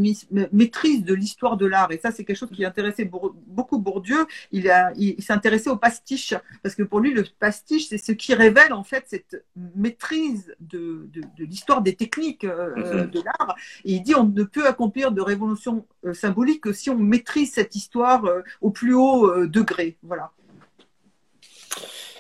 maîtrise 0.53 1.05
de 1.05 1.15
l'histoire 1.15 1.57
de 1.57 1.67
l'art. 1.67 1.91
Et 1.93 1.99
ça, 1.99 2.11
c'est 2.11 2.25
quelque 2.25 2.37
chose 2.37 2.51
qui 2.51 2.65
intéressait 2.65 3.11
beaucoup 3.47 3.79
Bourdieu. 3.79 4.27
Il, 4.53 4.71
a, 4.71 4.93
il, 4.97 5.23
s'est 5.23 5.33
intéressé 5.33 5.71
au 5.71 5.77
pastiche, 5.77 6.35
parce 6.63 6.75
que 6.75 6.83
pour 6.83 7.01
lui, 7.01 7.13
le 7.13 7.25
pastiche, 7.39 7.89
c'est 7.89 7.99
ce 7.99 8.13
qui 8.13 8.35
révèle 8.35 8.73
en 8.73 8.85
fait 8.85 9.05
cette 9.09 9.45
maîtrise 9.75 10.55
de, 10.61 11.09
de, 11.13 11.23
de 11.39 11.45
l'histoire 11.45 11.83
des 11.83 11.95
techniques 11.95 12.45
mhm. 12.45 13.11
de 13.11 13.21
l'art. 13.23 13.57
Et 13.85 13.95
il 13.95 14.03
dit 14.03 14.15
on 14.15 14.25
ne 14.25 14.45
peut 14.45 14.67
accomplir 14.67 15.13
de 15.13 15.21
révolution 15.21 15.87
symbolique 16.13 16.63
que 16.63 16.73
si 16.73 16.91
on 16.91 16.99
maîtrise 16.99 17.53
cette 17.53 17.75
histoire 17.75 18.25
au 18.61 18.71
plus 18.71 18.95
haut 18.95 19.47
degré. 19.47 19.97
Voilà. 20.03 20.33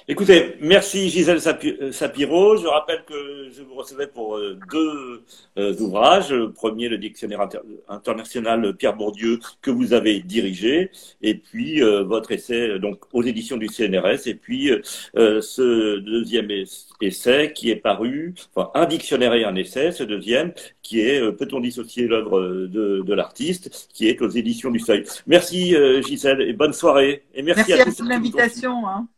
Écoutez, 0.06 0.56
merci 0.60 1.08
Gisèle 1.08 1.38
euh, 1.38 1.90
Sapiro. 1.90 2.58
Je 2.58 2.66
rappelle 2.66 3.04
que 3.06 3.48
je 3.50 3.62
vous 3.62 3.74
recevais 3.74 4.06
pour 4.06 4.36
euh, 4.36 4.58
deux 4.70 5.22
euh, 5.56 5.74
ouvrages. 5.80 6.30
Le 6.30 6.52
premier, 6.52 6.90
le 6.90 6.98
dictionnaire 6.98 7.48
international 7.88 8.76
Pierre 8.76 8.96
Bourdieu, 8.96 9.38
que 9.62 9.70
vous 9.70 9.94
avez 9.94 10.20
dirigé, 10.20 10.90
et 11.22 11.34
puis 11.34 11.80
votre 11.80 12.32
essai 12.32 12.78
donc 12.78 12.98
aux 13.14 13.22
éditions 13.22 13.56
du 13.56 13.68
CNRS, 13.68 14.26
et 14.26 14.34
puis 14.34 14.70
ce 15.14 15.98
deuxième 16.00 16.50
essai 17.00 17.52
qui 17.54 17.70
est 17.70 17.76
paru, 17.76 18.34
enfin 18.54 18.70
un 18.74 18.84
dictionnaire 18.84 19.32
et 19.32 19.44
un 19.44 19.54
essai, 19.54 19.90
ce 19.90 20.04
deuxième 20.04 20.52
qui 20.82 21.00
est 21.00 21.20
peut-on 21.32 21.60
dissocier 21.60 22.06
l'œuvre 22.06 22.42
de, 22.42 23.02
de 23.02 23.14
l'artiste, 23.14 23.88
qui 23.92 24.08
est 24.08 24.20
aux 24.20 24.28
éditions 24.28 24.70
du 24.70 24.80
Seuil. 24.80 25.04
Merci 25.26 25.74
Gisèle 26.06 26.42
et 26.42 26.52
bonne 26.52 26.74
soirée. 26.74 27.24
Et 27.34 27.42
merci, 27.42 27.72
à, 27.72 27.84
tous 27.84 27.96
pour 27.96 28.04
l'invitation. 28.04 28.86
Hein. 28.86 29.08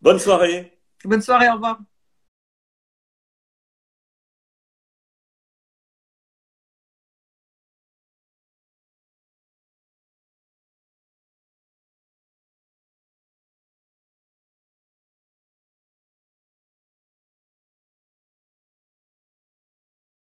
Bonne 0.00 0.18
soirée. 0.18 0.78
Bonne 1.04 1.22
soirée, 1.22 1.48
au 1.48 1.54
revoir. 1.54 1.80